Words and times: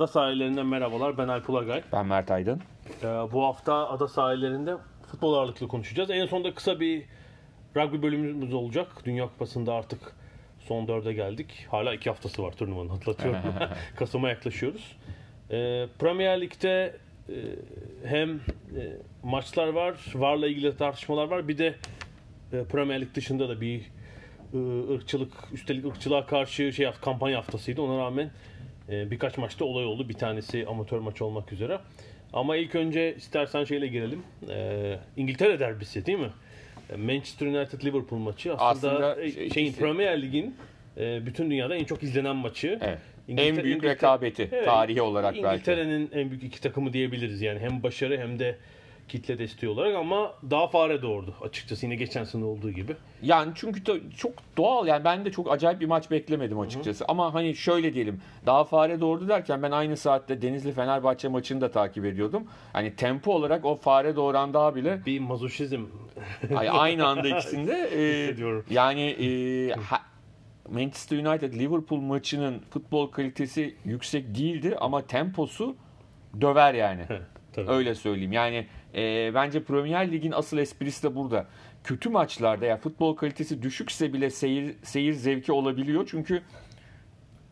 Ada 0.00 0.06
sahillerinden 0.06 0.66
merhabalar. 0.66 1.18
Ben 1.18 1.28
Alp 1.28 1.50
Ulagay. 1.50 1.82
Ben 1.92 2.06
Mert 2.06 2.30
Aydın. 2.30 2.60
Ee, 3.02 3.06
bu 3.06 3.44
hafta 3.44 3.88
ada 3.88 4.08
sahillerinde 4.08 4.76
futbol 5.10 5.34
ağırlıklı 5.34 5.68
konuşacağız. 5.68 6.10
En 6.10 6.26
sonunda 6.26 6.54
kısa 6.54 6.80
bir 6.80 7.04
rugby 7.76 8.02
bölümümüz 8.02 8.54
olacak. 8.54 8.88
Dünya 9.04 9.24
Kupası'nda 9.24 9.74
artık 9.74 9.98
son 10.58 10.88
dörde 10.88 11.12
geldik. 11.12 11.66
Hala 11.70 11.94
iki 11.94 12.10
haftası 12.10 12.42
var 12.42 12.52
turnuvanın 12.52 12.88
hatırlatıyorum. 12.88 13.40
Kasım'a 13.96 14.28
yaklaşıyoruz. 14.28 14.96
Ee, 15.50 15.86
Premier 15.98 16.40
Lig'de 16.40 16.96
e, 17.28 17.34
hem 18.04 18.30
e, 18.30 18.40
maçlar 19.22 19.68
var, 19.68 19.94
VAR'la 20.14 20.46
ilgili 20.46 20.76
tartışmalar 20.76 21.28
var. 21.28 21.48
Bir 21.48 21.58
de 21.58 21.74
e, 22.52 22.64
Premier 22.64 23.00
Lig 23.00 23.14
dışında 23.14 23.48
da 23.48 23.60
bir 23.60 23.80
e, 24.54 24.58
ırkçılık, 24.94 25.32
üstelik 25.52 25.84
ırkçılığa 25.84 26.26
karşı 26.26 26.72
şey 26.72 26.90
kampanya 27.02 27.38
haftasıydı. 27.38 27.82
Ona 27.82 27.98
rağmen 27.98 28.30
e, 28.90 29.10
birkaç 29.10 29.38
maçta 29.38 29.64
olay 29.64 29.84
oldu. 29.84 30.08
Bir 30.08 30.14
tanesi 30.14 30.66
amatör 30.68 30.98
maç 30.98 31.22
olmak 31.22 31.52
üzere. 31.52 31.78
Ama 32.32 32.56
ilk 32.56 32.74
önce 32.74 33.14
istersen 33.16 33.64
şeyle 33.64 33.86
girelim. 33.86 34.22
E, 34.50 34.96
İngiltere 35.16 35.60
derbisi 35.60 36.06
değil 36.06 36.18
mi? 36.18 36.30
E, 36.92 36.96
Manchester 36.96 37.46
United 37.46 37.84
Liverpool 37.84 38.18
maçı 38.20 38.54
aslında, 38.54 38.92
Aslında 38.94 39.22
e, 39.22 39.30
şey- 39.32 39.50
şeyin 39.50 39.66
ikisi- 39.66 39.80
Premier 39.80 40.22
Lig'in 40.22 40.56
e, 40.98 41.26
bütün 41.26 41.50
dünyada 41.50 41.76
en 41.76 41.84
çok 41.84 42.02
izlenen 42.02 42.36
maçı. 42.36 42.78
Evet. 42.82 42.98
İngiltere- 43.28 43.46
en 43.48 43.64
büyük 43.64 43.76
İngiltere- 43.82 43.90
rekabeti 43.90 44.48
Evet, 44.52 44.64
tarihi 44.64 45.02
olarak 45.02 45.34
belki. 45.34 45.46
İngiltere'nin 45.48 46.10
en 46.14 46.30
büyük 46.30 46.44
iki 46.44 46.60
takımı 46.60 46.92
diyebiliriz 46.92 47.42
yani. 47.42 47.58
Hem 47.60 47.82
başarı 47.82 48.18
hem 48.18 48.38
de 48.38 48.56
kitle 49.10 49.38
desteği 49.38 49.70
olarak 49.70 49.96
ama 49.96 50.34
daha 50.50 50.68
fare 50.68 51.02
doğurdu 51.02 51.34
açıkçası 51.42 51.86
yine 51.86 51.94
geçen 51.96 52.24
sene 52.24 52.44
olduğu 52.44 52.70
gibi. 52.70 52.96
Yani 53.22 53.52
çünkü 53.54 53.86
de 53.86 53.92
çok 54.16 54.32
doğal 54.56 54.86
yani 54.86 55.04
ben 55.04 55.24
de 55.24 55.32
çok 55.32 55.52
acayip 55.52 55.80
bir 55.80 55.86
maç 55.86 56.10
beklemedim 56.10 56.60
açıkçası. 56.60 57.04
Ama 57.08 57.34
hani 57.34 57.56
şöyle 57.56 57.94
diyelim 57.94 58.20
daha 58.46 58.64
fare 58.64 59.00
doğurdu 59.00 59.28
derken 59.28 59.62
ben 59.62 59.70
aynı 59.70 59.96
saatte 59.96 60.42
Denizli 60.42 60.72
Fenerbahçe 60.72 61.28
maçını 61.28 61.60
da 61.60 61.70
takip 61.70 62.04
ediyordum. 62.04 62.42
Hani 62.72 62.96
tempo 62.96 63.32
olarak 63.34 63.64
o 63.64 63.74
fare 63.76 64.16
doğuran 64.16 64.54
daha 64.54 64.74
bile 64.74 65.00
Bir 65.06 65.20
mazoşizm 65.20 65.84
ay- 66.56 66.68
aynı 66.72 67.06
anda 67.06 67.28
ikisinde 67.28 67.72
e, 68.70 68.74
yani 68.74 69.00
e, 69.02 69.70
ha- 69.72 70.02
Manchester 70.70 71.18
United 71.18 71.54
Liverpool 71.54 72.00
maçının 72.00 72.58
futbol 72.70 73.10
kalitesi 73.10 73.74
yüksek 73.84 74.34
değildi 74.34 74.76
ama 74.80 75.02
temposu 75.06 75.76
döver 76.40 76.74
yani. 76.74 77.02
Öyle 77.68 77.94
söyleyeyim. 77.94 78.32
Yani 78.32 78.66
e, 78.94 79.34
bence 79.34 79.62
Premier 79.62 80.12
Lig'in 80.12 80.32
asıl 80.32 80.58
esprisi 80.58 81.02
de 81.02 81.16
burada. 81.16 81.46
Kötü 81.84 82.08
maçlarda 82.08 82.66
ya 82.66 82.76
futbol 82.76 83.16
kalitesi 83.16 83.62
düşükse 83.62 84.12
bile 84.12 84.30
seyir 84.30 84.74
seyir 84.82 85.12
zevki 85.12 85.52
olabiliyor. 85.52 86.08
Çünkü 86.10 86.42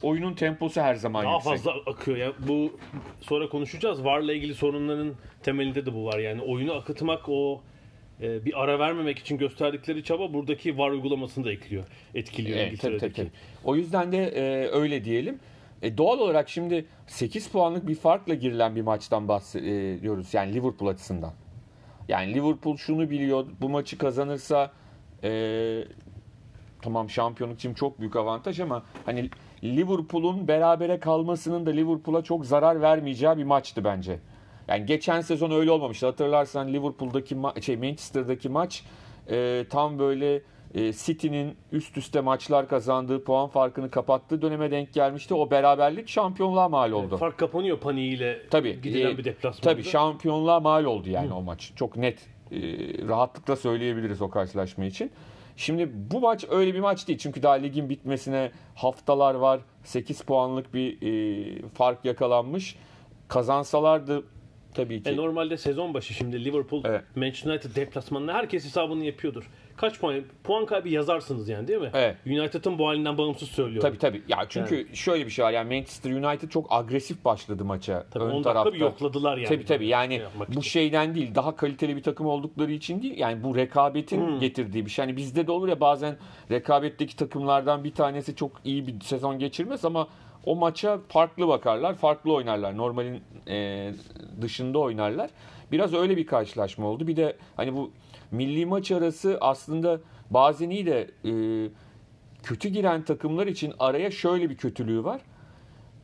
oyunun 0.03 0.35
temposu 0.35 0.81
her 0.81 0.95
zaman 0.95 1.25
daha 1.25 1.35
yüksek. 1.35 1.53
fazla 1.53 1.73
akıyor. 1.87 2.17
Yani 2.17 2.35
bu 2.49 2.79
sonra 3.21 3.49
konuşacağız. 3.49 4.05
VAR'la 4.05 4.33
ilgili 4.33 4.55
sorunların 4.55 5.15
temelinde 5.43 5.87
de 5.87 5.95
bu 5.95 6.05
var. 6.07 6.19
Yani 6.19 6.43
oyunu 6.43 6.73
akıtmak 6.75 7.29
o 7.29 7.61
e, 8.23 8.45
bir 8.45 8.63
ara 8.63 8.79
vermemek 8.79 9.19
için 9.19 9.39
gösterdikleri 9.39 10.05
çaba 10.05 10.33
buradaki 10.33 10.79
VAR 10.79 10.91
uygulamasını 10.91 11.45
da 11.45 11.53
ekliyor. 11.53 11.85
Etkiliyor 12.15 12.59
Evet, 12.59 12.81
tabii, 12.81 12.99
tabii. 12.99 13.31
O 13.65 13.77
yüzden 13.77 14.13
de 14.13 14.25
e, 14.25 14.69
öyle 14.69 15.05
diyelim. 15.05 15.39
E, 15.83 15.99
doğal 15.99 16.19
olarak 16.19 16.49
şimdi 16.49 16.87
8 17.07 17.49
puanlık 17.49 17.89
bir 17.89 17.95
farkla 17.95 18.35
girilen 18.35 18.77
bir 18.77 18.83
maçtan 18.83 19.29
bahsediyoruz. 19.29 20.35
Yani 20.35 20.55
Liverpool 20.55 20.89
açısından. 20.89 21.33
Yani 22.09 22.35
Liverpool 22.35 22.77
şunu 22.77 23.11
biliyor. 23.11 23.47
Bu 23.61 23.69
maçı 23.69 23.99
kazanırsa 23.99 24.71
e, 25.25 25.85
tamam 26.83 27.11
şampiyonluk 27.11 27.59
için 27.59 27.75
çok 27.75 28.01
büyük 28.01 28.17
avantaj 28.17 28.61
ama 28.61 28.83
hani 29.07 29.31
Liverpool'un 29.65 30.49
berabere 30.49 31.01
kalmasının 31.01 31.67
da 31.67 31.71
Liverpool'a 31.71 32.23
çok 32.23 32.47
zarar 32.47 32.81
vermeyeceği 32.81 33.37
bir 33.37 33.45
maçtı 33.45 33.85
bence. 33.85 34.19
Yani 34.69 34.87
geçen 34.87 35.21
sezon 35.21 35.51
öyle 35.51 35.71
olmamıştı. 35.71 36.07
Hatırlarsan 36.07 36.73
Liverpool'daki 36.73 37.35
ma- 37.37 37.63
şey 37.63 37.77
Manchester'daki 37.77 38.49
maç 38.49 38.85
e, 39.31 39.65
tam 39.71 39.99
böyle 39.99 40.43
e, 40.75 40.93
City'nin 40.93 41.57
üst 41.73 41.97
üste 41.97 42.21
maçlar 42.21 42.69
kazandığı, 42.69 43.25
puan 43.25 43.49
farkını 43.49 43.91
kapattığı 43.91 44.43
döneme 44.43 44.71
denk 44.71 44.93
gelmişti. 44.93 45.35
O 45.35 45.51
beraberlik 45.51 46.09
şampiyonluğa 46.09 46.69
mal 46.69 46.93
oldu. 46.93 47.17
Fark 47.17 47.39
kapanıyor 47.39 47.79
paniğiyle 47.79 48.43
Tabii. 48.51 48.81
gidilen 48.83 49.11
e, 49.11 49.19
bir 49.19 49.25
deplasmanda. 49.25 49.71
Tabii 49.71 49.85
şampiyonluğa 49.85 50.61
mal 50.61 50.85
oldu 50.85 51.11
yani 51.11 51.33
o 51.33 51.43
maç. 51.43 51.73
Çok 51.77 51.97
net 51.97 52.19
e, 52.53 52.59
rahatlıkla 53.09 53.57
söyleyebiliriz 53.57 54.23
o 54.23 54.31
karşılaşma 54.31 54.85
için. 54.85 55.11
Şimdi 55.57 55.91
bu 56.11 56.21
maç 56.21 56.45
öyle 56.51 56.75
bir 56.75 56.81
maç 56.81 57.09
değil. 57.09 57.19
Çünkü 57.19 57.43
daha 57.43 57.55
ligin 57.55 57.91
bitmesine 57.91 58.51
haftalar 58.75 59.35
var. 59.35 59.61
8 59.85 60.21
puanlık 60.21 60.75
bir 60.75 61.03
e, 61.03 61.69
fark 61.69 62.05
yakalanmış. 62.05 62.77
Kazansalardı 63.29 64.25
tabii 64.75 65.03
ki. 65.03 65.11
E 65.11 65.17
normalde 65.17 65.57
sezon 65.57 65.95
başı 65.95 66.15
şimdi 66.15 66.45
Liverpool, 66.45 66.83
Evet. 66.85 67.05
Manchester 67.17 67.51
United 67.51 67.77
deplasmanında 67.77 68.35
herkes 68.35 68.65
hesabını 68.65 69.05
yapıyordur. 69.05 69.51
Kaç 69.81 70.01
puan? 70.01 70.23
Puan 70.45 70.67
kaybı 70.67 70.89
yazarsınız 70.89 71.49
yani 71.49 71.69
değil 71.69 71.81
mi? 71.81 71.91
Evet. 71.95 72.17
United'ın 72.27 72.79
bu 72.79 72.89
halinden 72.89 73.19
bağımsız 73.19 73.49
söylüyorum. 73.49 73.89
Tabii 73.89 73.99
tabii. 73.99 74.23
Ya 74.29 74.39
çünkü 74.49 74.97
şöyle 74.97 75.27
bir 75.27 75.31
şey 75.31 75.45
var. 75.45 75.51
Yani 75.53 75.75
Manchester 75.77 76.11
United 76.13 76.49
çok 76.49 76.67
agresif 76.73 77.25
başladı 77.25 77.65
maça. 77.65 78.07
Tabii 78.11 78.25
ön 78.25 78.31
10 78.31 78.35
dakika 78.35 78.53
tarafta. 78.53 78.73
bir 78.73 78.81
yokladılar 78.81 79.37
yani. 79.37 79.49
Tabii 79.49 79.65
tabii. 79.65 79.87
Yani 79.87 80.15
Şey 80.17 80.27
bu 80.49 80.51
için. 80.51 80.61
şeyden 80.61 81.15
değil, 81.15 81.35
daha 81.35 81.57
kaliteli 81.57 81.97
bir 81.97 82.03
takım 82.03 82.27
oldukları 82.27 82.73
için 82.73 83.03
değil. 83.03 83.19
Yani 83.19 83.45
bu 83.45 83.57
rekabetin 83.57 84.27
Hmm. 84.27 84.41
getirdiği 84.41 84.87
bir 84.87 84.91
şey. 84.91 85.05
Hani 85.05 85.17
bizde 85.17 85.47
de 85.47 85.53
olur 85.53 85.69
ya 85.69 85.81
bazen 85.81 86.17
rekabetteki 86.51 87.17
takımlardan 87.17 87.85
bir 87.85 87.95
tanesi 87.95 88.37
çok 88.37 88.53
iyi 88.65 88.87
bir 88.87 89.01
sezon 89.01 89.39
geçirmez 89.39 89.85
ama 89.85 90.09
o 90.45 90.57
maça 90.57 90.99
farklı 91.09 91.49
bakarlar, 91.49 91.95
farklı 91.95 92.33
oynarlar. 92.35 92.77
Normalin 92.77 93.23
e, 93.49 93.91
dışında 94.41 94.79
oynarlar. 94.79 95.31
Biraz 95.73 95.95
öyle 95.95 96.17
bir 96.17 96.27
karşılaşma 96.27 96.87
oldu. 96.87 97.07
Bir 97.07 97.17
de 97.17 97.37
hani 97.57 97.77
bu 97.77 97.91
milli 98.31 98.67
maç 98.67 98.93
arası 98.93 99.39
aslında 99.41 100.01
bazen 100.31 100.71
iyi 100.71 100.87
de 100.87 101.11
e, 101.25 101.33
kötü 102.43 102.69
giren 102.69 103.03
takımlar 103.05 103.47
için 103.47 103.73
araya 103.79 104.11
şöyle 104.11 104.51
bir 104.51 104.57
kötülüğü 104.57 105.05
var. 105.05 105.21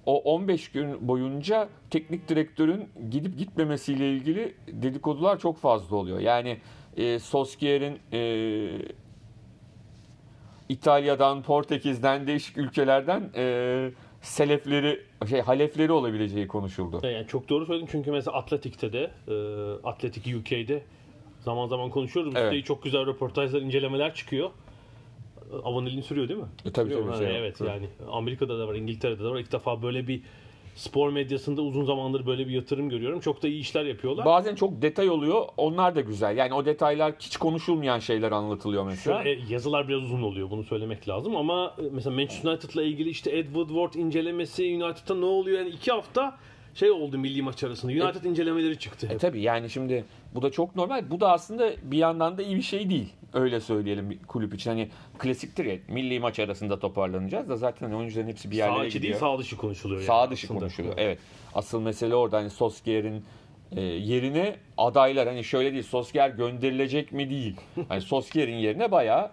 O 0.07 0.21
15 0.21 0.69
gün 0.69 1.09
boyunca 1.09 1.69
teknik 1.91 2.29
direktörün 2.29 2.89
gidip 3.11 3.39
gitmemesiyle 3.39 4.11
ilgili 4.13 4.55
dedikodular 4.69 5.39
çok 5.39 5.59
fazla 5.59 5.97
oluyor. 5.97 6.21
Yani 6.21 6.59
e, 6.97 7.19
Solskjaer'in 7.19 7.99
e, 8.13 8.95
İtalya'dan, 10.69 11.43
Portekiz'den, 11.43 12.27
değişik 12.27 12.59
ülkelerden 12.59 13.31
e, 13.37 13.91
selefleri, 14.21 15.01
şey 15.31 15.41
halefleri 15.41 15.93
olabileceği 15.93 16.49
konuşuldu. 16.49 17.01
Yani 17.07 17.27
çok 17.27 17.49
doğru 17.49 17.67
söyledin 17.67 17.89
çünkü 17.91 18.11
mesela 18.11 18.37
Atletik'te 18.37 18.93
de, 18.93 19.11
e, 19.29 19.35
Atletik 19.89 20.37
UK'de 20.37 20.83
zaman 21.45 21.67
zaman 21.67 21.91
konuşuyoruz. 21.91 22.33
Evet. 22.37 22.45
Üstelik 22.45 22.67
çok 22.67 22.83
güzel 22.83 23.07
röportajlar, 23.07 23.61
incelemeler 23.61 24.15
çıkıyor. 24.15 24.51
Aboneliğini 25.65 26.03
sürüyor 26.03 26.29
değil 26.29 26.41
mi? 26.41 26.47
E, 26.65 26.71
tabii, 26.71 26.91
Sürüyor. 26.91 27.13
tabii, 27.13 27.25
Ha, 27.25 27.31
şey, 27.31 27.39
evet 27.39 27.61
yani 27.61 27.89
Amerika'da 28.11 28.59
da 28.59 28.69
var, 28.69 28.75
İngiltere'de 28.75 29.25
de 29.25 29.29
var. 29.29 29.39
İlk 29.39 29.53
defa 29.53 29.83
böyle 29.83 30.09
bir 30.09 30.23
spor 30.75 31.11
medyasında 31.11 31.63
uzun 31.63 31.85
zamandır 31.85 32.27
böyle 32.27 32.49
bir 32.49 32.53
yatırım 32.53 32.89
görüyorum. 32.89 33.21
Çok 33.21 33.43
da 33.43 33.49
iyi 33.49 33.61
işler 33.61 33.85
yapıyorlar. 33.85 34.25
Bazen 34.25 34.55
çok 34.55 34.83
detay 34.83 35.11
oluyor. 35.11 35.45
Onlar 35.57 35.95
da 35.97 36.01
güzel. 36.01 36.37
Yani 36.37 36.55
o 36.55 36.65
detaylar 36.65 37.13
hiç 37.21 37.37
konuşulmayan 37.37 37.99
şeyler 37.99 38.33
anlatılıyor 38.33 38.87
mesela. 38.87 39.23
Şöyle, 39.23 39.53
yazılar 39.53 39.89
biraz 39.89 40.03
uzun 40.03 40.23
oluyor 40.23 40.51
bunu 40.51 40.65
söylemek 40.65 41.09
lazım 41.09 41.37
ama 41.37 41.75
e, 41.79 41.83
mesela 41.93 42.17
Manchester 42.17 42.51
United'la 42.51 42.83
ilgili 42.83 43.09
işte 43.09 43.39
Ed 43.39 43.45
Woodward 43.45 43.95
incelemesi 43.95 44.63
United'da 44.63 45.15
ne 45.15 45.25
oluyor 45.25 45.59
yani 45.59 45.69
iki 45.71 45.93
hafta 45.93 46.37
şey 46.75 46.91
oldu 46.91 47.19
milli 47.19 47.43
maç 47.43 47.65
arasında. 47.65 47.93
United 47.93 48.25
incelemeleri 48.25 48.79
çıktı 48.79 49.07
E 49.07 49.11
hep. 49.15 49.21
tabii 49.21 49.41
yani 49.43 49.71
şimdi 49.71 50.05
bu 50.35 50.43
da 50.43 50.51
çok 50.51 50.77
normal. 50.77 51.11
Bu 51.11 51.21
da 51.21 51.33
aslında 51.33 51.71
bir 51.83 51.99
yandan 51.99 52.39
da 52.39 52.43
iyi 52.43 52.57
bir 52.57 52.63
şey 52.63 52.91
değil. 52.91 53.13
Öyle 53.33 53.61
söyleyelim 53.61 54.19
kulüp 54.29 54.55
için. 54.55 54.71
Hani 54.71 54.89
klasiktir 55.19 55.65
ya 55.65 55.77
milli 55.89 56.21
maç 56.21 56.39
arasında 56.39 56.79
toparlanacağız 56.79 57.49
da 57.49 57.57
zaten 57.57 57.87
hani 57.87 57.97
oyuncuların 57.97 58.29
hepsi 58.29 58.51
bir 58.51 58.57
yerlere 58.57 58.79
Sağ 58.79 58.85
gidiyor. 58.87 59.03
değil 59.03 59.15
sağ 59.21 59.39
dışı 59.39 59.57
konuşuluyor. 59.57 60.01
yani 60.01 60.07
Sağ 60.07 60.31
dışı 60.31 60.47
aslında. 60.47 60.61
konuşuluyor. 60.61 60.95
Evet. 60.97 61.19
Asıl 61.55 61.81
mesele 61.81 62.15
orada 62.15 62.37
hani 62.37 62.51
Solskjaer'in 62.51 63.25
e, 63.73 63.81
yerine 63.81 64.57
adaylar 64.79 65.29
hani 65.29 65.45
şöyle 65.45 65.73
değil 65.73 65.83
Solskjaer 65.83 66.31
gönderilecek 66.31 67.13
mi 67.13 67.31
değil. 67.31 67.57
Hani 67.89 68.01
Solskjaer'in 68.01 68.57
yerine 68.57 68.91
bayağı 68.91 69.31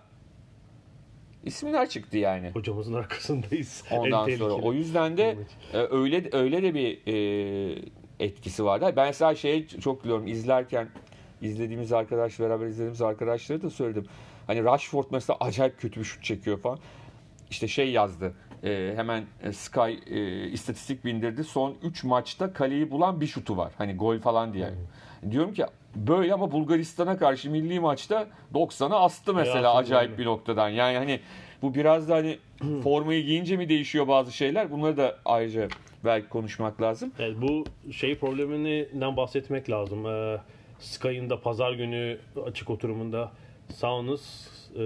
isimler 1.46 1.90
çıktı 1.90 2.18
yani. 2.18 2.50
Hocamızın 2.54 2.94
arkasındayız. 2.94 3.84
En 3.90 3.98
Ondan 3.98 4.18
sonra 4.18 4.26
tehlikeli. 4.26 4.54
o 4.68 4.74
yüzden 4.74 5.18
de 5.18 5.38
e, 5.74 5.78
öyle 5.78 6.30
öyle 6.32 6.64
de 6.64 6.74
bir 6.74 7.00
e, 7.08 7.82
etkisi 8.20 8.66
vardı. 8.66 8.94
Ben 8.96 9.08
mesela 9.08 9.36
şeyi 9.36 9.68
çok 9.68 10.04
biliyorum 10.04 10.28
izlerken 10.28 10.88
izlediğimiz 11.42 11.94
arkadaş 11.94 12.40
beraber 12.40 12.66
izlediğimiz 12.68 13.02
arkadaşları 13.02 13.62
da 13.62 13.70
söyledim. 13.70 14.06
Hani 14.48 14.64
Rashford 14.64 15.06
mesela 15.12 15.38
acayip 15.40 15.80
kötü 15.80 16.00
bir 16.00 16.06
şut 16.06 16.24
çekiyor 16.24 16.60
falan. 16.60 16.80
İşte 17.50 17.68
şey 17.68 17.92
yazdı. 17.92 18.34
e, 18.64 18.94
hemen 18.96 19.24
e, 19.44 19.52
Sky 19.54 19.92
e, 20.08 20.48
istatistik 20.48 21.06
bindirdi. 21.06 21.44
Son 21.44 21.76
3 21.84 22.04
maçta 22.04 22.54
kaleyi 22.54 22.92
bulan 22.92 23.22
bir 23.22 23.28
şutu 23.28 23.58
var. 23.58 23.72
Hani 23.78 23.96
gol 23.96 24.20
falan 24.20 24.54
diye. 24.54 24.70
Diyorum 25.32 25.54
ki 25.54 25.66
böyle 25.96 26.34
ama 26.34 26.52
Bulgaristan'a 26.52 27.18
karşı 27.18 27.52
milli 27.52 27.80
maçta 27.80 28.28
90'a 28.54 29.00
astı 29.00 29.34
mesela 29.34 29.56
Hayatım 29.56 29.80
acayip 29.80 30.18
bir 30.18 30.26
noktadan. 30.26 30.70
Yani 30.70 30.98
hani 30.98 31.20
bu 31.62 31.76
biraz 31.76 32.10
da 32.10 32.16
hani 32.16 32.38
formayı 32.84 33.26
giyince 33.26 33.58
mi 33.58 33.70
değişiyor 33.70 34.08
bazı 34.08 34.32
şeyler? 34.32 34.72
Bunları 34.72 34.98
da 34.98 35.18
ayrıca 35.26 35.68
belki 36.06 36.30
konuşmak 36.30 36.82
lazım. 36.82 37.12
Evet, 37.20 37.36
bu 37.42 37.66
şey 37.92 38.16
probleminden 38.18 39.18
bahsetmek 39.18 39.70
lazım. 39.70 40.06
Ee, 40.06 40.38
Sky'ın 40.80 41.30
da 41.30 41.42
pazar 41.42 41.72
günü 41.72 42.18
açık 42.46 42.70
oturumunda 42.70 43.32
Saunas, 43.70 44.48
e, 44.76 44.80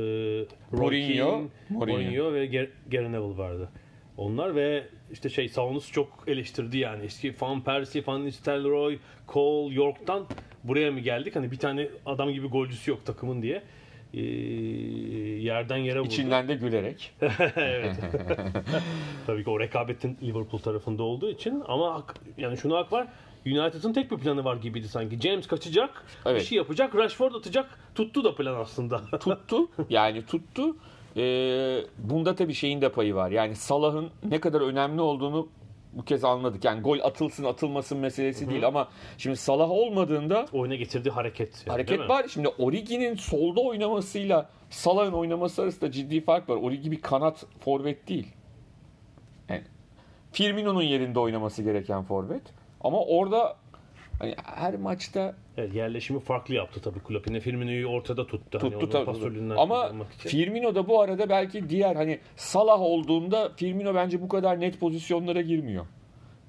Mourinho, 0.72 1.42
Mourinho. 1.70 1.70
Mourinho 1.70 2.34
ve 2.34 2.46
Ger- 2.46 2.70
Gary 2.92 3.12
Neville 3.12 3.38
vardı. 3.38 3.70
Onlar 4.18 4.56
ve 4.56 4.84
işte 5.12 5.30
şey 5.30 5.50
Saunas 5.50 5.92
çok 5.92 6.24
eleştirdi 6.28 6.78
yani. 6.78 7.04
Eski 7.04 7.36
Van 7.42 7.62
Persie, 7.64 8.04
Van 8.08 8.26
Nistelrooy, 8.26 8.98
Cole, 9.28 9.74
York'tan 9.76 10.26
buraya 10.68 10.92
mı 10.92 11.00
geldik? 11.00 11.36
Hani 11.36 11.52
bir 11.52 11.60
tane 11.60 11.88
adam 12.06 12.32
gibi 12.32 12.48
golcüsü 12.48 12.92
yok 12.92 13.06
takımın 13.06 13.42
diye. 13.42 13.64
Ee, 14.14 14.22
yerden 15.42 15.78
yere 15.78 16.00
vurdu. 16.00 16.08
İçinden 16.10 16.48
de 16.48 16.56
gülerek. 16.56 17.12
evet. 17.56 17.96
Tabii 19.28 19.44
ki 19.44 19.50
o 19.50 19.60
rekabetin 19.60 20.18
Liverpool 20.24 20.62
tarafında 20.62 21.04
olduğu 21.04 21.30
için 21.30 21.64
ama 21.68 21.94
hak- 21.96 22.16
yani 22.38 22.58
şunu 22.58 22.76
hak 22.78 22.92
var. 22.94 23.08
United'ın 23.46 23.94
tek 23.94 24.12
bir 24.12 24.18
planı 24.18 24.44
var 24.44 24.56
gibiydi 24.56 24.88
sanki. 24.88 25.20
James 25.20 25.48
kaçacak, 25.48 26.06
Evet. 26.26 26.42
bir 26.42 26.46
şey 26.46 26.58
yapacak, 26.58 26.96
Rashford 26.96 27.34
atacak. 27.34 27.80
Tuttu 27.96 28.24
da 28.24 28.36
plan 28.36 28.56
aslında. 28.56 29.02
tuttu. 29.20 29.68
Yani 29.90 30.26
tuttu. 30.26 30.76
Ee, 31.18 31.82
bunda 31.98 32.36
tabii 32.36 32.54
şeyin 32.54 32.82
de 32.82 32.90
payı 32.90 33.16
var. 33.16 33.32
Yani 33.32 33.56
Salah'ın 33.56 34.10
ne 34.30 34.40
kadar 34.40 34.62
önemli 34.62 35.02
olduğunu 35.02 35.48
bu 35.96 36.06
kez 36.06 36.24
anladık. 36.24 36.66
Yani 36.66 36.82
gol 36.82 37.00
atılsın 37.04 37.44
atılmasın 37.44 37.98
meselesi 37.98 38.50
değil 38.50 38.68
ama 38.68 38.88
şimdi 39.18 39.38
Salah 39.38 39.70
olmadığında 39.70 40.46
Oyuna 40.54 40.76
getirdiği 40.76 41.10
hareket. 41.10 41.64
yani, 41.68 41.72
hareket 41.72 42.10
var. 42.10 42.26
Şimdi 42.30 42.48
Origi'nin 42.48 43.16
solda 43.16 43.62
oynamasıyla 43.62 44.50
Salah'ın 44.70 45.12
oynaması 45.12 45.62
arasında 45.62 45.92
ciddi 45.92 46.22
fark 46.22 46.50
var. 46.50 46.56
Origi 46.56 46.92
bir 46.92 47.02
kanat 47.02 47.46
forvet 47.60 48.08
değil. 48.08 48.28
Yani 49.50 49.64
Firmino'nun 50.32 50.82
yerinde 50.82 51.20
oynaması 51.20 51.64
gereken 51.64 52.04
forvet. 52.04 52.42
Ama 52.82 53.00
orada 53.02 53.56
hani 54.20 54.36
her 54.44 54.76
maçta 54.76 55.36
Evet, 55.58 55.76
yerleşimi 55.76 56.20
farklı 56.20 56.54
yaptı 56.54 56.82
tabii 56.82 57.00
Klopp. 57.00 57.28
Yine 57.28 57.40
Firmino'yu 57.40 57.88
ortada 57.88 58.28
tuttu. 58.28 58.60
hani 58.62 58.80
tuttu 58.80 58.98
onun 58.98 59.20
tabii. 59.20 59.54
Ama. 59.60 59.92
Firmino 60.18 60.76
da 60.76 60.88
bu 60.88 61.02
arada 61.02 61.30
belki 61.30 61.70
diğer 61.70 61.96
hani 61.96 62.20
Salah 62.36 62.82
olduğunda 62.82 63.52
Firmino 63.56 63.96
bence 63.96 64.22
bu 64.22 64.28
kadar 64.28 64.60
net 64.60 64.80
pozisyonlara 64.80 65.42
girmiyor. 65.42 65.86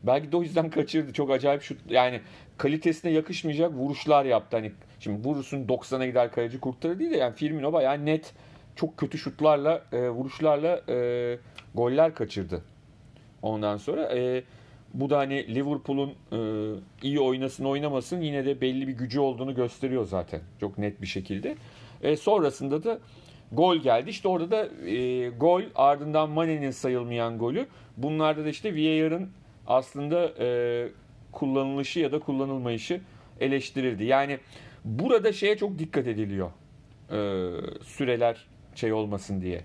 Belki 0.02 0.32
de 0.32 0.36
o 0.36 0.42
yüzden 0.42 0.70
kaçırdı. 0.70 1.12
Çok 1.12 1.30
acayip 1.30 1.62
şut 1.62 1.78
yani 1.90 2.20
kalitesine 2.58 3.10
yakışmayacak 3.10 3.72
vuruşlar 3.72 4.24
yaptı. 4.24 4.56
Hani 4.56 4.72
şimdi 5.00 5.28
vurursun 5.28 5.66
90'a 5.66 6.06
gider 6.06 6.30
kaleci 6.32 6.60
kurtarır 6.60 6.98
değil 6.98 7.10
de 7.10 7.16
yani 7.16 7.34
Firmino 7.34 7.72
bayağı 7.72 8.06
net 8.06 8.34
çok 8.76 8.96
kötü 8.96 9.18
şutlarla 9.18 9.82
e, 9.92 10.08
vuruşlarla 10.08 10.80
e, 10.88 11.38
goller 11.74 12.14
kaçırdı. 12.14 12.62
Ondan 13.42 13.76
sonra 13.76 14.16
e, 14.16 14.44
bu 14.94 15.10
da 15.10 15.18
hani 15.18 15.54
Liverpool'un 15.54 16.14
e, 16.32 16.38
iyi 17.02 17.20
oynasın 17.20 17.64
oynamasın 17.64 18.20
yine 18.20 18.46
de 18.46 18.60
belli 18.60 18.88
bir 18.88 18.92
gücü 18.92 19.20
olduğunu 19.20 19.54
gösteriyor 19.54 20.04
zaten. 20.04 20.40
Çok 20.60 20.78
net 20.78 21.02
bir 21.02 21.06
şekilde. 21.06 21.56
E, 22.02 22.16
sonrasında 22.16 22.84
da 22.84 22.98
gol 23.52 23.76
geldi. 23.76 24.10
İşte 24.10 24.28
orada 24.28 24.50
da 24.50 24.86
e, 24.86 25.28
gol 25.28 25.62
ardından 25.74 26.30
Mane'nin 26.30 26.70
sayılmayan 26.70 27.38
golü. 27.38 27.66
Bunlarda 27.96 28.44
da 28.44 28.48
işte 28.48 28.74
VAR'ın 28.74 29.30
aslında 29.66 30.32
e, 30.38 30.88
kullanılışı 31.32 32.00
ya 32.00 32.12
da 32.12 32.18
kullanılmayışı 32.18 33.00
eleştirildi. 33.40 34.04
Yani 34.04 34.38
burada 34.84 35.32
şeye 35.32 35.56
çok 35.56 35.78
dikkat 35.78 36.06
ediliyor. 36.06 36.50
E, 37.10 37.16
süreler 37.82 38.46
şey 38.74 38.92
olmasın 38.92 39.40
diye. 39.40 39.62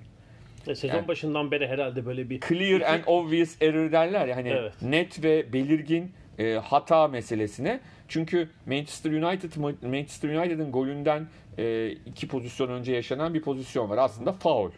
E, 0.67 0.75
sezon 0.75 0.95
yani- 0.95 1.07
başından 1.07 1.51
beri 1.51 1.67
herhalde 1.67 2.05
böyle 2.05 2.29
bir 2.29 2.39
Clear 2.39 2.81
and 2.81 3.03
obvious 3.07 3.61
error 3.61 3.91
derler 3.91 4.27
ya 4.27 4.35
hani 4.35 4.49
Evet. 4.49 4.73
net 4.81 5.23
ve 5.23 5.53
belirgin 5.53 6.11
e, 6.39 6.53
hata 6.53 7.07
meselesine. 7.07 7.79
Çünkü 8.07 8.49
Manchester 8.65 9.11
United 9.11 9.51
Manchester 9.83 10.29
United'ın 10.29 10.71
golünden 10.71 11.27
e, 11.57 11.91
iki 11.91 12.27
pozisyon 12.27 12.69
önce 12.69 12.93
yaşanan 12.93 13.33
bir 13.33 13.41
pozisyon 13.41 13.89
var. 13.89 13.97
Aslında 13.97 14.33
faul. 14.33 14.71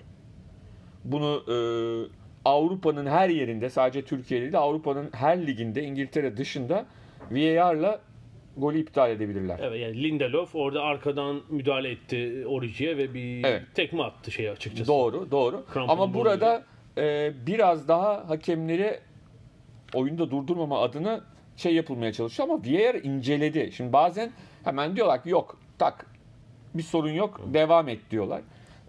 Bunu 1.04 1.44
e, 1.48 1.56
Avrupa'nın 2.46 3.06
her 3.06 3.30
yerinde 3.30 3.70
sadece 3.70 4.06
Türkiye'de 4.06 4.44
değil 4.44 4.58
Avrupa'nın 4.58 5.10
her 5.14 5.48
liginde 5.48 5.84
İngiltere 5.84 6.38
dışında 6.38 6.86
VAR'la 7.32 8.00
golü 8.58 8.80
iptal 8.80 9.12
edebilirler. 9.12 9.60
Evet 9.62 9.82
yani 9.82 10.04
Lindelof 10.04 10.56
orada 10.56 10.82
arkadan 10.82 11.42
müdahale 11.50 11.90
etti 11.92 12.44
Origi'ye 12.48 12.98
ve 12.98 13.14
bir 13.14 13.44
Evet. 13.44 13.64
tekme 13.76 14.04
attı 14.04 14.32
şey 14.32 14.50
açıkçası. 14.50 14.88
Doğru, 14.88 15.32
doğru. 15.32 15.66
Kramponu 15.74 15.92
Ama 16.04 16.14
burada 16.14 16.64
e, 16.98 17.34
biraz 17.48 17.88
daha 17.88 18.30
hakemleri 18.30 19.00
oyunda 19.94 20.32
durdurmama 20.32 20.80
adına 20.82 21.22
şey 21.58 21.76
yapılmaya 21.76 22.14
çalışıyor 22.14 22.50
ama 22.50 22.60
VAR 22.60 22.96
inceledi. 22.96 23.72
Şimdi 23.76 23.94
bazen 23.94 24.32
hemen 24.64 24.96
diyorlar 24.96 25.24
ki 25.24 25.30
yok 25.30 25.60
tak 25.80 26.06
bir 26.76 26.84
sorun 26.84 27.12
yok 27.12 27.42
devam 27.54 27.90
et 27.90 28.00
diyorlar. 28.12 28.42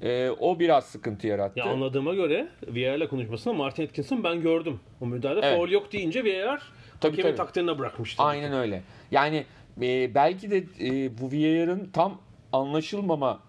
E, 0.03 0.31
o 0.31 0.59
biraz 0.59 0.85
sıkıntı 0.87 1.27
yarattı. 1.27 1.59
Ya 1.59 1.65
anladığıma 1.65 2.15
göre 2.15 2.49
VAR'la 2.69 3.09
konuşmasında 3.09 3.55
Martin 3.55 3.87
Atkinson 3.87 4.25
ben 4.25 4.41
gördüm. 4.41 4.81
O 5.00 5.07
müdahale 5.07 5.41
Evet. 5.43 5.57
faul 5.57 5.71
yok 5.71 5.93
deyince 5.93 6.21
VAR 6.25 6.62
Tabii, 7.00 7.11
hakemin 7.12 7.23
tabii. 7.29 7.37
takdirine 7.37 7.79
bırakmıştı. 7.79 8.23
Aynen 8.23 8.53
öyle. 8.53 8.83
Yani 9.11 9.45
e, 9.83 10.14
belki 10.14 10.50
de 10.50 10.57
e, 10.59 11.19
bu 11.19 11.26
VAR'ın 11.26 11.90
tam 11.93 12.21
anlaşılmama 12.52 13.40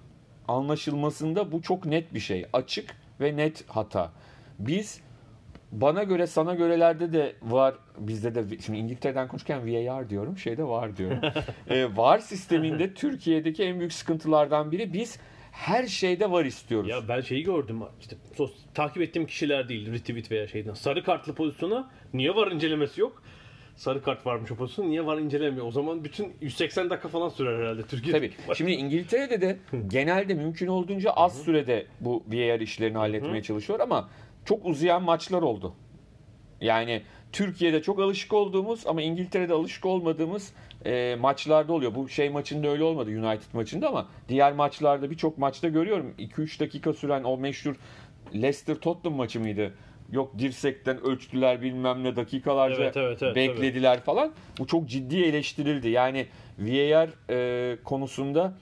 anlaşılmasında 0.47 1.51
bu 1.51 1.61
çok 1.61 1.85
net 1.85 2.13
bir 2.13 2.19
şey. 2.19 2.45
Açık 2.53 2.95
ve 3.21 3.37
net 3.37 3.63
hata. 3.69 4.11
Biz 4.59 5.01
bana 5.71 6.03
göre 6.03 6.27
sana 6.27 6.55
görelerde 6.55 7.13
de 7.13 7.35
var 7.41 7.75
bizde 7.97 8.35
de 8.35 8.59
şimdi 8.65 8.79
İngiltere'den 8.79 9.27
konuşurken 9.27 9.73
VAR 9.73 10.09
diyorum 10.09 10.37
şeyde 10.37 10.63
var 10.63 10.97
diyorum. 10.97 11.19
e, 11.69 11.97
var 11.97 12.19
sisteminde 12.19 12.93
Türkiye'deki 12.93 13.63
en 13.63 13.79
büyük 13.79 13.93
sıkıntılardan 13.93 14.71
biri 14.71 14.93
biz 14.93 15.19
her 15.51 15.87
şeyde 15.87 16.31
var 16.31 16.45
istiyoruz. 16.45 16.89
Ya 16.89 17.07
ben 17.07 17.21
şeyi 17.21 17.43
gördüm 17.43 17.81
işte 18.01 18.15
sos, 18.37 18.51
takip 18.73 19.01
ettiğim 19.01 19.27
kişiler 19.27 19.69
değil 19.69 19.93
retweet 19.93 20.31
veya 20.31 20.47
şeyden. 20.47 20.73
Sarı 20.73 21.03
kartlı 21.03 21.35
pozisyona 21.35 21.91
niye 22.13 22.35
var 22.35 22.51
incelemesi 22.51 23.01
yok? 23.01 23.23
Sarı 23.75 24.03
kart 24.03 24.25
varmış 24.25 24.51
o 24.51 24.55
pozisyon 24.55 24.89
niye 24.89 25.05
var 25.05 25.17
incelemiyor? 25.17 25.65
O 25.65 25.71
zaman 25.71 26.03
bütün 26.03 26.33
180 26.41 26.89
dakika 26.89 27.07
falan 27.07 27.29
sürer 27.29 27.59
herhalde 27.59 27.83
Türkiye'de. 27.83 28.17
Tabii. 28.17 28.33
Şimdi 28.55 28.71
İngiltere'de 28.71 29.41
de 29.41 29.57
genelde 29.87 30.33
mümkün 30.33 30.67
olduğunca 30.67 31.11
az 31.11 31.41
sürede 31.43 31.85
bu 31.99 32.23
VAR 32.27 32.59
işlerini 32.59 32.97
halletmeye 32.97 33.43
çalışıyor 33.43 33.79
ama 33.79 34.09
çok 34.45 34.65
uzayan 34.65 35.03
maçlar 35.03 35.41
oldu. 35.41 35.73
Yani 36.61 37.01
Türkiye'de 37.31 37.81
çok 37.81 37.99
alışık 37.99 38.33
olduğumuz 38.33 38.87
ama 38.87 39.01
İngiltere'de 39.01 39.53
alışık 39.53 39.85
olmadığımız 39.85 40.53
e, 40.85 41.15
maçlarda 41.19 41.73
oluyor. 41.73 41.95
Bu 41.95 42.09
şey 42.09 42.29
maçında 42.29 42.67
öyle 42.67 42.83
olmadı 42.83 43.09
United 43.09 43.53
maçında 43.53 43.89
ama 43.89 44.07
diğer 44.29 44.53
maçlarda 44.53 45.11
birçok 45.11 45.37
maçta 45.37 45.67
görüyorum. 45.67 46.13
2-3 46.19 46.59
dakika 46.59 46.93
süren 46.93 47.23
o 47.23 47.37
meşhur 47.37 47.75
Leicester 48.33 48.75
Tottenham 48.75 49.17
maçı 49.17 49.39
mıydı? 49.39 49.73
Yok 50.11 50.39
dirsekten 50.39 51.01
ölçtüler 51.01 51.61
bilmem 51.61 52.03
ne 52.03 52.15
dakikalarca 52.15 52.83
Evet, 52.83 52.97
evet, 52.97 53.23
evet, 53.23 53.35
beklediler 53.35 54.01
falan. 54.01 54.33
Bu 54.59 54.67
çok 54.67 54.89
ciddi 54.89 55.23
eleştirildi. 55.23 55.89
Yani 55.89 56.27
VAR 56.59 57.09
e, 57.29 57.77
konusunda 57.83 58.53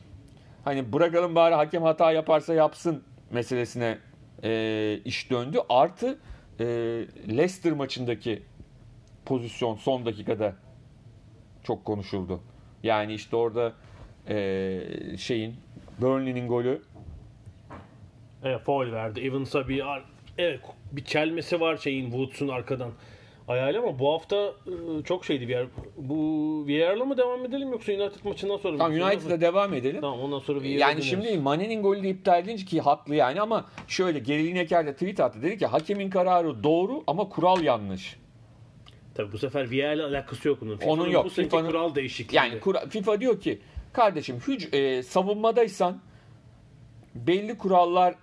hani 0.64 0.94
bırakalım 0.94 1.36
bari 1.36 1.56
hakem 1.56 1.84
hata 1.84 2.12
yaparsa 2.12 2.54
yapsın 2.54 3.04
meselesine 3.32 3.98
e, 4.44 5.00
iş 5.06 5.32
döndü. 5.32 5.58
Artı 5.70 6.20
e, 6.60 6.66
Leicester 7.28 7.74
maçındaki 7.74 8.44
pozisyon 9.26 9.76
son 9.76 10.06
dakikada 10.06 10.56
çok 11.64 11.86
konuşuldu. 11.86 12.40
Yani 12.84 13.14
işte 13.14 13.36
orada 13.36 13.74
e, 14.28 14.82
şeyin 15.18 15.56
Burnley'nin 16.02 16.48
golü 16.48 16.82
Evet, 18.44 18.62
foul 18.62 18.92
verdi. 18.92 19.20
Evans'a 19.20 19.68
bir 19.68 19.84
evet 20.38 20.60
bir 20.92 21.04
çelmesi 21.06 21.60
var 21.60 21.78
şeyin 21.78 22.04
Woods'un 22.12 22.48
arkadan 22.48 22.92
ayağıyla 23.48 23.82
ama 23.82 24.00
bu 24.00 24.14
hafta 24.14 24.36
e, 24.46 25.04
çok 25.04 25.26
şeydi 25.26 25.48
bir 25.48 25.54
yer. 25.54 25.66
Bu 25.98 26.16
VAR'la 26.68 27.06
mı 27.06 27.18
devam 27.18 27.46
edelim 27.46 27.72
yoksa 27.72 27.92
United 27.92 28.26
maçından 28.26 28.58
sonra 28.58 28.74
mı? 28.74 28.78
Tamam 28.80 28.94
United'la 29.02 29.42
devam 29.42 29.74
edelim. 29.74 30.02
Tamam 30.02 30.20
ondan 30.20 30.40
sonra 30.40 30.60
VAR'a 30.60 30.68
Yani 30.68 30.92
döneriz. 30.92 31.10
şimdi 31.10 31.38
Mane'nin 31.38 31.84
golü 31.84 32.04
de 32.04 32.10
iptal 32.10 32.40
edince 32.44 32.66
ki 32.66 32.82
haklı 32.82 33.16
yani 33.16 33.42
ama 33.42 33.66
şöyle 33.88 34.20
Geri 34.20 34.46
Lineker 34.48 34.86
de 34.86 34.94
tweet 34.94 35.20
attı. 35.20 35.42
Dedi 35.42 35.58
ki 35.58 35.66
hakemin 35.66 36.10
kararı 36.10 36.64
doğru 36.64 37.04
ama 37.08 37.30
kural 37.30 37.64
yanlış. 37.64 38.18
Tabii 39.16 39.32
bu 39.32 39.38
sefer 39.38 39.62
VAR 39.66 39.94
ile 39.96 40.04
alakası 40.04 40.48
yok 40.48 40.58
bunun. 40.62 40.80
Onun 40.86 41.10
yok. 41.10 41.26
Bu 41.26 41.30
seneki 41.30 41.50
FIFA'nın- 41.56 41.68
kural 41.68 41.96
değişikliği. 41.96 42.36
Yani 42.36 42.60
kura- 42.60 42.90
FIFA 42.90 43.22
diyor 43.22 43.42
ki 43.42 43.60
kardeşim 43.94 44.38
hüc- 44.38 44.76
e, 44.76 45.04
savunmadaysan 45.04 46.02
belli 47.16 47.58
kurallar 47.58 48.16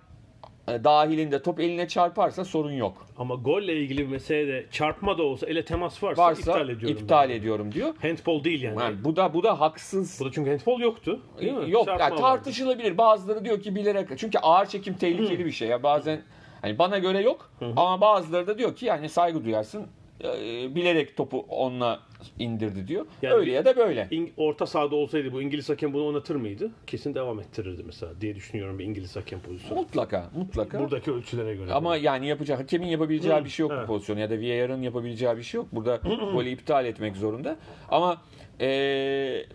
dahilinde 0.83 1.41
top 1.41 1.59
eline 1.59 1.87
çarparsa 1.87 2.45
sorun 2.45 2.71
yok. 2.71 3.07
Ama 3.17 3.35
golle 3.35 3.75
ilgili 3.75 3.97
bir 4.01 4.07
mesele 4.11 4.47
de 4.47 4.65
çarpma 4.71 5.17
da 5.17 5.23
olsa 5.23 5.47
ele 5.47 5.65
temas 5.65 6.03
varsa, 6.03 6.21
Varsa 6.23 6.41
iptal 6.41 6.69
ediyorum. 6.69 6.97
iptal 6.97 7.29
ben. 7.29 7.33
ediyorum 7.35 7.71
diyor. 7.71 7.93
Handball 8.01 8.43
değil 8.43 8.61
yani. 8.61 8.79
Yani 8.81 9.03
bu 9.03 9.15
da 9.15 9.33
bu 9.33 9.43
da 9.43 9.59
haksız. 9.59 10.17
Bu 10.21 10.25
da 10.25 10.31
çünkü 10.31 10.49
handball 10.49 10.79
yoktu. 10.79 11.19
Değil 11.39 11.53
mi? 11.53 11.71
Yok 11.71 11.85
Çarpma 11.85 12.03
yani 12.03 12.11
vardı. 12.11 12.21
tartışılabilir. 12.21 12.97
Bazıları 12.97 13.45
diyor 13.45 13.61
ki 13.61 13.75
bilerek. 13.75 14.07
Çünkü 14.17 14.37
ağır 14.39 14.65
çekim 14.65 14.93
tehlikeli 14.93 15.45
bir 15.45 15.51
şey 15.51 15.67
ya. 15.67 15.83
Bazen 15.83 16.21
hani 16.61 16.77
bana 16.79 16.97
göre 16.97 17.21
yok 17.21 17.51
ama 17.61 18.01
bazıları 18.01 18.47
da 18.47 18.57
diyor 18.57 18.75
ki 18.75 18.85
yani 18.85 19.09
saygı 19.09 19.45
duyarsın. 19.45 19.87
e, 20.23 20.29
bilerek 20.75 21.17
topu 21.17 21.45
onunla 21.49 21.99
indirdi 22.39 22.87
diyor. 22.87 23.05
Yani 23.21 23.33
Öyle 23.33 23.51
ya 23.51 23.65
da 23.65 23.77
böyle. 23.77 24.07
İng- 24.11 24.29
orta 24.37 24.65
sahada 24.65 24.95
olsaydı 24.95 25.33
bu 25.33 25.41
İngiliz 25.41 25.69
hakem 25.69 25.93
bunu 25.93 26.07
oynatır 26.07 26.35
mıydı? 26.35 26.71
Kesin 26.87 27.15
devam 27.15 27.39
ettirirdi 27.39 27.83
mesela 27.85 28.21
diye 28.21 28.35
düşünüyorum 28.35 28.79
bir 28.79 28.85
İngiliz 28.85 29.15
hakem 29.15 29.39
pozisyonu. 29.39 29.79
Mutlaka, 29.79 30.29
mutlaka. 30.35 30.79
Buradaki 30.79 31.11
ölçülere 31.11 31.55
göre. 31.55 31.73
Ama 31.73 31.97
yani 31.97 32.27
yapacak 32.27 32.59
hakemin 32.59 32.87
yapabileceği 32.87 33.35
Hı, 33.35 33.45
bir 33.45 33.49
şey 33.49 33.63
yok 33.63 33.71
bu 33.71 33.75
evet. 33.75 33.87
pozisyonu 33.87 34.19
ya 34.19 34.29
da 34.29 34.35
VAR'ın 34.37 34.81
yapabileceği 34.81 35.37
bir 35.37 35.43
şey 35.43 35.57
yok. 35.57 35.67
Burada 35.71 35.95
golü 36.33 36.49
iptal 36.49 36.85
etmek 36.85 37.15
zorunda. 37.15 37.57
Ama 37.89 38.21
eee 38.59 39.45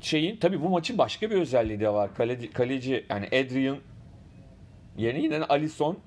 şeyin 0.00 0.36
tabii 0.36 0.62
bu 0.62 0.68
maçın 0.68 0.98
başka 0.98 1.30
bir 1.30 1.36
özelliği 1.36 1.80
de 1.80 1.88
var. 1.88 2.14
Kaleci, 2.14 2.50
kaleci 2.52 3.04
yani 3.10 3.26
Adrian 3.26 3.76
yerine 4.98 5.22
yine 5.22 5.44
Alisson 5.44 5.98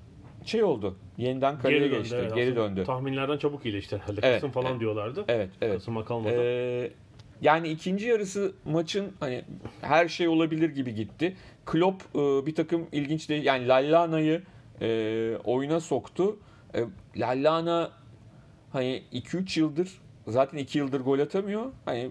şey 0.44 0.64
oldu. 0.64 0.96
Yeniden 1.16 1.58
kaleye 1.58 1.78
geri 1.78 1.90
döndü. 1.90 2.02
geçti. 2.02 2.16
evet. 2.20 2.34
geri 2.34 2.56
döndü. 2.56 2.84
Tahminlerden 2.84 3.38
çabuk 3.38 3.66
iyileşti 3.66 3.96
herhalde. 3.96 4.20
Evet, 4.22 4.40
Kasım 4.40 4.50
falan 4.50 4.70
evet. 4.70 4.80
diyorlardı. 4.80 5.24
Evet, 5.28 5.50
evet. 5.60 5.74
Kasım'a 5.74 6.04
kalmadan. 6.04 6.38
Ee, 6.38 6.90
yani 7.40 7.68
ikinci 7.68 8.06
yarısı 8.06 8.52
maçın 8.64 9.12
hani 9.20 9.44
her 9.80 10.08
şey 10.08 10.28
olabilir 10.28 10.70
gibi 10.70 10.94
gitti. 10.94 11.36
Klopp 11.66 12.02
e, 12.14 12.46
bir 12.46 12.54
takım 12.54 12.86
ilginç 12.92 13.28
değil. 13.28 13.44
Yani 13.44 13.68
Lallana'yı 13.68 14.42
e, 14.80 15.36
oyuna 15.44 15.80
soktu. 15.80 16.36
E, 16.74 16.80
Lallana 17.16 17.90
hani 18.72 19.02
2-3 19.12 19.60
yıldır 19.60 20.00
zaten 20.26 20.58
2 20.58 20.78
yıldır 20.78 21.00
gol 21.00 21.18
atamıyor. 21.18 21.72
Hani 21.84 22.10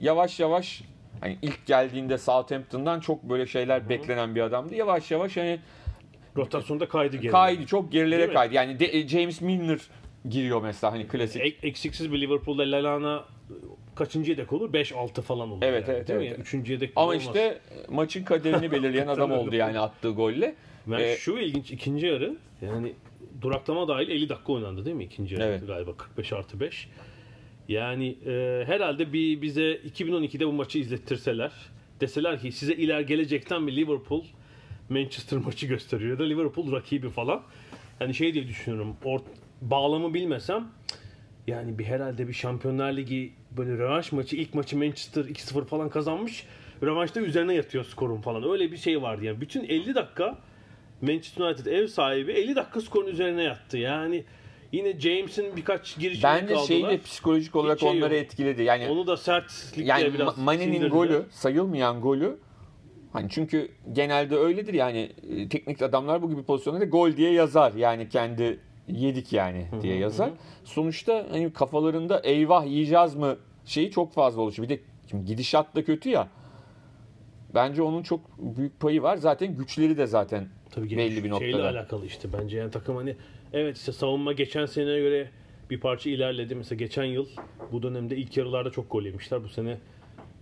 yavaş 0.00 0.40
yavaş 0.40 0.82
hani 1.20 1.38
ilk 1.42 1.66
geldiğinde 1.66 2.18
Southampton'dan 2.18 3.00
çok 3.00 3.22
böyle 3.22 3.46
şeyler 3.46 3.88
beklenen 3.88 4.34
bir 4.34 4.40
adamdı. 4.40 4.74
Yavaş 4.74 5.10
yavaş 5.10 5.36
hani 5.36 5.60
Rotasyonda 6.36 6.88
kaydı 6.88 7.16
geri. 7.16 7.32
kaydı 7.32 7.66
çok 7.66 7.92
gerilere 7.92 8.32
kaydı. 8.32 8.54
Yani 8.54 8.78
de- 8.80 8.98
e, 8.98 9.08
James 9.08 9.40
Milner 9.40 9.78
giriyor 10.28 10.62
mesela 10.62 10.92
hani 10.92 11.08
klasik. 11.08 11.42
Ek- 11.42 11.68
eksiksiz 11.68 12.12
bir 12.12 12.20
Liverpool'da 12.20 12.62
Lallana 12.62 13.24
kaçıncı 13.94 14.30
yedek 14.30 14.52
olur? 14.52 14.72
5-6 14.72 15.22
falan 15.22 15.50
olur. 15.50 15.62
Evet, 15.62 15.88
yani, 15.88 15.96
evet, 15.96 16.08
değil 16.08 16.18
evet. 16.20 16.28
Mi? 16.28 16.32
Yani 16.32 16.42
üçüncü 16.42 16.72
yedek 16.72 16.92
Ama 16.96 17.06
olmaz. 17.08 17.22
işte 17.22 17.58
maçın 17.88 18.24
kaderini 18.24 18.70
belirleyen 18.72 19.06
adam 19.06 19.32
oldu 19.32 19.54
yani 19.56 19.78
attığı 19.78 20.10
golle. 20.10 20.54
Ben 20.86 20.98
Ee, 21.00 21.16
şu 21.16 21.38
ilginç 21.38 21.70
ikinci 21.70 22.06
yarı 22.06 22.36
yani 22.62 22.92
duraklama 23.40 23.88
dahil 23.88 24.08
50 24.08 24.28
dakika 24.28 24.52
oynandı 24.52 24.84
değil 24.84 24.96
mi 24.96 25.04
ikinci 25.04 25.34
yarı 25.34 25.44
Evet. 25.44 25.66
galiba 25.66 25.96
45 25.96 26.32
artı 26.32 26.60
5. 26.60 26.88
Yani 27.68 28.16
e, 28.26 28.62
herhalde 28.66 29.12
bir 29.12 29.42
bize 29.42 29.72
2012'de 29.72 30.46
bu 30.46 30.52
maçı 30.52 30.78
izlettirseler 30.78 31.52
deseler 32.00 32.40
ki 32.40 32.52
size 32.52 32.74
iler 32.74 33.00
gelecekten 33.00 33.66
bir 33.66 33.76
Liverpool 33.76 34.24
Manchester 34.94 35.38
maçı 35.38 35.66
gösteriyor 35.66 36.10
ya 36.10 36.18
da 36.18 36.22
Liverpool 36.24 36.72
rakibi 36.72 37.10
falan. 37.10 37.42
Yani 38.00 38.14
şey 38.14 38.34
diye 38.34 38.48
düşünüyorum. 38.48 38.96
Ort 39.04 39.22
bağlamı 39.62 40.14
bilmesem 40.14 40.68
yani 41.46 41.78
bir 41.78 41.84
herhalde 41.84 42.28
bir 42.28 42.32
Şampiyonlar 42.32 42.92
Ligi 42.92 43.32
böyle 43.56 43.70
rövanş 43.78 44.12
maçı 44.12 44.36
ilk 44.36 44.54
maçı 44.54 44.76
Manchester 44.78 45.24
2-0 45.24 45.64
falan 45.64 45.88
kazanmış. 45.88 46.46
Rövanşta 46.82 47.20
üzerine 47.20 47.54
yatıyor 47.54 47.84
skorun 47.84 48.20
falan. 48.20 48.50
Öyle 48.50 48.72
bir 48.72 48.76
şey 48.76 49.02
vardı 49.02 49.24
yani. 49.24 49.40
Bütün 49.40 49.64
50 49.64 49.94
dakika 49.94 50.38
Manchester 51.02 51.44
United 51.44 51.66
ev 51.66 51.86
sahibi 51.86 52.32
50 52.32 52.56
dakika 52.56 52.80
skorun 52.80 53.06
üzerine 53.06 53.42
yattı. 53.42 53.78
Yani 53.78 54.24
yine 54.72 55.00
James'in 55.00 55.56
birkaç 55.56 55.98
girişinde 55.98 56.26
Bence 56.26 56.46
kaldılar. 56.54 56.66
şey 56.66 56.82
de 56.82 56.98
psikolojik 56.98 57.56
olarak 57.56 57.76
Hiç 57.76 57.80
şey 57.88 57.98
onları 57.98 58.14
yok. 58.14 58.22
etkiledi. 58.24 58.62
Yani 58.62 58.88
Onu 58.88 59.06
da 59.06 59.16
sertlikle 59.16 59.84
yani 59.84 60.14
biraz 60.14 60.28
Ma- 60.28 60.40
Mane'nin 60.44 60.88
golü 60.88 61.22
sayılmayan 61.30 62.00
golü 62.00 62.36
hani 63.12 63.26
çünkü 63.30 63.68
genelde 63.92 64.36
öyledir 64.36 64.74
yani 64.74 65.12
e, 65.30 65.48
teknik 65.48 65.82
adamlar 65.82 66.22
bu 66.22 66.30
gibi 66.30 66.42
pozisyonlarda 66.42 66.84
gol 66.84 67.16
diye 67.16 67.32
yazar. 67.32 67.72
Yani 67.72 68.08
kendi 68.08 68.58
yedik 68.88 69.32
yani 69.32 69.66
diye 69.82 69.96
yazar. 69.96 70.30
Sonuçta 70.64 71.26
hani 71.30 71.52
kafalarında 71.52 72.20
eyvah 72.20 72.66
yiyeceğiz 72.66 73.14
mi 73.14 73.36
şeyi 73.64 73.90
çok 73.90 74.12
fazla 74.12 74.42
oluşuyor. 74.42 74.68
Bir 74.68 74.76
de 74.76 74.80
şimdi 75.10 75.24
gidişat 75.24 75.76
da 75.76 75.84
kötü 75.84 76.08
ya. 76.08 76.28
Bence 77.54 77.82
onun 77.82 78.02
çok 78.02 78.20
büyük 78.38 78.80
payı 78.80 79.02
var. 79.02 79.16
Zaten 79.16 79.56
güçleri 79.56 79.98
de 79.98 80.06
zaten 80.06 80.48
Tabii 80.70 80.96
belli 80.96 81.24
bir 81.24 81.34
Şeyle 81.38 81.52
noktada. 81.56 81.68
alakalı 81.68 82.06
işte 82.06 82.28
bence 82.32 82.58
yani 82.58 82.70
takım 82.70 82.96
hani 82.96 83.16
evet 83.52 83.76
işte 83.76 83.92
savunma 83.92 84.32
geçen 84.32 84.66
seneye 84.66 85.00
göre 85.00 85.30
bir 85.70 85.80
parça 85.80 86.10
ilerledi. 86.10 86.54
Mesela 86.54 86.78
geçen 86.78 87.04
yıl 87.04 87.26
bu 87.72 87.82
dönemde 87.82 88.16
ilk 88.16 88.36
yarılarda 88.36 88.70
çok 88.70 88.90
gol 88.90 89.02
yemişler. 89.02 89.44
Bu 89.44 89.48
sene 89.48 89.78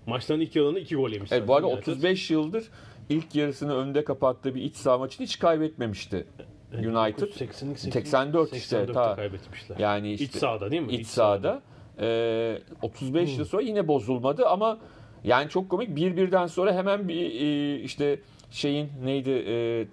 maçların 0.08 0.40
ilk 0.40 0.56
yarılarında 0.56 0.80
iki 0.80 0.96
gol 0.96 1.10
yemişler. 1.10 1.38
Evet, 1.38 1.48
bu 1.48 1.54
arada 1.56 1.66
United. 1.66 1.92
35 1.92 2.30
yıldır 2.30 2.64
ilk 3.08 3.34
yarısını 3.34 3.74
önde 3.76 4.04
kapattığı 4.04 4.54
bir 4.54 4.62
iç 4.62 4.76
saha 4.76 4.98
maçını 4.98 5.26
hiç 5.26 5.38
kaybetmemişti 5.38 6.26
United. 6.74 7.32
80, 7.32 7.74
84 7.74 8.52
işte, 8.52 8.86
ta- 8.86 9.16
kaybetmişler. 9.16 9.78
Yani 9.78 10.12
işte 10.12 10.24
İç 10.24 10.34
sahada 10.34 10.70
değil 10.70 10.82
mi? 10.82 10.92
İç 10.92 11.06
sahada. 11.06 11.62
Ee, 12.00 12.58
35 12.82 13.38
yıl 13.38 13.44
sonra 13.44 13.62
yine 13.62 13.88
bozulmadı 13.88 14.46
ama 14.46 14.78
yani 15.24 15.48
çok 15.48 15.70
komik 15.70 15.96
bir 15.96 16.16
birden 16.16 16.46
sonra 16.46 16.74
hemen 16.74 17.08
bir 17.08 17.40
e, 17.40 17.80
işte 17.80 18.20
şeyin 18.50 18.88
neydi 19.04 19.30
e, 19.30 19.86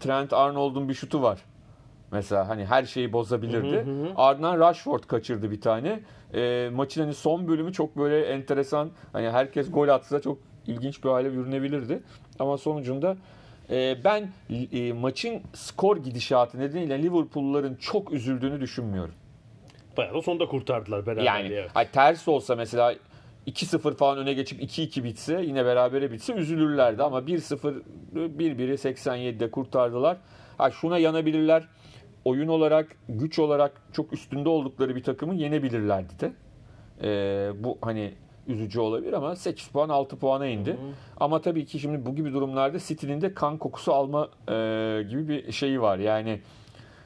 Trent 0.00 0.32
Arnold'un 0.32 0.88
bir 0.88 0.94
şutu 0.94 1.22
var. 1.22 1.38
Mesela 2.14 2.48
hani 2.48 2.64
her 2.64 2.84
şeyi 2.84 3.12
bozabilirdi. 3.12 3.86
Ardından 4.16 4.58
Rashford 4.58 5.04
kaçırdı 5.04 5.50
bir 5.50 5.60
tane. 5.60 6.00
E, 6.34 6.70
maçın 6.72 7.00
hani 7.00 7.14
son 7.14 7.48
bölümü 7.48 7.72
çok 7.72 7.96
böyle 7.96 8.20
enteresan. 8.26 8.90
Hani 9.12 9.30
herkes 9.30 9.70
gol 9.70 9.88
atsa 9.88 10.20
çok 10.20 10.38
ilginç 10.66 11.04
bir 11.04 11.08
hale 11.08 11.32
bürünebilirdi. 11.32 12.02
Ama 12.38 12.58
sonucunda 12.58 13.16
e, 13.70 13.96
ben 14.04 14.28
e, 14.72 14.92
maçın 14.92 15.42
skor 15.54 15.96
gidişatı 15.96 16.58
nedeniyle 16.58 17.02
Liverpool'ların 17.02 17.74
çok 17.74 18.12
üzüldüğünü 18.12 18.60
düşünmüyorum. 18.60 19.14
Bayağı 19.96 20.14
da 20.14 20.22
sonunda 20.22 20.46
kurtardılar 20.46 21.06
beraber. 21.06 21.22
Yani 21.22 21.48
evet. 21.48 21.70
ay, 21.74 21.90
ters 21.90 22.28
olsa 22.28 22.56
mesela 22.56 22.94
2-0 23.46 23.96
falan 23.96 24.18
öne 24.18 24.32
geçip 24.32 24.62
2-2 24.62 25.04
bitse 25.04 25.42
yine 25.42 25.64
berabere 25.64 26.12
bitse 26.12 26.32
üzülürlerdi 26.32 27.02
ama 27.02 27.18
1-0 27.18 27.82
1-1'i 28.14 28.74
87'de 28.74 29.50
kurtardılar. 29.50 30.16
Ha 30.58 30.70
şuna 30.70 30.98
yanabilirler. 30.98 31.64
Oyun 32.24 32.48
olarak, 32.48 32.96
güç 33.08 33.38
olarak 33.38 33.82
çok 33.92 34.12
üstünde 34.12 34.48
oldukları 34.48 34.96
bir 34.96 35.02
takımı 35.02 35.34
yenebilirlerdi 35.34 36.20
de. 36.20 36.32
Ee, 37.02 37.52
bu 37.64 37.78
hani 37.80 38.14
üzücü 38.46 38.80
olabilir 38.80 39.12
ama 39.12 39.36
8 39.36 39.68
puan 39.68 39.88
6 39.88 40.16
puana 40.16 40.46
indi. 40.46 40.76
Ama 41.16 41.40
tabii 41.40 41.66
ki 41.66 41.78
şimdi 41.78 42.06
bu 42.06 42.14
gibi 42.14 42.32
durumlarda 42.32 42.78
City'nin 42.78 43.20
de 43.20 43.34
kan 43.34 43.58
kokusu 43.58 43.92
alma 43.92 44.28
e, 44.48 44.52
gibi 45.08 45.28
bir 45.28 45.52
şeyi 45.52 45.80
var. 45.80 45.98
Yani 45.98 46.40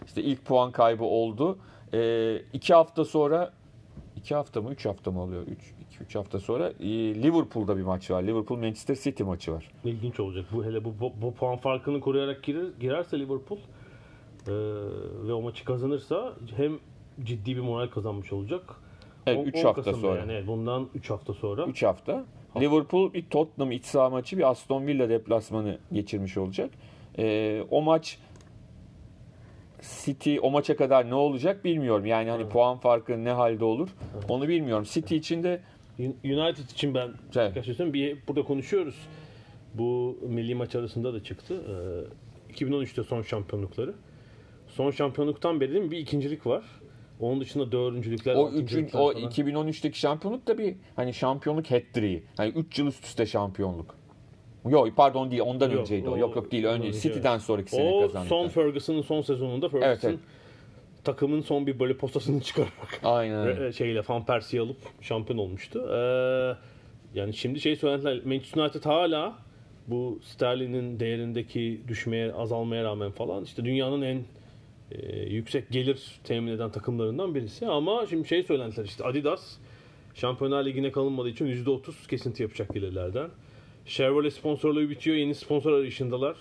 işte 0.06 0.22
ilk 0.22 0.44
puan 0.44 0.72
kaybı 0.72 1.04
oldu. 1.04 1.58
E, 1.94 2.36
iki 2.52 2.74
hafta 2.74 3.04
sonra 3.04 3.52
iki 4.16 4.34
hafta 4.34 4.60
mı 4.62 4.70
üç 4.70 4.86
hafta 4.86 5.10
mı 5.10 5.22
oluyor? 5.22 5.42
Üç, 5.42 5.74
iki, 5.80 6.04
üç 6.04 6.14
hafta 6.14 6.40
sonra 6.40 6.68
e, 6.68 6.88
Liverpool'da 7.22 7.76
bir 7.76 7.82
maç 7.82 8.10
var. 8.10 8.22
Liverpool 8.22 8.58
Manchester 8.58 8.94
City 8.94 9.22
maçı 9.22 9.52
var. 9.52 9.70
İlginç 9.84 10.20
olacak. 10.20 10.46
Bu 10.52 10.64
hele 10.64 10.84
bu, 10.84 10.94
bu, 11.00 11.12
bu 11.22 11.34
puan 11.34 11.56
farkını 11.56 12.00
koruyarak 12.00 12.42
girer, 12.42 12.66
girerse 12.80 13.18
Liverpool 13.18 13.58
Ee, 14.48 15.28
ve 15.28 15.32
o 15.32 15.42
maçı 15.42 15.64
kazanırsa 15.64 16.32
hem 16.56 16.78
ciddi 17.24 17.56
bir 17.56 17.60
moral 17.60 17.88
kazanmış 17.88 18.32
olacak. 18.32 18.62
Evet, 19.26 19.38
On- 19.38 19.44
üç 19.44 19.56
10 19.56 19.62
hafta 19.64 19.82
Kasım'da 19.82 20.06
sonra. 20.06 20.20
Yani, 20.20 20.32
evet, 20.32 20.46
bundan 20.46 20.88
3 20.94 21.10
hafta 21.10 21.32
sonra. 21.34 21.66
3 21.66 21.82
hafta. 21.82 22.24
Liverpool 22.60 23.12
bir 23.12 23.24
Tottenham 23.30 23.72
iç 23.72 23.84
saha 23.84 24.10
maçı 24.10 24.38
bir 24.38 24.50
Aston 24.50 24.86
Villa 24.86 25.08
deplasmanı 25.08 25.78
geçirmiş 25.92 26.36
olacak. 26.36 26.70
Ee, 27.18 27.62
o 27.70 27.82
maç 27.82 28.18
City 30.04 30.36
o 30.42 30.50
maça 30.50 30.76
kadar 30.76 31.10
ne 31.10 31.14
olacak 31.14 31.64
bilmiyorum. 31.64 32.06
Yani 32.06 32.30
hani 32.30 32.48
puan 32.48 32.78
farkı 32.78 33.24
ne 33.24 33.30
halde 33.30 33.64
olur 33.64 33.88
onu 34.28 34.48
bilmiyorum. 34.48 34.84
City 34.90 35.16
için 35.16 35.42
de 35.42 35.60
United 36.24 36.70
için 36.70 36.94
ben 36.94 37.10
Evet. 37.36 37.56
birkaç 37.56 37.76
şey. 37.76 37.92
Bir, 37.92 38.18
burada 38.28 38.42
konuşuyoruz. 38.42 38.94
Bu 39.74 40.18
milli 40.28 40.54
maç 40.54 40.74
arasında 40.74 41.14
da 41.14 41.22
çıktı. 41.22 41.62
Ee, 42.50 42.52
2013'te 42.52 43.02
son 43.02 43.22
şampiyonlukları. 43.22 43.94
Son 44.68 44.90
şampiyonluktan 44.90 45.60
beri 45.60 45.72
değil 45.72 45.84
mi? 45.84 45.90
bir 45.90 45.98
ikincilik 45.98 46.46
var. 46.46 46.64
Onun 47.20 47.40
dışında 47.40 47.72
dördüncülükler, 47.72 48.34
o 48.34 48.50
üçün, 48.52 48.84
o 48.86 48.88
falan. 48.88 49.14
2013'teki 49.16 49.98
şampiyonluk 49.98 50.46
da 50.46 50.58
bir 50.58 50.76
hani 50.96 51.14
şampiyonluk 51.14 51.70
hat-trick'i. 51.70 52.22
Hani 52.36 52.50
3 52.50 52.78
yıl 52.78 52.86
üst 52.86 53.04
üste 53.04 53.26
şampiyonluk. 53.26 53.94
Yok 54.68 54.88
pardon 54.96 55.30
değil 55.30 55.42
ondan 55.42 55.70
Yok, 55.70 55.80
önceydi 55.80 56.08
o. 56.08 56.12
o- 56.12 56.18
Yok 56.18 56.36
yok 56.36 56.52
değil 56.52 56.64
önce. 56.64 56.88
önce, 56.88 57.00
City'den 57.00 57.32
evet. 57.32 57.42
sonraki 57.42 57.70
sene 57.70 57.90
O 57.90 58.00
kazandı. 58.00 58.28
son 58.28 58.48
Ferguson'ın 58.48 59.02
son 59.02 59.20
sezonunda 59.20 59.68
Ferguson 59.68 59.88
Evet, 59.88 60.04
evet. 60.04 60.18
takımın 61.04 61.40
son 61.40 61.66
bir 61.66 61.78
böyle 61.80 61.96
postasını 61.96 62.40
çıkararak 62.42 63.00
Aynen. 63.04 63.46
öyle. 63.46 63.66
e, 63.66 63.72
şeyle 63.72 64.02
Van 64.08 64.26
Persie'yi 64.26 64.66
alıp 64.66 64.76
şampiyon 65.00 65.38
olmuştu. 65.38 65.88
Ee, 65.92 66.54
yani 67.18 67.34
şimdi 67.34 67.60
şey 67.60 67.76
söylediler 67.76 68.20
Manchester 68.24 68.62
United 68.62 68.84
hala 68.84 69.38
bu 69.86 70.18
sterlinin 70.22 71.00
değerindeki 71.00 71.80
düşmeye 71.88 72.32
azalmaya 72.32 72.84
rağmen 72.84 73.10
falan 73.10 73.44
işte 73.44 73.64
dünyanın 73.64 74.02
en 74.02 74.22
e, 74.92 75.18
yüksek 75.18 75.70
gelir 75.70 76.20
temin 76.24 76.52
eden 76.52 76.72
takımlarından 76.72 77.34
birisi 77.34 77.66
ama 77.66 78.06
şimdi 78.06 78.28
şey 78.28 78.42
söylentiler 78.42 78.84
işte 78.84 79.04
Adidas 79.04 79.56
Şampiyonlar 80.14 80.64
Ligi'ne 80.64 80.92
kalınmadığı 80.92 81.28
için 81.28 81.46
%30 81.46 82.08
kesinti 82.08 82.42
yapacak 82.42 82.74
gelirlerden. 82.74 83.30
Chevrolet 83.86 84.32
sponsorluğu 84.32 84.90
bitiyor. 84.90 85.16
Yeni 85.16 85.34
sponsor 85.34 85.72
arayışındalar. 85.72 86.36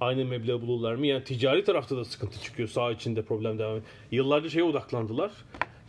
Aynı 0.00 0.24
meblağ 0.24 0.60
bulurlar 0.62 0.94
mı? 0.94 1.06
Yani 1.06 1.24
ticari 1.24 1.64
tarafta 1.64 1.96
da 1.96 2.04
sıkıntı 2.04 2.40
çıkıyor. 2.40 2.68
Sağ 2.68 2.92
içinde 2.92 3.22
problem 3.22 3.58
devam 3.58 3.70
ediyor. 3.72 3.86
Yıllarca 4.10 4.48
şeye 4.48 4.62
odaklandılar. 4.62 5.30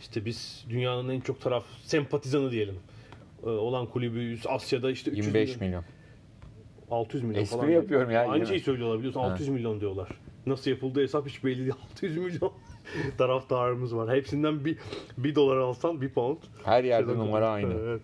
İşte 0.00 0.24
biz 0.24 0.64
dünyanın 0.70 1.08
en 1.08 1.20
çok 1.20 1.40
taraf 1.40 1.64
sempatizanı 1.82 2.50
diyelim. 2.50 2.76
Ee, 3.44 3.48
olan 3.48 3.86
kulübüyüz. 3.86 4.46
Asya'da 4.46 4.90
işte 4.90 5.10
300 5.10 5.26
25 5.26 5.48
milyon, 5.48 5.66
milyon. 5.66 5.84
600 6.90 7.22
milyon 7.22 7.42
Espri 7.42 7.56
falan. 7.56 7.70
yapıyorum 7.70 8.10
ya, 8.10 8.28
Aynı 8.28 8.46
şeyi 8.46 8.60
söylüyorlar 8.60 8.98
biliyorsun. 8.98 9.20
600 9.20 9.48
milyon 9.48 9.80
diyorlar. 9.80 10.08
Nasıl 10.46 10.70
yapıldığı 10.70 11.02
hesap 11.02 11.28
hiç 11.28 11.44
belli 11.44 11.58
değil. 11.58 11.72
600 11.92 12.16
milyon 12.16 12.52
taraftarımız 13.18 13.96
var. 13.96 14.16
Hepsinden 14.16 14.64
bir, 14.64 14.78
bir 15.18 15.34
dolar 15.34 15.56
alsan 15.56 16.00
bir 16.00 16.08
pound. 16.08 16.38
Her 16.64 16.84
yerde 16.84 17.06
Şeyden- 17.12 17.26
numara 17.26 17.48
aynı. 17.48 17.74
Evet. 17.74 18.00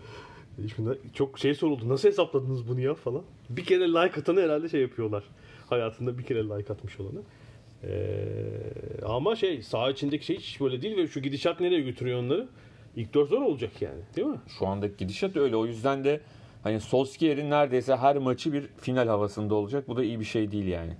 Şimdi 0.76 0.98
çok 1.14 1.38
şey 1.38 1.54
soruldu. 1.54 1.88
Nasıl 1.88 2.08
hesapladınız 2.08 2.68
bunu 2.68 2.80
ya 2.80 2.94
falan. 2.94 3.22
Bir 3.50 3.64
kere 3.64 3.88
like 3.88 4.20
atanı 4.20 4.40
herhalde 4.40 4.68
şey 4.68 4.80
yapıyorlar. 4.80 5.24
Hayatında 5.70 6.18
bir 6.18 6.22
kere 6.22 6.42
like 6.44 6.72
atmış 6.72 7.00
olanı. 7.00 7.20
Ee, 7.84 8.20
ama 9.06 9.36
şey 9.36 9.62
sağ 9.62 9.90
içindeki 9.90 10.26
şey 10.26 10.36
hiç 10.36 10.60
böyle 10.60 10.82
değil 10.82 10.96
ve 10.96 11.06
şu 11.06 11.20
gidişat 11.20 11.60
nereye 11.60 11.80
götürüyor 11.80 12.18
onları? 12.18 12.48
İlk 12.96 13.14
dört 13.14 13.28
zor 13.28 13.42
olacak 13.42 13.82
yani 13.82 14.00
değil 14.16 14.26
mi? 14.28 14.38
Şu 14.58 14.66
andaki 14.66 14.96
gidişat 14.96 15.36
öyle. 15.36 15.56
O 15.56 15.66
yüzden 15.66 16.04
de 16.04 16.20
hani 16.62 16.80
Solskjaer'in 16.80 17.50
neredeyse 17.50 17.96
her 17.96 18.18
maçı 18.18 18.52
bir 18.52 18.66
final 18.80 19.08
havasında 19.08 19.54
olacak. 19.54 19.88
Bu 19.88 19.96
da 19.96 20.04
iyi 20.04 20.20
bir 20.20 20.24
şey 20.24 20.52
değil 20.52 20.66
yani. 20.66 20.96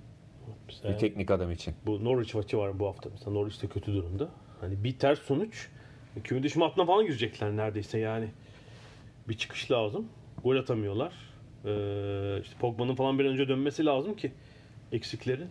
Mesela 0.69 0.93
Bir 0.93 0.99
teknik 0.99 1.31
adam 1.31 1.51
için. 1.51 1.73
bu 1.85 2.03
Norwich 2.03 2.35
maçı 2.35 2.57
var 2.57 2.79
bu 2.79 2.87
hafta. 2.87 3.09
Mesela 3.09 3.31
Norwich 3.31 3.63
de 3.63 3.67
kötü 3.67 3.93
durumda. 3.93 4.29
Hani 4.61 4.83
bir 4.83 4.99
ters 4.99 5.19
sonuç 5.19 5.67
küme 6.23 6.43
düşme 6.43 6.65
hattına 6.65 6.85
falan 6.85 7.05
girecekler 7.05 7.55
neredeyse 7.57 7.99
yani. 7.99 8.27
Bir 9.29 9.37
çıkış 9.37 9.71
lazım. 9.71 10.07
Gol 10.43 10.55
atamıyorlar. 10.55 11.13
Ee, 11.65 12.41
işte 12.41 12.55
Pogba'nın 12.59 12.95
falan 12.95 13.19
bir 13.19 13.25
önce 13.25 13.47
dönmesi 13.47 13.85
lazım 13.85 14.15
ki 14.15 14.31
eksikleri. 14.91 15.47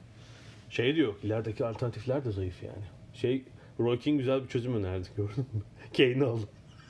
Şey 0.71 0.95
diyor, 0.97 1.15
ilerideki 1.23 1.65
alternatifler 1.65 2.25
de 2.25 2.31
zayıf 2.31 2.63
yani. 2.63 2.85
Şey, 3.15 3.45
Roy 3.81 3.99
Keane 3.99 4.17
güzel 4.19 4.43
bir 4.43 4.49
çözüm 4.49 4.75
önerdi 4.77 5.09
gördün 5.17 5.47
mü? 5.53 5.63
Kane'i 5.97 6.25
al. 6.25 6.39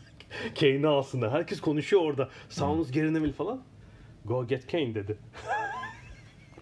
Kane'i 0.61 0.87
alsınlar. 0.87 1.31
Herkes 1.31 1.61
konuşuyor 1.61 2.03
orada. 2.03 2.29
Sounds 2.48 2.90
gerinemeli 2.90 3.33
falan. 3.33 3.62
Go 4.24 4.46
get 4.46 4.66
Kane 4.72 4.94
dedi. 4.94 5.18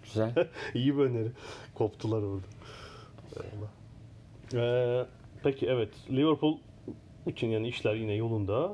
Güzel. 0.07 0.31
İyi 0.75 0.99
bir 0.99 1.03
öneri. 1.03 1.29
Koptular 1.75 2.23
orada. 2.23 2.47
Ee, 4.55 5.05
peki 5.43 5.67
evet. 5.67 5.89
Liverpool 6.11 6.59
için 7.27 7.49
yani 7.49 7.69
işler 7.69 7.95
yine 7.95 8.15
yolunda. 8.15 8.73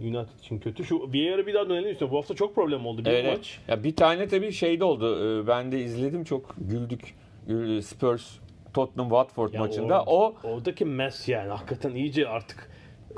Ee, 0.00 0.06
United 0.06 0.38
için 0.38 0.58
kötü. 0.58 0.84
Şu 0.84 1.10
yere 1.12 1.46
bir 1.46 1.54
daha 1.54 1.68
dönelim 1.68 1.90
istiyorum. 1.92 2.14
Bu 2.14 2.18
hafta 2.18 2.34
çok 2.34 2.54
problem 2.54 2.86
oldu. 2.86 3.04
Bir 3.04 3.10
Evet. 3.10 3.36
maç. 3.36 3.60
Ya 3.68 3.84
bir 3.84 3.96
tane 3.96 4.28
tabii 4.28 4.52
şeyde 4.52 4.84
oldu. 4.84 5.42
Ee, 5.42 5.46
Ben 5.46 5.72
de 5.72 5.80
izledim 5.84 6.24
çok 6.24 6.54
güldük. 6.58 7.14
Gül- 7.48 7.82
Spurs 7.82 8.38
Tottenham 8.74 9.08
Watford 9.10 9.52
Ya 9.52 9.60
maçında. 9.60 10.02
O 10.06 10.34
oradaki 10.44 10.84
mess 10.84 11.28
yani 11.28 11.50
hakikaten 11.50 11.94
iyice 11.94 12.28
artık 12.28 12.70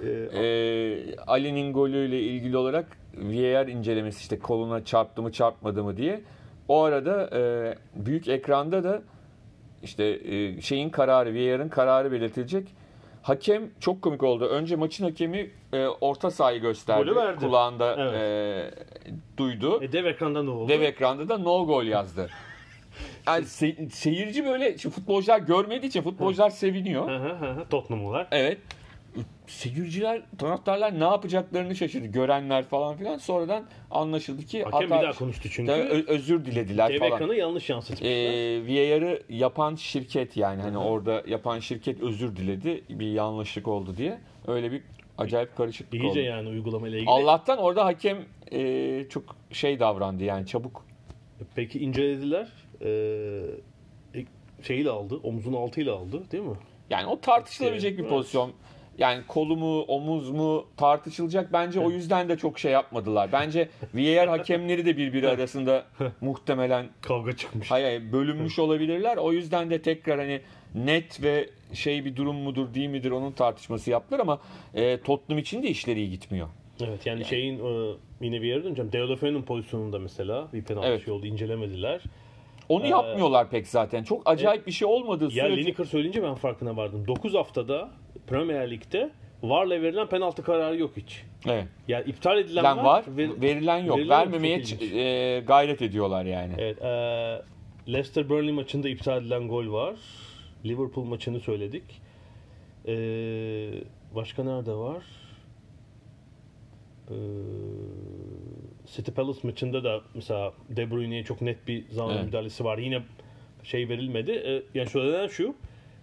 e, 0.02 0.08
e, 0.08 1.16
Ali'nin 1.26 1.72
golüyle 1.72 2.20
ilgili 2.20 2.56
olarak 2.56 2.98
VAR 3.16 3.66
incelemesi 3.68 4.20
işte 4.20 4.38
koluna 4.38 4.84
çarptı 4.84 5.22
mı 5.22 5.32
çarpmadı 5.32 5.84
mı 5.84 5.96
diye. 5.96 6.20
O 6.68 6.82
arada 6.82 7.30
e, 7.38 7.74
büyük 7.94 8.28
ekranda 8.28 8.84
da 8.84 9.02
işte 9.82 10.04
e, 10.04 10.60
şeyin 10.60 10.90
kararı 10.90 11.34
VAR'ın 11.34 11.68
kararı 11.68 12.12
belirtilecek. 12.12 12.68
Hakem 13.22 13.62
çok 13.80 14.02
komik 14.02 14.22
oldu. 14.22 14.44
Önce 14.46 14.76
maçın 14.76 15.04
hakemi 15.04 15.50
e, 15.72 15.86
orta 15.86 16.30
sahayı 16.30 16.60
gösterdi. 16.60 17.04
Golü 17.04 17.16
verdi. 17.16 17.38
Kulağında 17.46 17.96
Evet. 17.98 18.14
e, 18.14 19.38
duydu. 19.38 19.82
e, 19.82 19.92
dev 19.92 20.04
ekranda 20.04 20.42
ne 20.42 20.50
oldu? 20.50 20.68
Dev 20.68 20.80
ekranda 20.82 21.28
da 21.28 21.38
no 21.38 21.66
gol 21.66 21.84
yazdı. 21.84 22.30
Yani 23.26 23.44
se- 23.44 23.90
seyirci 23.90 24.44
böyle 24.44 24.78
şimdi 24.78 24.94
futbolcular 24.94 25.38
görmediği 25.38 25.88
için 25.88 26.02
futbolcular 26.02 26.50
seviniyor. 26.50 27.10
Tottenham'lılar. 27.70 28.28
Evet. 28.30 28.58
Seyirciler, 29.46 30.22
taraftarlar 30.38 31.00
ne 31.00 31.04
yapacaklarını 31.04 31.76
şaşırdı. 31.76 32.06
Görenler 32.06 32.64
falan 32.64 32.96
filan. 32.96 33.18
Sonradan 33.18 33.64
anlaşıldı 33.90 34.42
ki 34.42 34.62
Hakem 34.62 34.80
bir 34.90 34.94
hata- 34.94 35.02
daha 35.02 35.12
konuştu 35.12 35.48
çünkü. 35.52 35.72
Tabii 35.72 35.82
ö- 35.82 36.06
özür 36.06 36.44
dilediler 36.44 36.92
Dev 36.92 36.98
falan. 36.98 37.12
ekranı 37.12 37.34
yanlış 37.34 37.70
yansıtmışlar. 37.70 38.08
Ee, 38.08 38.62
VAR'ı 38.66 39.22
yapan 39.28 39.74
şirket 39.74 40.36
yani 40.36 40.62
hani 40.62 40.78
orada 40.78 41.22
yapan 41.26 41.58
şirket 41.58 42.00
özür 42.00 42.36
diledi. 42.36 42.84
Bir 42.90 43.06
yanlışlık 43.12 43.68
oldu 43.68 43.96
diye. 43.96 44.18
Öyle 44.46 44.72
bir 44.72 44.82
acayip 45.18 45.56
karışıklık 45.56 45.94
İyice 45.94 46.08
oldu. 46.08 46.18
yani 46.18 46.48
uygulamayla 46.48 46.96
ilgili. 46.98 47.10
Allah'tan 47.10 47.58
orada 47.58 47.84
hakem 47.84 48.18
e, 48.52 49.04
çok 49.10 49.36
şey 49.52 49.80
davrandı 49.80 50.24
yani 50.24 50.46
çabuk. 50.46 50.84
Peki 51.54 51.78
incelediler. 51.78 52.48
Ee, 52.84 53.42
şeyiyle 54.62 54.90
aldı. 54.90 55.16
Omzun 55.22 55.52
altıyla 55.52 55.94
aldı 55.94 56.22
değil 56.32 56.44
mi? 56.44 56.56
Yani 56.90 57.06
o 57.06 57.20
tartışılabilecek 57.20 57.96
bir 57.98 58.02
Evet. 58.02 58.10
pozisyon. 58.10 58.52
Yani 58.98 59.22
kolu 59.28 59.56
mu, 59.56 59.80
omuz 59.82 60.30
mu 60.30 60.66
tartışılacak. 60.76 61.52
Bence 61.52 61.80
o 61.80 61.90
yüzden 61.90 62.28
de 62.28 62.36
çok 62.36 62.58
şey 62.58 62.72
yapmadılar. 62.72 63.32
Bence 63.32 63.68
VAR 63.94 64.28
hakemleri 64.28 64.86
de 64.86 64.96
birbiri 64.96 65.28
arasında 65.28 65.84
muhtemelen 66.20 66.86
Kavga 67.00 67.36
çıkmış. 67.36 67.70
hayır, 67.70 68.12
bölünmüş 68.12 68.58
olabilirler. 68.58 69.16
O 69.16 69.32
yüzden 69.32 69.70
de 69.70 69.82
tekrar 69.82 70.18
hani 70.18 70.40
net 70.74 71.22
ve 71.22 71.50
şey 71.72 72.04
bir 72.04 72.16
durum 72.16 72.36
mudur 72.36 72.74
değil 72.74 72.88
midir 72.88 73.10
onun 73.10 73.32
tartışması 73.32 73.90
yaptılar 73.90 74.20
ama 74.20 74.40
e, 74.74 75.00
Tottenham 75.00 75.38
için 75.38 75.62
de 75.62 75.68
işleri 75.68 75.98
iyi 76.00 76.10
gitmiyor. 76.10 76.48
Evet 76.80 77.06
yani, 77.06 77.24
şeyin 77.24 77.58
e, 77.58 77.94
yine 78.20 78.42
bir 78.42 78.46
yere 78.46 78.64
döneceğim. 78.64 78.92
Deulofeu'nun 78.92 79.42
pozisyonunda 79.42 79.98
mesela 79.98 80.48
bir 80.52 80.62
penaltı 80.64 80.86
Evet. 80.88 81.04
şey 81.04 81.14
oldu 81.14 81.26
incelemediler. 81.26 82.00
Onu 82.68 82.84
Ee, 82.84 82.88
yapmıyorlar 82.88 83.50
pek 83.50 83.68
zaten. 83.68 84.02
Çok 84.04 84.22
acayip 84.30 84.66
bir 84.66 84.72
şey 84.72 84.88
olmadığı 84.88 85.24
Ya 85.24 85.30
sürece 85.30 85.56
Lineker 85.62 85.84
söyleyince 85.84 86.22
ben 86.22 86.34
farkına 86.34 86.76
vardım. 86.76 87.04
9 87.06 87.34
haftada 87.34 87.90
Premier 88.26 88.70
Lig'de 88.70 89.10
VAR'la 89.42 89.82
verilen 89.82 90.06
penaltı 90.08 90.42
kararı 90.42 90.76
yok 90.78 90.90
hiç. 90.96 91.22
evet. 91.46 91.64
Yani 91.88 92.04
iptal 92.10 92.38
edilen 92.38 92.64
Verilen 92.64 92.84
var, 92.84 93.04
ver- 93.08 93.40
verilen 93.42 93.78
yok. 93.78 93.98
verilen 93.98 94.18
Vermemeye 94.20 94.62
e, 94.80 95.40
gayret 95.40 95.82
ediyorlar 95.82 96.24
yani. 96.24 96.52
Evet, 96.58 96.82
e, 96.82 96.88
Leicester 97.92 98.28
Burnley 98.28 98.52
maçında 98.52 98.88
iptal 98.88 99.22
edilen 99.22 99.48
gol 99.48 99.72
var. 99.72 99.94
Liverpool 100.64 101.04
maçını 101.04 101.40
söyledik. 101.40 101.84
E, 102.86 102.94
başka 104.14 104.44
nerede 104.44 104.72
var? 104.72 105.04
E, 107.10 107.16
City 108.86 109.10
Palace 109.10 109.38
maçında 109.42 109.84
da 109.84 110.00
mesela 110.14 110.52
De 110.68 110.90
Bruyne'ye 110.90 111.24
çok 111.24 111.40
net 111.42 111.68
bir 111.68 111.84
zaman 111.90 112.14
Evet. 112.16 112.24
müdahalesi 112.26 112.64
var. 112.64 112.78
Yine 112.78 113.02
şey 113.62 113.88
verilmedi. 113.88 114.30
E, 114.30 114.62
yani 114.78 114.88
söylenen 114.88 115.26
şu. 115.28 115.54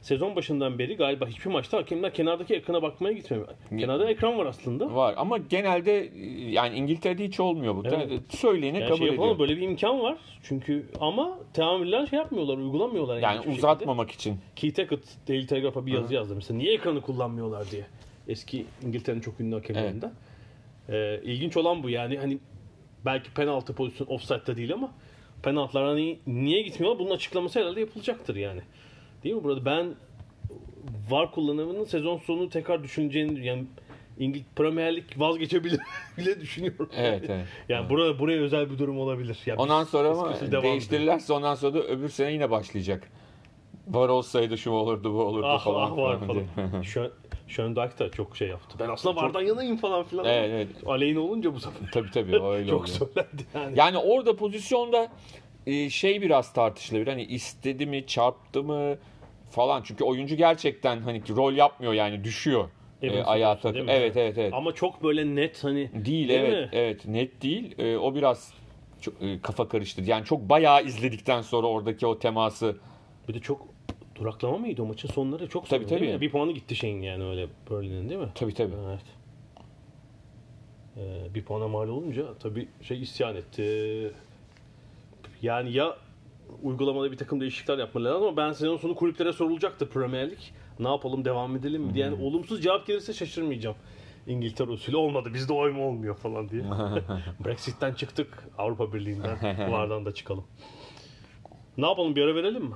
Sezon 0.03 0.35
başından 0.35 0.79
beri 0.79 0.95
galiba 0.95 1.27
hiçbir 1.27 1.51
maçta 1.51 1.77
hakemler 1.77 2.13
kenardaki 2.13 2.55
ekrana 2.55 2.81
bakmaya 2.81 3.13
gitmiyor. 3.13 3.47
Kenarda 3.69 4.09
ekran 4.09 4.37
var 4.37 4.45
aslında. 4.45 4.95
Var 4.95 5.13
ama 5.17 5.37
genelde 5.37 6.11
yani 6.49 6.75
İngiltere'de 6.75 7.25
hiç 7.25 7.39
olmuyor 7.39 7.75
bu. 7.75 7.83
Evet. 7.87 8.21
Söyleyeni 8.29 8.77
Yani 8.77 8.87
kabul 8.87 8.97
şey 8.97 9.07
yapalım, 9.07 9.29
ediyor. 9.29 9.39
böyle 9.49 9.61
bir 9.61 9.67
imkan 9.67 10.01
var. 10.01 10.17
Çünkü 10.43 10.85
ama 10.99 11.39
teamüller 11.53 12.07
şey 12.07 12.19
yapmıyorlar, 12.19 12.57
uygulamıyorlar. 12.57 13.17
Yani 13.19 13.39
hiçbir 13.39 13.51
uzatmamak 13.51 14.11
için. 14.11 14.31
şekilde. 14.31 14.53
Keith 14.55 14.79
Hackett 14.79 15.27
Daily 15.27 15.47
Telegraph'a 15.47 15.85
bir 15.85 15.93
yazı 15.93 16.13
yazdı. 16.13 16.35
Mesela 16.35 16.57
niye 16.57 16.73
ekranı 16.73 17.01
kullanmıyorlar 17.01 17.71
diye. 17.71 17.85
Eski 18.27 18.65
İngiltere'nin 18.85 19.21
çok 19.21 19.39
ünlü 19.39 19.55
hakemlerinden. 19.55 20.11
Ee, 20.89 21.19
ilginç 21.23 21.57
olan 21.57 21.83
bu 21.83 21.89
yani 21.89 22.17
hani 22.17 22.37
belki 23.05 23.33
penaltı 23.33 23.75
pozisyon 23.75 24.07
offside'da 24.07 24.57
değil 24.57 24.73
ama 24.73 24.91
penaltılar 25.43 25.85
hani 25.85 26.19
niye 26.27 26.61
gitmiyorlar 26.61 26.99
bunun 26.99 27.15
açıklaması 27.15 27.59
herhalde 27.59 27.79
yapılacaktır 27.79 28.35
yani. 28.35 28.61
Değil 29.23 29.35
mi 29.35 29.43
burada? 29.43 29.65
Ben 29.65 29.95
VAR 31.09 31.31
kullanımının 31.31 31.83
sezon 31.83 32.17
sonu 32.17 32.49
tekrar 32.49 32.83
düşüneceğini 32.83 33.45
yani 33.45 33.63
İngiliz 34.19 34.45
Premier 34.55 34.95
Lig 34.95 35.03
vazgeçebilir 35.17 35.79
bile 36.17 36.41
düşünüyorum. 36.41 36.89
Evet, 36.97 37.23
evet. 37.29 37.47
Yani 37.69 37.89
burada 37.89 38.19
buraya 38.19 38.41
özel 38.41 38.71
bir 38.71 38.77
durum 38.77 38.99
olabilir. 38.99 39.37
Yani 39.45 39.61
Ondan 39.61 39.83
sonra 39.83 40.09
ama 40.09 40.33
değiştirirlerse 40.63 41.33
ondan 41.33 41.55
sonra 41.55 41.73
da 41.73 41.83
öbür 41.83 42.09
sene 42.09 42.31
yine 42.31 42.51
başlayacak. 42.51 43.09
Var 43.87 44.09
olsaydı 44.09 44.57
şu 44.57 44.71
olurdu 44.71 45.13
bu 45.13 45.21
olurdu 45.21 45.45
Ah 45.47 45.63
falan. 45.63 45.91
ah 45.91 45.97
var 45.97 46.19
falan 46.19 46.45
falan. 46.55 46.81
Şön, 46.81 47.11
Schöndijk 47.47 47.99
da 47.99 48.11
çok 48.11 48.37
şey 48.37 48.47
yaptı. 48.47 48.77
Ben 48.79 48.89
aslında 48.89 49.15
vardan 49.21 49.41
yanayım 49.41 49.77
falan 49.77 50.03
filan. 50.03 50.25
Evet, 50.25 50.49
evet. 50.53 50.67
Aleyhine 50.87 51.19
olunca 51.19 51.53
bu 51.53 51.59
sefer 51.59 51.91
Tabii 51.93 52.11
tabii 52.11 52.41
öyle 52.43 52.67
çok 52.69 52.81
oluyor. 52.81 52.97
söylendi 52.97 53.43
yani. 53.53 53.79
Yani 53.79 53.97
orada 53.97 54.35
pozisyonda 54.35 55.07
e, 55.67 55.89
şey 55.89 56.21
biraz 56.21 56.53
tartışılabilir. 56.53 57.07
Hani 57.07 57.23
istedi 57.23 57.85
mi, 57.85 58.07
çarptı 58.07 58.63
mı 58.63 58.95
falan. 59.53 59.81
Çünkü 59.83 60.03
oyuncu 60.03 60.35
gerçekten 60.35 61.01
hani 61.01 61.21
rol 61.29 61.53
yapmıyor 61.53 61.93
yani 61.93 62.23
düşüyor 62.23 62.69
e, 63.01 63.07
Evans'ın 63.07 63.31
ayağa 63.31 63.55
mi? 63.55 63.91
Evet 63.91 64.17
evet 64.17 64.37
evet. 64.37 64.53
Ama 64.53 64.73
çok 64.73 65.03
böyle 65.03 65.35
net 65.35 65.63
hani 65.63 65.89
Değil, 65.93 66.05
Değil 66.05 66.29
evet 66.29 66.51
mi? 66.51 66.69
evet 66.71 67.05
net 67.05 67.41
değil. 67.41 67.79
E, 67.79 67.97
o 67.97 68.15
biraz 68.15 68.53
çok, 69.01 69.21
e, 69.21 69.39
kafa 69.41 69.67
karıştırdı. 69.67 70.09
Yani 70.09 70.25
çok 70.25 70.49
bayağı 70.49 70.83
izledikten 70.83 71.41
sonra 71.41 71.67
oradaki 71.67 72.07
o 72.07 72.19
teması 72.19 72.77
bir 73.29 73.33
de 73.33 73.39
çok 73.39 73.67
duraklama 74.15 74.57
mıydı 74.57 74.81
o 74.81 74.85
maçın 74.85 75.09
sonları 75.09 75.49
çok 75.49 75.69
Tabii, 75.69 75.87
sonra 75.87 75.99
tabii. 75.99 76.21
Bir 76.21 76.31
puanı 76.31 76.51
gitti 76.51 76.75
şeyin 76.75 77.01
yani 77.01 77.23
öyle 77.23 77.47
Burnley'nin 77.69 78.09
değil 78.09 78.19
mi? 78.21 78.29
tabii 78.35 78.53
tabii. 78.53 78.73
Evet. 78.89 79.01
Ee, 80.97 81.35
bir 81.35 81.45
puana 81.45 81.67
mal 81.67 81.87
olunca 81.87 82.25
tabii 82.39 82.67
şey 82.81 83.01
isyan 83.01 83.35
etti. 83.35 84.11
Yani 85.41 85.71
ya 85.71 85.97
uygulamada 86.61 87.11
bir 87.11 87.17
takım 87.17 87.41
değişiklikler 87.41 87.77
yapmaları 87.77 88.13
lazım 88.13 88.27
ama 88.27 88.37
ben 88.37 88.51
sezon 88.51 88.77
sonu 88.77 88.95
kulüplere 88.95 89.33
sorulacaktı 89.33 89.89
Premier 89.89 90.31
Lig. 90.31 90.39
Ne 90.79 90.87
yapalım 90.89 91.25
devam 91.25 91.55
edelim 91.55 91.81
mi 91.81 91.93
diye. 91.93 92.05
Yani 92.05 92.23
olumsuz 92.23 92.63
cevap 92.63 92.87
gelirse 92.87 93.13
şaşırmayacağım. 93.13 93.75
İngiltere 94.27 94.69
usulü 94.69 94.95
olmadı 94.95 95.29
bizde 95.33 95.53
oy 95.53 95.71
mu 95.71 95.87
olmuyor 95.87 96.15
falan 96.15 96.49
diye. 96.49 96.63
Brexit'ten 97.45 97.93
çıktık 97.93 98.47
Avrupa 98.57 98.93
Birliği'nden. 98.93 99.37
Vardan 99.71 100.05
da 100.05 100.13
çıkalım. 100.13 100.43
Ne 101.77 101.87
yapalım 101.87 102.15
bir 102.15 102.21
ara 102.21 102.35
verelim 102.35 102.63
mi? 102.63 102.75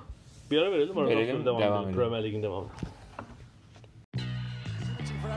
Bir 0.52 0.62
ara 0.62 0.72
verelim 0.72 0.98
aradan 0.98 1.12
Verelim, 1.18 1.36
sonra 1.36 1.46
devam, 1.46 1.62
devam 1.62 1.84
edelim. 1.84 1.96
Premier 1.96 2.24
Lig'in 2.24 2.44
devamı. 2.44 2.68
for 5.20 5.30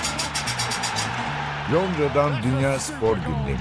Londra'dan 1.72 2.32
Dünya 2.44 2.80
Spor 2.80 3.16
Gündemi. 3.16 3.58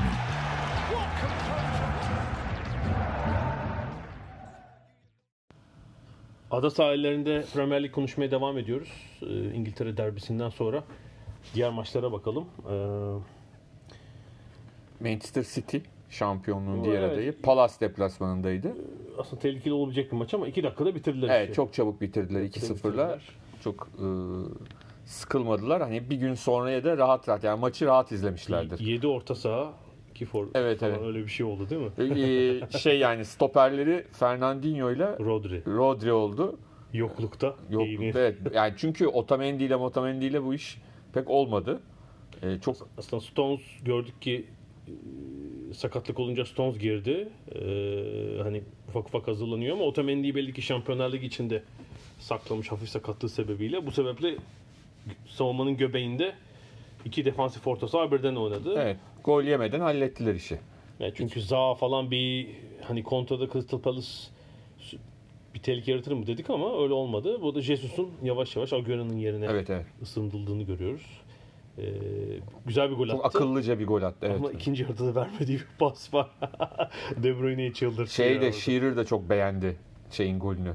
Ada 6.51 6.71
sahillerinde 6.71 7.45
Premier 7.55 7.83
Lig 7.83 7.93
konuşmaya 7.93 8.31
devam 8.31 8.59
ediyoruz. 8.59 8.89
Ee, 9.23 9.27
İngiltere 9.55 9.97
derbisinden 9.97 10.49
sonra 10.49 10.85
diğer 11.55 11.71
maçlara 11.71 12.13
bakalım. 12.13 12.45
Ee, 12.71 12.75
Manchester 15.01 15.43
City 15.55 15.77
şampiyonluğun 16.11 16.85
diğer 16.85 17.03
evet. 17.03 17.13
adayı. 17.13 17.43
Palace 17.43 17.75
deplasmanındaydı. 17.81 18.73
aslında 19.19 19.43
tehlikeli 19.43 19.73
olabilecek 19.73 20.13
bir 20.13 20.17
maç 20.17 20.35
ama 20.35 20.49
2 20.49 20.63
dakikada 20.63 20.95
bitirdiler. 20.95 21.29
Evet 21.29 21.49
işi. 21.49 21.57
çok 21.57 21.75
çabuk 21.75 22.01
bitirdiler 22.01 22.41
2-0'la. 22.41 23.19
Çok 23.65 23.89
e, 23.99 24.07
sıkılmadılar. 25.05 25.83
Hani 25.83 26.11
bir 26.11 26.17
gün 26.17 26.35
sonraya 26.35 26.85
da 26.85 26.97
rahat 26.97 27.29
rahat 27.29 27.45
yani 27.45 27.61
maçı 27.61 27.87
rahat 27.87 28.13
izlemişlerdir. 28.13 28.79
7 28.79 29.07
orta 29.07 29.35
saha 29.35 29.73
2 30.11 30.27
for 30.27 30.47
Evet, 30.55 30.81
falan 30.81 30.93
evet. 30.93 31.03
öyle 31.03 31.19
bir 31.19 31.29
şey 31.29 31.47
oldu 31.47 31.71
değil 31.71 31.81
mi? 31.81 32.21
E, 32.75 32.79
şey 32.79 32.99
yani 32.99 33.25
stoperleri 33.25 34.07
Fernandinho 34.13 34.91
ile 34.91 35.19
Rodri 35.19 35.63
Rodri 35.67 36.13
oldu. 36.13 36.59
yoklukta. 36.93 37.55
Yok 37.71 37.87
iyi. 37.87 38.13
evet 38.15 38.37
yani 38.55 38.75
çünkü 38.77 39.07
Otamendi 39.07 39.65
ile 39.65 39.77
Otamendi 39.77 40.25
ile 40.25 40.43
bu 40.45 40.55
iş 40.55 40.79
pek 41.15 41.31
olmadı. 41.31 41.81
E, 42.43 42.59
çok 42.61 42.77
Aslında 42.99 43.21
Stones 43.23 43.61
gördük 43.83 44.23
ki 44.23 44.47
e, 44.89 44.93
sakatlık 45.75 46.19
olunca 46.21 46.45
Stones 46.45 46.79
girdi. 46.79 47.29
Ee, 47.55 48.43
hani 48.43 48.63
ufak 48.89 49.09
ufak 49.09 49.29
hazırlanıyor 49.29 49.77
ama 49.77 49.85
Otamendi'yi 49.85 50.35
belli 50.35 50.53
ki 50.53 50.63
Şampiyonlar 50.63 51.13
Ligi 51.13 51.27
içinde 51.27 51.63
saklamış 52.19 52.73
hafif 52.73 52.89
sakatlığı 52.89 53.29
sebebiyle. 53.29 53.87
Bu 53.87 53.91
sebeple 53.91 54.37
savunmanın 55.27 55.77
göbeğinde 55.77 56.33
iki 57.05 57.25
defansif 57.25 57.67
orta 57.67 57.89
saha 57.89 58.13
birden 58.13 58.35
oynadı. 58.37 58.75
evet 58.77 58.97
gol 59.25 59.43
yemeden 59.43 59.81
hallettiler 59.81 60.35
işi. 60.35 60.59
Yani 61.01 61.13
çünkü 61.17 61.41
Zaha 61.41 61.75
falan 61.75 62.11
bir 62.11 62.49
hani 62.83 63.03
kontrada 63.03 63.49
Crystal 63.53 63.81
Palace 63.81 64.09
bir 65.55 65.59
tehlike 65.59 65.93
yaratır 65.93 66.13
mı 66.13 66.27
dedik 66.27 66.51
ama 66.51 66.83
öyle 66.83 66.93
olmadı. 66.95 67.43
Bu 67.43 67.55
da 67.55 67.61
Jesus'un 67.61 68.11
yavaş 68.23 68.57
yavaş 68.57 68.73
Agüero'nun 68.73 69.17
yerine 69.17 69.47
Evet 69.47 69.71
evet. 69.71 69.87
ısındırıldığını 70.03 70.63
görüyoruz. 70.63 71.21
Ee, 71.79 71.83
güzel 72.67 72.91
bir 72.91 72.97
gol 72.97 73.09
Çok 73.09 73.25
attı. 73.27 73.39
akıllıca 73.39 73.79
bir 73.79 73.87
gol 73.87 74.03
attı. 74.03 74.19
Evet. 74.27 74.37
Ama 74.37 74.51
ikinci 74.53 74.83
yarıda 74.83 75.07
da 75.07 75.21
vermediği 75.21 75.59
bir 75.59 75.67
pas 75.79 76.15
var. 76.15 76.31
De 77.17 77.39
Bruyne'yi 77.41 77.73
çıldırttı. 77.75 78.15
Şey 78.15 78.41
de. 78.41 78.53
Shearer 78.53 78.97
de 78.97 79.05
çok 79.05 79.31
beğendi 79.31 79.77
şeyin 80.11 80.39
golünü. 80.39 80.75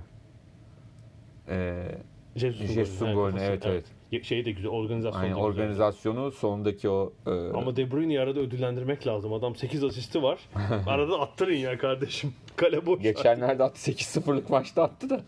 Ee, 1.50 1.84
Jesus'un, 2.36 2.66
Jesus'un 2.74 3.08
golü. 3.08 3.16
golünü, 3.16 3.32
kafası- 3.32 3.52
evet, 3.52 3.64
evet. 3.66 3.86
Şey 4.24 4.46
de 4.46 4.52
güzel, 4.52 4.72
organizasyon 4.72 5.22
aynı 5.22 5.36
da 5.36 5.36
güzel. 5.36 5.46
organizasyonu 5.46 6.32
sonundaki 6.32 6.90
o 6.90 7.14
e, 7.28 7.32
Ama 7.32 7.76
De 7.76 7.92
Bruyne'yi 7.92 8.20
arada 8.20 8.40
ödüllendirmek 8.40 9.08
lazım. 9.08 9.34
Adam 9.34 9.56
8 9.56 9.84
asisti 9.84 10.24
var. 10.24 10.40
arada 10.88 11.20
attırın 11.20 11.56
ya 11.56 11.78
kardeşim. 11.78 12.34
Kale 12.56 12.86
boş. 12.86 13.02
geçenlerde 13.02 13.64
attı 13.64 13.92
8-0'lık 13.92 14.50
maçta 14.50 14.84
attı 14.84 15.10
da. 15.10 15.22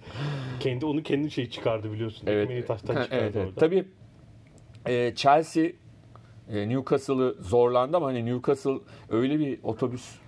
Kendi 0.60 0.86
onu 0.86 1.02
kendi 1.02 1.30
şey 1.30 1.50
çıkardı 1.50 1.92
biliyorsun. 1.92 2.26
Evet. 2.26 2.42
Ekmeğini 2.42 2.66
taştan 2.66 3.02
çıkardı 3.02 3.08
evet, 3.10 3.36
evet. 3.36 3.46
orada. 3.46 3.60
Tabii 3.60 3.84
e, 4.86 5.14
Chelsea 5.14 5.64
e, 6.48 6.68
Newcastle'ı 6.68 7.36
zorlandı 7.40 7.96
ama 7.96 8.06
hani 8.06 8.26
Newcastle 8.26 8.78
öyle 9.10 9.38
bir 9.38 9.58
otobüs 9.62 10.23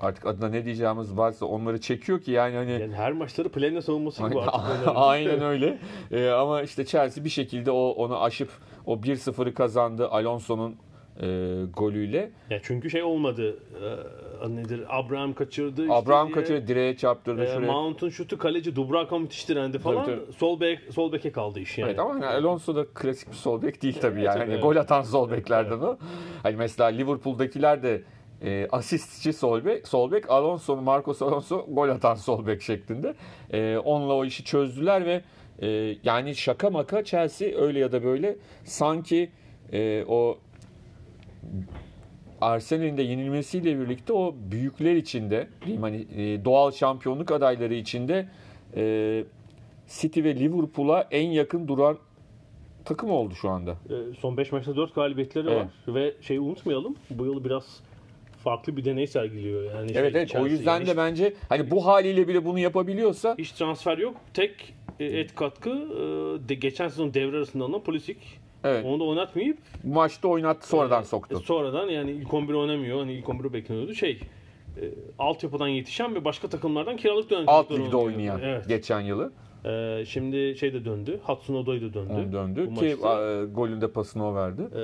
artık 0.00 0.26
adına 0.26 0.48
ne 0.48 0.64
diyeceğimiz 0.64 1.16
varsa 1.16 1.46
onları 1.46 1.80
çekiyor 1.80 2.20
ki 2.20 2.30
yani 2.30 2.56
hani 2.56 2.70
Yani 2.72 2.94
her 2.94 3.12
maçları 3.12 3.48
Plane 3.48 3.82
savunması 3.82 4.28
gibi 4.28 4.40
artık. 4.40 4.60
Aynen 4.94 5.42
öyle. 5.42 5.78
Ee, 6.12 6.28
ama 6.28 6.62
işte 6.62 6.84
Chelsea 6.84 7.24
bir 7.24 7.30
şekilde 7.30 7.70
o 7.70 7.88
onu 7.90 8.22
aşıp 8.22 8.48
o 8.86 8.94
1-0'ı 8.96 9.54
kazandı 9.54 10.08
Alonso'nun 10.08 10.76
e, 11.22 11.26
golüyle. 11.76 12.30
Ya 12.50 12.60
çünkü 12.62 12.90
şey 12.90 13.02
olmadı. 13.02 13.56
Ee, 14.44 14.56
nedir? 14.56 14.80
Abraham 14.88 15.32
kaçırdı. 15.32 15.82
işte 15.82 15.94
Abraham 15.94 16.26
diye. 16.26 16.34
kaçırdı, 16.34 16.66
direğe 16.68 16.96
çarptırdı 16.96 17.42
Ee, 17.42 17.46
şuraya. 17.46 17.72
Mount'un 17.72 18.08
şutu 18.08 18.38
kaleci 18.38 18.76
Dubravka 18.76 19.18
müthiş 19.18 19.48
direndi 19.48 19.78
falan. 19.78 20.04
Tabii, 20.04 20.32
Sol 20.38 20.60
bek 20.60 20.78
sol 20.94 21.12
beke 21.12 21.32
kaldı 21.32 21.60
iş 21.60 21.78
yani. 21.78 21.88
Evet 21.90 21.98
ama 21.98 22.14
hani 22.14 22.26
Alonso 22.26 22.76
da 22.76 22.86
klasik 22.94 23.28
bir 23.30 23.36
sol 23.36 23.62
bek 23.62 23.82
değil 23.82 23.98
tabii 24.00 24.22
yani. 24.22 24.34
tabii, 24.34 24.40
Hani 24.44 24.52
evet. 24.52 24.62
Gol 24.62 24.76
atan 24.76 25.02
sol 25.02 25.30
beklerden 25.30 25.78
o. 25.78 25.98
Hani 26.42 26.56
mesela 26.56 26.88
Liverpool'dakiler 26.88 27.82
de 27.82 28.02
e, 28.44 28.68
asistçi 28.72 29.32
sol 29.32 29.64
bek, 29.64 29.88
sol 29.88 30.12
bek 30.12 30.30
Alonso, 30.30 30.76
Marcos 30.76 31.22
Alonso 31.22 31.66
gol 31.68 31.88
atan 31.88 32.14
sol 32.14 32.46
bek 32.46 32.62
şeklinde. 32.62 33.14
E, 33.52 33.78
onunla 33.78 34.14
o 34.14 34.24
işi 34.24 34.44
çözdüler 34.44 35.06
ve 35.06 35.22
e, 35.62 35.96
yani 36.04 36.34
şaka 36.34 36.70
maka 36.70 37.04
Chelsea 37.04 37.60
öyle 37.60 37.78
ya 37.78 37.92
da 37.92 38.04
böyle 38.04 38.36
sanki 38.64 39.30
e, 39.72 40.04
o 40.08 40.38
Arsenal'in 42.40 42.96
de 42.96 43.02
yenilmesiyle 43.02 43.80
birlikte 43.80 44.12
o 44.12 44.34
büyükler 44.50 44.96
içinde, 44.96 45.48
hani 45.80 46.06
e, 46.16 46.44
doğal 46.44 46.70
şampiyonluk 46.70 47.30
adayları 47.32 47.74
içinde 47.74 48.28
e, 48.76 49.24
City 49.88 50.22
ve 50.24 50.34
Liverpool'a 50.34 51.08
en 51.10 51.30
yakın 51.30 51.68
duran 51.68 51.98
takım 52.84 53.10
oldu 53.10 53.34
şu 53.34 53.50
anda. 53.50 53.70
Ee, 53.90 54.14
son 54.18 54.36
5 54.36 54.52
maçta 54.52 54.76
4 54.76 54.94
galibiyetleri 54.94 55.50
Evet. 55.50 55.66
var 55.88 55.94
ve 55.94 56.14
şey 56.20 56.38
unutmayalım. 56.38 56.96
Bu 57.10 57.24
yıl 57.24 57.44
biraz 57.44 57.80
farklı 58.44 58.76
bir 58.76 58.84
deney 58.84 59.06
sergiliyor. 59.06 59.64
Yani 59.74 59.92
şey, 59.92 60.00
Evet 60.02 60.14
evet 60.16 60.28
o 60.28 60.32
Chelsea 60.32 60.48
yüzden 60.50 60.72
yani 60.74 60.86
de 60.86 60.96
bence 60.96 61.34
hani 61.48 61.70
bu 61.70 61.86
haliyle 61.86 62.28
bile 62.28 62.44
bunu 62.44 62.58
yapabiliyorsa 62.58 63.34
hiç, 63.38 63.46
hiç 63.46 63.52
transfer 63.52 63.98
yok. 63.98 64.16
Tek 64.34 64.74
e, 65.00 65.04
et 65.04 65.34
katkı 65.34 65.70
e, 65.70 66.48
de, 66.48 66.54
geçen 66.54 66.88
sezon 66.88 67.14
devre 67.14 67.36
arasında 67.36 67.64
alınan 67.64 67.82
Pulisic. 67.82 68.16
evet 68.64 68.84
Onu 68.84 69.00
da 69.00 69.04
oynatmayıp 69.04 69.58
maçta 69.84 70.28
oynattı 70.28 70.68
sonradan 70.68 71.02
e, 71.02 71.06
soktu. 71.06 71.40
sonradan 71.44 71.88
yani 71.88 72.10
ilk 72.10 72.34
11 72.34 72.54
oynamıyor. 72.54 72.98
Hani 72.98 73.12
ilk 73.12 73.26
11'i 73.26 73.52
bekleniyordu. 73.52 73.94
Şey 73.94 74.20
e, 74.80 74.82
altyapıdan 75.18 75.68
yetişen 75.68 76.14
ve 76.14 76.24
başka 76.24 76.48
takımlardan 76.48 76.96
kiralık 76.96 77.30
dönen 77.30 77.44
Alt 77.46 77.70
ligde 77.70 77.96
oynayan 77.96 78.40
Evet. 78.42 78.68
geçen 78.68 79.00
yılı 79.00 79.32
E, 79.64 80.04
şimdi 80.06 80.56
şey 80.58 80.72
de 80.72 80.84
döndü. 80.84 81.20
Hudson 81.22 81.54
Odoi 81.54 81.80
de 81.80 81.94
döndü. 81.94 82.12
onu 82.12 82.32
döndü 82.32 82.74
ki 82.74 82.96
maçta. 82.96 83.32
e, 83.32 83.44
golünde 83.44 83.88
pasını 83.88 84.28
o 84.28 84.34
verdi. 84.34 84.62
E, 84.62 84.80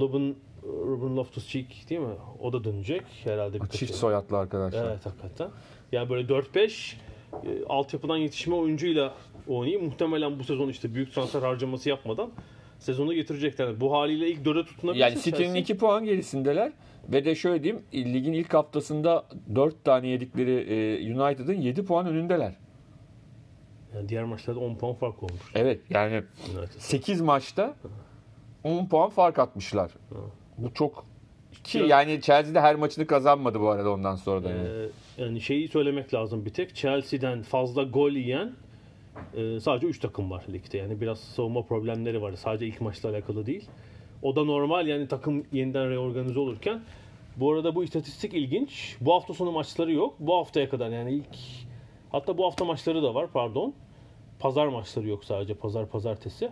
Ruben, 0.00 0.34
Ruben 0.62 1.16
Loftus-Cheek 1.16 1.88
değil 1.90 2.00
mi? 2.00 2.14
O 2.40 2.52
da 2.52 2.64
dönecek 2.64 3.02
herhalde. 3.24 3.54
birkaç 3.54 3.72
Çift 3.72 3.94
soyadlı 3.94 4.38
arkadaşlar. 4.38 4.84
Evet 4.90 5.06
hakikaten. 5.06 5.48
Yani 5.92 6.10
böyle 6.10 6.28
4-5 6.32 6.94
e, 7.32 7.64
altyapıdan 7.68 8.16
yetişme 8.16 8.54
oyuncuyla 8.54 9.14
oynayıp 9.48 9.82
muhtemelen 9.82 10.38
bu 10.38 10.44
sezon 10.44 10.68
işte 10.68 10.94
büyük 10.94 11.14
transfer 11.14 11.42
harcaması 11.42 11.88
yapmadan 11.88 12.30
sezonu 12.78 13.14
getirecekler. 13.14 13.80
Bu 13.80 13.92
haliyle 13.92 14.28
ilk 14.28 14.46
4'e 14.46 14.64
tutunabilirse 14.64 15.08
Yani 15.08 15.22
City'nin 15.22 15.48
Chelsea- 15.54 15.58
2 15.58 15.76
puan 15.78 16.04
gerisindeler 16.04 16.72
ve 17.08 17.24
de 17.24 17.34
şöyle 17.34 17.62
diyeyim 17.62 17.82
ligin 17.94 18.32
ilk 18.32 18.54
haftasında 18.54 19.24
4 19.54 19.84
tane 19.84 20.08
yedikleri 20.08 20.52
e, 21.08 21.14
United'ın 21.14 21.60
7 21.60 21.84
puan 21.84 22.06
önündeler. 22.06 22.54
yani 23.94 24.08
diğer 24.08 24.24
maçlarda 24.24 24.60
10 24.60 24.74
puan 24.74 24.94
fark 24.94 25.22
olmuş. 25.22 25.40
Evet 25.54 25.80
yani 25.90 26.22
United. 26.58 26.80
8 26.80 27.20
maçta 27.20 27.74
10 28.64 28.86
puan 28.86 29.10
fark 29.10 29.38
atmışlar. 29.38 29.90
Bu 30.60 30.74
çok 30.74 31.04
ki 31.64 31.78
yani 31.78 32.20
Chelsea'de 32.20 32.60
her 32.60 32.74
maçını 32.74 33.06
kazanmadı 33.06 33.60
bu 33.60 33.68
arada 33.68 33.90
ondan 33.90 34.16
sonra 34.16 34.44
da. 34.44 34.50
yani. 34.50 34.68
Ee, 34.68 35.22
yani 35.22 35.40
şeyi 35.40 35.68
söylemek 35.68 36.14
lazım 36.14 36.44
bir 36.44 36.50
tek. 36.50 36.74
Chelsea'den 36.74 37.42
fazla 37.42 37.82
gol 37.82 38.12
yiyen 38.12 38.52
e, 39.36 39.60
sadece 39.60 39.86
3 39.86 39.98
takım 39.98 40.30
var 40.30 40.44
ligde. 40.52 40.78
Yani 40.78 41.00
biraz 41.00 41.20
savunma 41.20 41.62
problemleri 41.62 42.22
var. 42.22 42.32
Sadece 42.32 42.66
ilk 42.66 42.80
maçla 42.80 43.08
alakalı 43.08 43.46
değil. 43.46 43.68
O 44.22 44.36
da 44.36 44.44
normal 44.44 44.86
yani 44.86 45.08
takım 45.08 45.44
yeniden 45.52 45.90
reorganize 45.90 46.38
olurken. 46.38 46.80
Bu 47.36 47.52
arada 47.52 47.74
bu 47.74 47.84
istatistik 47.84 48.34
ilginç. 48.34 48.96
Bu 49.00 49.14
hafta 49.14 49.34
sonu 49.34 49.52
maçları 49.52 49.92
yok. 49.92 50.14
Bu 50.18 50.36
haftaya 50.36 50.68
kadar 50.68 50.90
yani 50.90 51.12
ilk 51.12 51.38
hatta 52.12 52.38
bu 52.38 52.46
hafta 52.46 52.64
maçları 52.64 53.02
da 53.02 53.14
var 53.14 53.26
pardon. 53.32 53.74
Pazar 54.38 54.66
maçları 54.66 55.08
yok 55.08 55.24
sadece 55.24 55.54
pazar 55.54 55.88
pazartesi. 55.88 56.50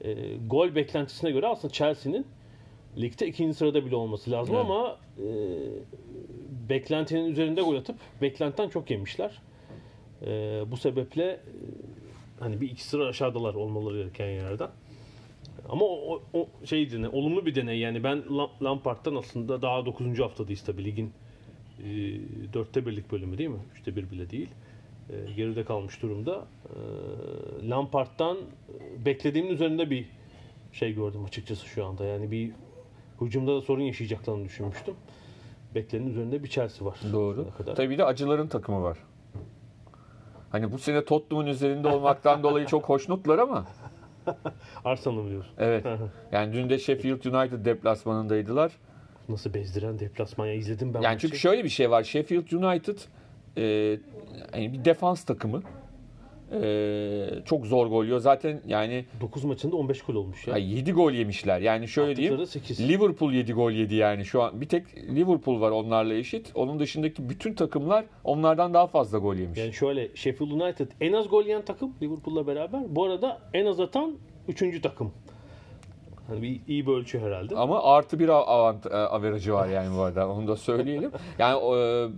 E, 0.00 0.36
gol 0.46 0.74
beklentisine 0.74 1.30
göre 1.30 1.46
aslında 1.46 1.72
Chelsea'nin 1.72 2.26
ligde 2.98 3.26
ikinci 3.26 3.54
sırada 3.54 3.86
bile 3.86 3.96
olması 3.96 4.30
lazım 4.30 4.54
Evet. 4.54 4.64
ama 4.64 4.98
e, 5.18 5.26
beklentinin 6.68 7.24
üzerinde 7.30 7.62
gol 7.62 7.76
atıp 7.76 7.96
beklentiden 8.22 8.68
çok 8.68 8.90
yemişler. 8.90 9.42
E, 10.22 10.26
bu 10.70 10.76
sebeple 10.76 11.24
e, 11.24 11.40
hani 12.40 12.60
bir 12.60 12.70
iki 12.70 12.84
sıra 12.84 13.06
aşağıdalar 13.06 13.54
olmaları 13.54 13.98
gereken 13.98 14.26
yerden. 14.26 14.70
Ama 15.68 15.84
o, 15.84 16.22
o, 16.32 16.48
şey 16.64 16.90
deney, 16.90 17.08
olumlu 17.12 17.46
bir 17.46 17.54
deney 17.54 17.78
yani 17.78 18.04
ben 18.04 18.18
Lam- 18.18 18.64
Lampard'dan 18.64 19.14
aslında 19.14 19.62
daha 19.62 19.86
9. 19.86 20.18
haftadayız 20.18 20.62
tabii 20.62 20.84
ligin 20.84 21.12
e, 21.78 21.86
dörtte 22.52 22.86
birlik 22.86 23.12
bölümü 23.12 23.38
değil 23.38 23.50
mi? 23.50 23.60
Üçte 23.74 23.96
bir 23.96 24.10
bile 24.10 24.30
değil. 24.30 24.48
E, 25.10 25.32
geride 25.32 25.64
kalmış 25.64 26.02
durumda. 26.02 26.44
E, 26.64 27.68
Lampard'dan 27.68 28.36
e, 28.36 29.04
beklediğimin 29.04 29.50
üzerinde 29.50 29.90
bir 29.90 30.06
şey 30.72 30.94
gördüm 30.94 31.24
açıkçası 31.24 31.66
şu 31.66 31.84
anda. 31.86 32.04
Yani 32.04 32.30
bir 32.30 32.50
hücumda 33.20 33.56
da 33.56 33.60
sorun 33.62 33.82
yaşayacaklarını 33.82 34.44
düşünmüştüm. 34.44 34.94
Beklenenin 35.74 36.10
üzerinde 36.10 36.42
bir 36.42 36.48
Chelsea 36.48 36.86
var. 36.86 36.98
Doğru. 37.12 37.46
Kadar. 37.58 37.74
Tabii 37.74 37.98
de 37.98 38.04
acıların 38.04 38.46
takımı 38.48 38.82
var. 38.82 38.98
Hani 40.50 40.72
bu 40.72 40.78
sene 40.78 41.04
Tottenham'ın 41.04 41.50
üzerinde 41.50 41.88
olmaktan 41.88 42.42
dolayı 42.42 42.66
çok 42.66 42.88
hoşnutlar 42.88 43.38
ama 43.38 43.66
Arsenal'ı 44.84 45.24
biliyorsun. 45.26 45.52
evet. 45.58 45.86
Yani 46.32 46.52
dün 46.52 46.70
de 46.70 46.78
Sheffield 46.78 47.24
United 47.24 47.64
deplasmanındaydılar. 47.64 48.72
Nasıl 49.28 49.54
bezdiren 49.54 49.98
deplasman 49.98 50.46
ya 50.46 50.54
izledim 50.54 50.94
ben 50.94 51.00
Yani 51.00 51.18
çünkü 51.18 51.38
şöyle 51.38 51.64
bir 51.64 51.68
şey 51.68 51.90
var. 51.90 52.02
Sheffield 52.02 52.50
United 52.52 52.98
e, 53.56 53.62
yani 54.54 54.72
bir 54.72 54.84
defans 54.84 55.24
takımı. 55.24 55.62
E, 56.52 57.28
çok 57.44 57.66
zor 57.66 57.86
gol 57.86 58.04
yiyor. 58.04 58.18
Zaten 58.18 58.60
yani 58.66 59.04
9 59.20 59.44
maçında 59.44 59.76
15 59.76 60.02
gol 60.02 60.14
olmuş 60.14 60.46
ya. 60.46 60.56
7 60.56 60.92
gol 60.92 61.12
yemişler. 61.12 61.60
Yani 61.60 61.88
şöyle 61.88 62.16
diyeyim. 62.16 62.34
Attıkları 62.34 62.64
8. 62.64 62.88
Liverpool 62.88 63.32
7 63.32 63.52
gol 63.52 63.70
yedi 63.70 63.94
yani 63.94 64.24
şu 64.24 64.42
an. 64.42 64.60
Bir 64.60 64.68
tek 64.68 64.96
Liverpool 64.96 65.60
var 65.60 65.70
onlarla 65.70 66.14
eşit. 66.14 66.52
Onun 66.54 66.78
dışındaki 66.78 67.28
bütün 67.28 67.54
takımlar 67.54 68.04
onlardan 68.24 68.74
daha 68.74 68.86
fazla 68.86 69.18
gol 69.18 69.34
yemiş. 69.36 69.58
Yani 69.58 69.72
şöyle 69.72 70.16
Sheffield 70.16 70.50
United 70.50 70.90
en 71.00 71.12
az 71.12 71.28
gol 71.28 71.44
yiyen 71.44 71.62
takım 71.62 71.92
Liverpool'la 72.02 72.46
beraber. 72.46 72.80
Bu 72.88 73.04
arada 73.04 73.40
en 73.54 73.66
az 73.66 73.80
atan 73.80 74.14
3. 74.48 74.82
takım. 74.82 75.12
Hani 76.26 76.42
bir 76.42 76.60
iyi 76.68 76.86
bir 76.86 76.92
ölçü 76.92 77.20
herhalde. 77.20 77.56
Ama 77.56 77.82
artı 77.82 78.18
bir 78.18 78.28
avant 78.28 78.86
e, 78.86 78.88
averajı 78.88 79.52
var 79.52 79.68
yani 79.68 79.96
bu 79.96 80.00
arada. 80.02 80.28
Onu 80.28 80.48
da 80.48 80.56
söyleyelim. 80.56 81.10
Yani 81.38 81.76
e, 81.76 82.08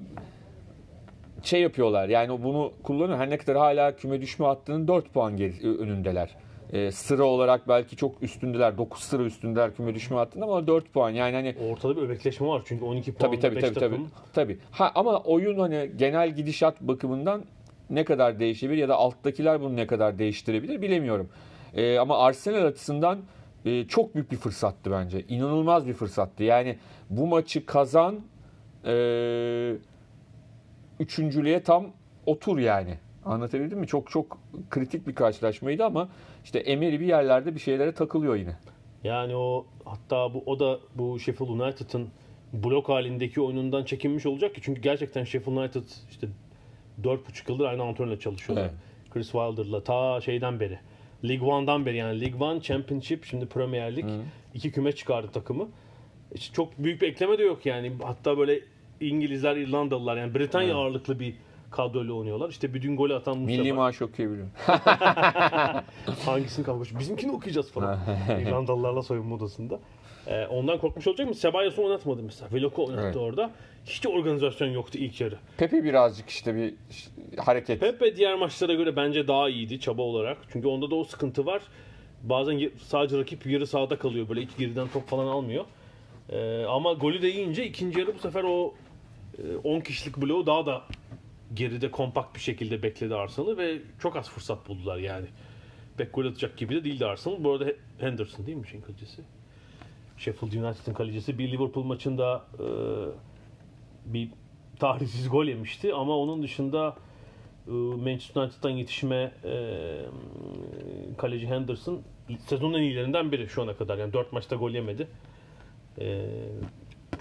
şey 1.42 1.60
yapıyorlar. 1.60 2.08
Yani 2.08 2.42
bunu 2.42 2.72
kullanıyor. 2.82 3.18
Her 3.18 3.30
ne 3.30 3.38
kadar 3.38 3.56
hala 3.56 3.96
küme 3.96 4.20
düşme 4.20 4.46
hattının 4.46 4.88
4 4.88 5.12
puan 5.14 5.36
geri, 5.36 5.78
önündeler. 5.78 6.30
E, 6.72 6.92
sıra 6.92 7.24
olarak 7.24 7.68
belki 7.68 7.96
çok 7.96 8.22
üstündeler. 8.22 8.78
9 8.78 9.00
sıra 9.02 9.22
üstündeler 9.22 9.74
küme 9.74 9.94
düşme 9.94 10.16
hattında 10.16 10.44
ama 10.44 10.66
4 10.66 10.92
puan. 10.92 11.10
Yani 11.10 11.34
hani 11.34 11.54
Ortada 11.70 11.96
bir 11.96 12.02
öbekleşme 12.02 12.46
var 12.46 12.62
çünkü 12.64 12.84
12 12.84 13.12
puan 13.12 13.30
Tabii 13.30 13.40
tabii 13.40 13.56
5 13.56 13.62
tabii 13.62 13.74
tabii. 13.74 13.90
takım. 13.90 14.08
Tabii. 14.32 14.58
Ha 14.70 14.92
ama 14.94 15.18
oyun 15.18 15.58
hani 15.58 15.90
genel 15.96 16.34
gidişat 16.34 16.80
bakımından 16.80 17.44
ne 17.90 18.04
kadar 18.04 18.40
değişebilir 18.40 18.78
ya 18.78 18.88
da 18.88 18.96
alttakiler 18.96 19.60
bunu 19.60 19.76
ne 19.76 19.86
kadar 19.86 20.18
değiştirebilir 20.18 20.82
bilemiyorum. 20.82 21.28
Ee, 21.74 21.98
ama 21.98 22.18
Arsenal 22.18 22.64
açısından 22.64 23.18
e, 23.64 23.84
çok 23.84 24.14
büyük 24.14 24.32
bir 24.32 24.36
fırsattı 24.36 24.90
bence. 24.90 25.24
İnanılmaz 25.28 25.86
bir 25.86 25.92
fırsattı. 25.92 26.44
Yani 26.44 26.76
bu 27.10 27.26
maçı 27.26 27.66
kazan 27.66 28.20
e, 28.84 28.92
üçüncülüğe 31.00 31.62
tam 31.62 31.86
otur 32.26 32.58
yani. 32.58 32.98
Anlatabildim 33.24 33.78
mi? 33.78 33.86
Çok 33.86 34.10
çok 34.10 34.38
kritik 34.70 35.06
bir 35.06 35.14
karşılaşmaydı 35.14 35.84
ama 35.84 36.08
işte 36.44 36.58
Emery 36.58 37.00
bir 37.00 37.06
yerlerde 37.06 37.54
bir 37.54 37.60
şeylere 37.60 37.92
takılıyor 37.92 38.36
yine. 38.36 38.56
Yani 39.04 39.36
o 39.36 39.66
hatta 39.84 40.34
bu 40.34 40.42
o 40.46 40.60
da 40.60 40.78
bu 40.94 41.18
Sheffield 41.18 41.50
United'ın 41.50 42.08
blok 42.52 42.88
halindeki 42.88 43.40
oyunundan 43.40 43.84
çekinmiş 43.84 44.26
olacak 44.26 44.54
ki 44.54 44.60
çünkü 44.64 44.80
gerçekten 44.80 45.24
Sheffield 45.24 45.56
United 45.56 45.88
işte 46.10 46.28
4,5 47.02 47.50
yıldır 47.52 47.64
aynı 47.64 47.82
antrenörle 47.82 48.18
çalışıyorlar. 48.18 48.64
Evet. 48.64 48.74
Chris 49.10 49.32
Wilder'la 49.32 49.84
ta 49.84 50.20
şeyden 50.20 50.60
beri. 50.60 50.78
League 51.24 51.48
One'dan 51.48 51.86
beri 51.86 51.96
yani 51.96 52.20
League 52.20 52.48
One, 52.48 52.60
Championship, 52.60 53.24
şimdi 53.24 53.46
Premier 53.46 53.96
Lig 53.96 54.04
iki 54.54 54.72
küme 54.72 54.92
çıkardı 54.92 55.30
takımı. 55.32 55.68
İşte 56.34 56.54
çok 56.54 56.78
büyük 56.78 57.02
bir 57.02 57.08
ekleme 57.08 57.38
de 57.38 57.42
yok 57.42 57.66
yani. 57.66 57.92
Hatta 58.02 58.38
böyle 58.38 58.60
İngilizler, 59.00 59.56
İrlandalılar 59.56 60.16
yani 60.16 60.34
Britanya 60.34 60.76
ağırlıklı 60.76 61.20
bir 61.20 61.34
kadroyla 61.70 62.12
oynuyorlar. 62.14 62.48
İşte 62.48 62.74
bütün 62.74 62.96
golü 62.96 63.14
atan 63.14 63.38
Mustafa. 63.38 63.62
Milli 63.62 63.72
maaş 63.72 64.02
okuyabilirim. 64.02 64.50
Hangisini 66.26 66.64
kavga 66.66 66.98
Bizimkini 66.98 67.32
okuyacağız 67.32 67.72
falan. 67.72 67.98
İrlandalılarla 68.40 69.02
soyunma 69.02 69.34
odasında. 69.34 69.78
Ee, 70.26 70.46
ondan 70.46 70.78
korkmuş 70.78 71.06
olacak 71.06 71.28
mı? 71.28 71.34
Sebayos'u 71.34 71.84
oynatmadı 71.84 72.22
mesela. 72.22 72.52
Veloko 72.52 72.84
oynattı 72.86 73.02
Evet. 73.04 73.16
orada. 73.16 73.50
Hiç 73.84 74.06
organizasyon 74.06 74.68
yoktu 74.68 74.98
ilk 74.98 75.20
yarı. 75.20 75.38
Pepe 75.56 75.84
birazcık 75.84 76.30
işte 76.30 76.54
bir 76.54 76.74
hareket. 77.40 77.80
Pepe 77.80 78.16
diğer 78.16 78.34
maçlara 78.34 78.74
göre 78.74 78.96
bence 78.96 79.28
daha 79.28 79.48
iyiydi 79.48 79.80
çaba 79.80 80.02
olarak. 80.02 80.38
Çünkü 80.52 80.68
onda 80.68 80.90
da 80.90 80.94
o 80.94 81.04
sıkıntı 81.04 81.46
var. 81.46 81.62
Bazen 82.22 82.70
sadece 82.78 83.18
rakip 83.18 83.46
yarı 83.46 83.66
sahada 83.66 83.98
kalıyor. 83.98 84.28
Böyle 84.28 84.40
iki 84.40 84.56
geriden 84.58 84.88
top 84.88 85.08
falan 85.08 85.26
almıyor. 85.26 85.64
Ee, 86.30 86.64
ama 86.64 86.92
golü 86.92 87.22
de 87.22 87.28
yiyince 87.28 87.66
ikinci 87.66 88.00
yarı 88.00 88.14
bu 88.14 88.18
sefer 88.18 88.44
o 88.44 88.74
10 89.64 89.80
kişilik 89.80 90.16
bloğu 90.16 90.46
daha 90.46 90.66
da 90.66 90.82
geride 91.54 91.90
kompakt 91.90 92.34
bir 92.34 92.40
şekilde 92.40 92.82
bekledi 92.82 93.14
Arsenal'ı 93.14 93.56
ve 93.58 93.78
çok 93.98 94.16
az 94.16 94.30
fırsat 94.30 94.68
buldular 94.68 94.98
yani. 94.98 95.26
Pek 95.96 96.14
gol 96.14 96.24
atacak 96.26 96.56
gibi 96.56 96.74
de 96.74 96.84
değildi 96.84 97.06
Arsenal. 97.06 97.44
Bu 97.44 97.52
arada 97.52 97.64
He- 97.64 97.76
Henderson 97.98 98.46
değil 98.46 98.58
mi 98.58 98.68
şeyin 98.68 98.82
kalecisi? 98.82 99.22
Sheffield 100.16 100.52
United'ın 100.52 100.94
kalecisi. 100.94 101.38
Bir 101.38 101.52
Liverpool 101.52 101.84
maçında 101.84 102.44
e, 102.58 102.66
bir 104.12 104.28
tarihsiz 104.78 105.28
gol 105.28 105.44
yemişti 105.44 105.94
ama 105.94 106.16
onun 106.16 106.42
dışında 106.42 106.96
e, 107.66 107.70
Manchester 107.70 108.42
United'dan 108.42 108.70
yetişme 108.70 109.32
e, 109.44 109.54
kaleci 111.18 111.46
Henderson 111.46 112.02
sezonun 112.38 112.78
en 112.78 112.82
iyilerinden 112.82 113.32
biri 113.32 113.48
şu 113.48 113.62
ana 113.62 113.76
kadar. 113.76 113.98
Yani 113.98 114.12
4 114.12 114.32
maçta 114.32 114.56
gol 114.56 114.70
yemedi. 114.70 115.08
E, 116.00 116.26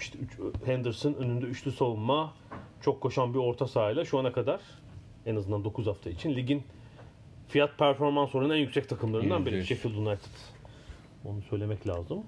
işte 0.00 0.18
üç, 0.18 0.38
Henderson 0.64 1.14
önünde 1.14 1.46
üçlü 1.46 1.72
savunma, 1.72 2.34
çok 2.80 3.00
koşan 3.00 3.34
bir 3.34 3.38
orta 3.38 3.66
sahayla 3.66 4.04
şu 4.04 4.18
ana 4.18 4.32
kadar 4.32 4.60
en 5.26 5.36
azından 5.36 5.64
9 5.64 5.86
hafta 5.86 6.10
için 6.10 6.36
ligin 6.36 6.62
fiyat 7.48 7.78
performans 7.78 8.34
oranı 8.34 8.54
en 8.54 8.60
yüksek 8.60 8.88
takımlarından 8.88 9.46
biri. 9.46 9.66
Sheffield 9.66 9.94
United. 9.94 10.32
Onu 11.24 11.42
söylemek 11.42 11.88
lazım. 11.88 12.22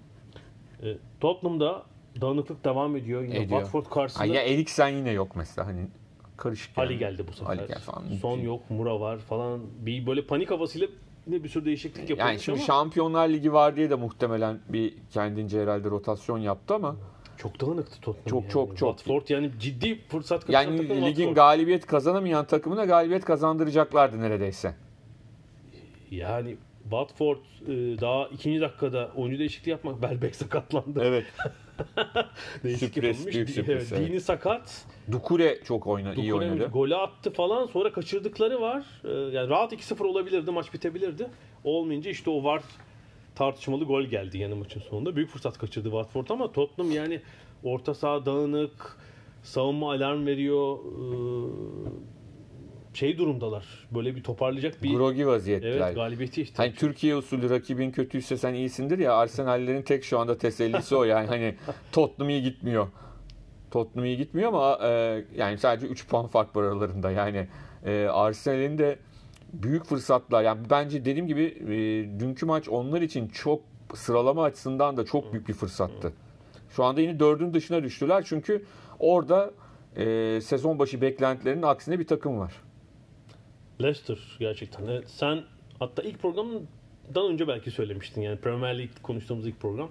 E, 0.82 0.96
Tottenham'da 1.20 1.82
dağınıklık 2.20 2.64
devam 2.64 2.96
ediyor. 2.96 3.22
Yine 3.22 3.38
Ediyor. 3.38 3.60
Watford 3.60 3.94
karşısında 3.94 4.22
Ay 4.24 4.30
ya 4.30 4.42
Eriksen 4.42 4.88
yine 4.88 5.10
yok 5.10 5.36
mesela 5.36 5.66
hani 5.66 5.88
karışık 6.36 6.78
yani. 6.78 6.86
Ali 6.86 6.98
geldi 6.98 7.24
bu 7.28 7.32
sefer. 7.32 7.50
Ali 7.50 7.68
geldi 7.68 7.78
falan. 7.78 8.04
Son 8.22 8.38
yok, 8.38 8.70
Mura 8.70 9.00
var 9.00 9.18
falan. 9.18 9.60
Bir 9.78 10.06
böyle 10.06 10.26
panik 10.26 10.50
havasıyla 10.50 10.88
yine 11.26 11.44
bir 11.44 11.48
sürü 11.48 11.64
değişiklik 11.64 12.10
yapılmış 12.10 12.30
Yani 12.30 12.40
şimdi 12.40 12.58
ama 12.58 12.66
Şampiyonlar 12.66 13.28
Ligi 13.28 13.52
var 13.52 13.76
diye 13.76 13.90
de 13.90 13.94
muhtemelen 13.94 14.60
bir 14.68 14.94
kendince 15.10 15.62
herhalde 15.62 15.90
rotasyon 15.90 16.38
yaptı 16.38 16.74
ama 16.74 16.96
çok 17.38 17.60
dağınıktı 17.60 18.00
Tottenham. 18.00 18.30
Çok, 18.30 18.42
yani. 18.42 18.52
çok, 18.52 18.76
çok. 18.76 18.98
Watford 18.98 19.28
yani 19.28 19.50
ciddi 19.60 20.00
fırsat 20.08 20.40
kaçıran 20.46 20.62
yani 20.62 20.76
takım 20.76 20.96
ligin 20.96 21.06
Watford. 21.14 21.36
galibiyet 21.36 21.86
kazanamayan 21.86 22.44
takımına 22.44 22.84
galibiyet 22.84 23.24
kazandıracaklardı 23.24 24.20
neredeyse. 24.20 24.74
Yani 26.10 26.56
Watford 26.82 27.36
e, 27.36 28.00
daha 28.00 28.28
ikinci 28.28 28.60
dakikada 28.60 29.10
oyuncu 29.16 29.38
değişikliği 29.38 29.70
yapmak 29.70 30.02
Belbek 30.02 30.36
sakatlandı. 30.36 31.00
Evet. 31.04 31.24
Sürpriz, 32.78 33.26
büyük 33.26 33.50
sürpriz, 33.50 33.92
Evet. 33.92 34.08
Dini 34.08 34.20
sakat. 34.20 34.86
Dukure 35.12 35.60
çok 35.64 35.86
oyna, 35.86 36.14
iyi 36.14 36.30
Dukure 36.30 36.50
oynadı. 36.50 36.68
golü 36.72 36.96
attı 36.96 37.32
falan 37.32 37.66
sonra 37.66 37.92
kaçırdıkları 37.92 38.60
var. 38.60 38.84
Ee, 39.04 39.08
yani 39.08 39.48
rahat 39.48 39.72
2-0 39.72 40.06
olabilirdi 40.06 40.50
maç 40.50 40.74
bitebilirdi. 40.74 41.30
Olmayınca 41.64 42.10
işte 42.10 42.30
o 42.30 42.44
var 42.44 42.62
tartışmalı 43.38 43.84
gol 43.84 44.02
geldi 44.02 44.38
yani 44.38 44.54
maçın 44.54 44.80
sonunda. 44.80 45.16
Büyük 45.16 45.30
fırsat 45.30 45.58
kaçırdı 45.58 45.88
Watford 45.88 46.28
ama 46.30 46.52
Tottenham 46.52 46.92
yani 46.92 47.20
orta 47.64 47.94
saha 47.94 48.26
dağınık, 48.26 48.96
savunma 49.42 49.92
alarm 49.92 50.26
veriyor. 50.26 50.78
Ee, 50.78 52.08
şey 52.94 53.18
durumdalar. 53.18 53.66
Böyle 53.94 54.16
bir 54.16 54.22
toparlayacak 54.22 54.82
bir 54.82 54.94
Grogi 54.94 55.26
vaziyettiler. 55.26 55.72
evet 55.72 55.94
galibiyeti 55.94 56.42
işte. 56.42 56.56
Hani 56.56 56.74
Türkiye 56.74 57.16
usulü 57.16 57.50
rakibin 57.50 57.90
kötüyse 57.90 58.36
sen 58.36 58.54
iyisindir 58.54 58.98
ya 58.98 59.14
Arsenal'lerin 59.14 59.82
tek 59.82 60.04
şu 60.04 60.18
anda 60.18 60.38
tesellisi 60.38 60.96
o 60.96 61.04
yani 61.04 61.26
hani 61.26 61.54
Tottenham 61.92 62.30
iyi 62.30 62.42
gitmiyor. 62.42 62.86
Tottenham 63.70 64.04
iyi 64.06 64.16
gitmiyor 64.16 64.48
ama 64.48 64.78
e, 64.88 65.24
yani 65.36 65.58
sadece 65.58 65.86
3 65.86 66.08
puan 66.08 66.26
fark 66.26 66.56
var 66.56 66.62
aralarında 66.62 67.10
yani 67.10 67.48
e, 67.84 68.06
Arsenal'in 68.06 68.78
de 68.78 68.98
büyük 69.52 69.84
fırsatlar 69.84 70.42
yani 70.42 70.60
bence 70.70 71.04
dediğim 71.04 71.26
gibi 71.26 71.42
e, 71.42 72.20
dünkü 72.20 72.46
maç 72.46 72.68
onlar 72.68 73.00
için 73.00 73.28
çok 73.28 73.60
sıralama 73.94 74.44
açısından 74.44 74.96
da 74.96 75.04
çok 75.04 75.32
büyük 75.32 75.48
bir 75.48 75.54
fırsattı. 75.54 76.12
Şu 76.70 76.84
anda 76.84 77.00
yine 77.00 77.20
dördün 77.20 77.54
dışına 77.54 77.82
düştüler 77.82 78.24
çünkü 78.26 78.64
orada 78.98 79.50
e, 79.96 80.40
sezon 80.40 80.78
başı 80.78 81.00
beklentilerinin 81.00 81.62
aksine 81.62 81.98
bir 81.98 82.06
takım 82.06 82.38
var. 82.38 82.52
Leicester 83.82 84.36
gerçekten. 84.40 84.86
Evet, 84.86 85.04
sen 85.10 85.42
hatta 85.78 86.02
ilk 86.02 86.22
programdan 86.22 87.32
önce 87.32 87.48
belki 87.48 87.70
söylemiştin 87.70 88.20
yani 88.20 88.38
Premier 88.38 88.78
League 88.78 88.94
konuştuğumuz 89.02 89.46
ilk 89.46 89.60
program 89.60 89.88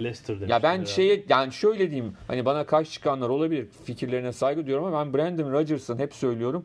Leicester 0.00 0.36
demiştin. 0.36 0.54
Ya 0.54 0.62
ben 0.62 0.68
herhalde. 0.68 0.86
şeye 0.86 1.24
yani 1.28 1.52
şöyle 1.52 1.90
diyeyim 1.90 2.14
hani 2.26 2.44
bana 2.44 2.66
karşı 2.66 2.92
çıkanlar 2.92 3.28
olabilir 3.28 3.66
fikirlerine 3.84 4.32
saygı 4.32 4.62
duyuyorum 4.62 4.84
ama 4.86 5.04
ben 5.04 5.14
Brandon 5.14 5.52
Rodgers'ın 5.52 5.98
hep 5.98 6.14
söylüyorum. 6.14 6.64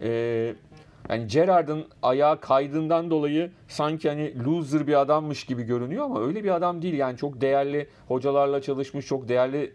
Ee, 0.00 0.54
yani 1.08 1.26
Gerrard'ın 1.26 1.84
ayağı 2.02 2.40
kaydığından 2.40 3.10
dolayı 3.10 3.50
sanki 3.68 4.08
hani 4.08 4.44
loser 4.44 4.86
bir 4.86 5.00
adammış 5.00 5.44
gibi 5.44 5.62
görünüyor 5.62 6.04
ama 6.04 6.20
öyle 6.20 6.44
bir 6.44 6.50
adam 6.50 6.82
değil. 6.82 6.94
Yani 6.94 7.16
çok 7.16 7.40
değerli 7.40 7.88
hocalarla 8.08 8.62
çalışmış, 8.62 9.06
çok 9.06 9.28
değerli 9.28 9.72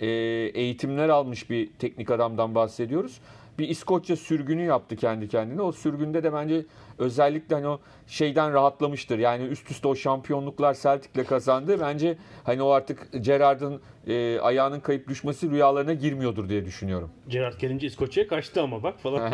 e, 0.00 0.06
eğitimler 0.54 1.08
almış 1.08 1.50
bir 1.50 1.70
teknik 1.78 2.10
adamdan 2.10 2.54
bahsediyoruz. 2.54 3.20
Bir 3.58 3.68
İskoçya 3.68 4.16
sürgünü 4.16 4.62
yaptı 4.62 4.96
kendi 4.96 5.28
kendine. 5.28 5.62
O 5.62 5.72
sürgünde 5.72 6.22
de 6.22 6.32
bence 6.32 6.64
özellikle 6.98 7.54
hani 7.54 7.68
o 7.68 7.80
şeyden 8.06 8.52
rahatlamıştır. 8.52 9.18
Yani 9.18 9.44
üst 9.44 9.70
üste 9.70 9.88
o 9.88 9.94
şampiyonluklar 9.94 10.74
Celtic'le 10.74 11.26
kazandı. 11.26 11.80
Bence 11.80 12.18
hani 12.44 12.62
o 12.62 12.70
artık 12.70 13.08
Gerrard'ın 13.20 13.80
e, 14.06 14.40
ayağının 14.40 14.80
kayıp 14.80 15.08
düşmesi 15.08 15.50
rüyalarına 15.50 15.92
girmiyordur 15.92 16.48
diye 16.48 16.64
düşünüyorum. 16.64 17.10
Gerrard 17.28 17.60
gelince 17.60 17.86
İskoçya'ya 17.86 18.28
kaçtı 18.28 18.62
ama 18.62 18.82
bak 18.82 19.00
falan. 19.00 19.32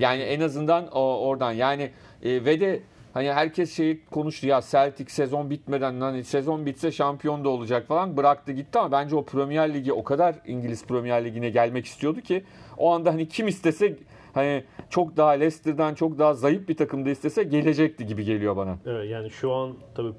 Yani 0.00 0.22
en 0.22 0.40
azından 0.40 0.88
o, 0.92 1.28
oradan 1.28 1.52
yani 1.52 1.90
e, 2.22 2.44
ve 2.44 2.60
de 2.60 2.82
hani 3.14 3.32
herkes 3.32 3.76
şey 3.76 4.00
konuştu 4.10 4.46
ya 4.46 4.60
Celtic 4.70 5.10
sezon 5.10 5.50
bitmeden 5.50 6.00
hani 6.00 6.24
sezon 6.24 6.66
bitse 6.66 6.92
şampiyon 6.92 7.44
da 7.44 7.48
olacak 7.48 7.86
falan 7.86 8.16
bıraktı 8.16 8.52
gitti 8.52 8.78
ama 8.78 8.92
bence 8.92 9.16
o 9.16 9.24
Premier 9.24 9.74
Ligi 9.74 9.92
o 9.92 10.04
kadar 10.04 10.34
İngiliz 10.46 10.86
Premier 10.86 11.24
Ligi'ne 11.24 11.50
gelmek 11.50 11.86
istiyordu 11.86 12.20
ki 12.20 12.44
o 12.76 12.90
anda 12.92 13.12
hani 13.12 13.28
kim 13.28 13.48
istese 13.48 13.96
hani 14.34 14.64
çok 14.90 15.16
daha 15.16 15.30
Leicester'dan 15.30 15.94
çok 15.94 16.18
daha 16.18 16.34
zayıf 16.34 16.68
bir 16.68 16.76
takımda 16.76 17.10
istese 17.10 17.42
gelecekti 17.42 18.06
gibi 18.06 18.24
geliyor 18.24 18.56
bana. 18.56 18.78
evet 18.86 19.10
yani 19.10 19.30
şu 19.30 19.52
an 19.52 19.74
tabii 19.94 20.12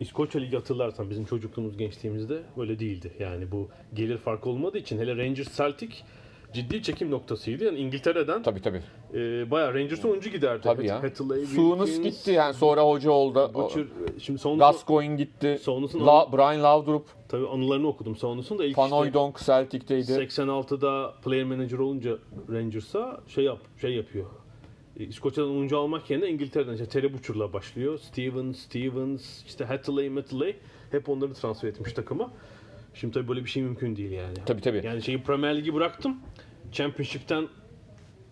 İskoçya 0.00 0.40
Ligi 0.40 0.56
hatırlarsan 0.56 1.10
bizim 1.10 1.24
çocukluğumuz 1.24 1.76
gençliğimizde 1.76 2.42
öyle 2.58 2.78
değildi. 2.78 3.12
Yani 3.18 3.52
bu 3.52 3.68
gelir 3.94 4.18
farkı 4.18 4.50
olmadığı 4.50 4.78
için 4.78 4.98
hele 4.98 5.16
Rangers 5.16 5.56
Celtic 5.56 5.94
ciddi 6.52 6.82
çekim 6.82 7.10
noktasıydı. 7.10 7.64
Yani 7.64 7.78
İngiltere'den 7.78 8.42
Tabii 8.42 8.62
tabii. 8.62 8.82
e, 9.14 9.50
bayağı 9.50 9.74
Rangers'ın 9.74 10.08
oyuncu 10.08 10.30
giderdi. 10.30 10.62
Tabii 10.62 10.86
ya. 10.86 11.02
Hathaway, 11.02 11.40
Wilkins, 11.40 12.02
gitti 12.02 12.30
yani 12.30 12.54
sonra 12.54 12.82
hoca 12.82 13.10
oldu. 13.10 13.50
Butcher, 13.54 13.84
şimdi 14.18 14.38
Sonus'un 14.38 14.58
Gascoigne 14.58 15.16
gitti. 15.16 15.58
Sonus'un 15.62 16.06
La, 16.06 16.32
Brian 16.32 16.62
Laudrup, 16.62 17.06
tabii 17.28 17.48
anılarını 17.48 17.86
okudum 17.88 18.16
Sonus'un 18.16 18.58
da 18.58 18.64
ilk 18.64 18.78
Van 18.78 19.06
işte 19.06 19.44
Celtic'teydi. 19.44 20.12
86'da 20.12 21.14
player 21.24 21.44
manager 21.44 21.78
olunca 21.78 22.18
Rangers'a 22.52 23.20
şey 23.28 23.44
yap 23.44 23.58
şey 23.80 23.94
yapıyor. 23.94 24.26
E, 25.00 25.04
İskoçya'dan 25.04 25.50
oyuncu 25.50 25.78
almak 25.78 26.10
yerine 26.10 26.28
İngiltere'den 26.28 26.72
işte 26.72 26.86
Terry 26.86 27.12
Butcher'la 27.12 27.52
başlıyor. 27.52 27.98
Stevens, 27.98 28.58
Stevens, 28.58 29.44
işte 29.46 29.64
Hathaway, 29.64 30.08
Matley 30.08 30.56
hep 30.90 31.08
onları 31.08 31.34
transfer 31.34 31.68
etmiş 31.68 31.92
takıma. 31.92 32.30
Şimdi 32.94 33.14
tabii 33.14 33.28
böyle 33.28 33.44
bir 33.44 33.50
şey 33.50 33.62
mümkün 33.62 33.96
değil 33.96 34.10
yani. 34.10 34.34
Tabii 34.46 34.60
tabii. 34.60 34.80
Yani 34.84 35.02
şeyi 35.02 35.22
Premier 35.22 35.56
Ligi 35.56 35.74
bıraktım. 35.74 36.16
Championship'ten 36.72 37.48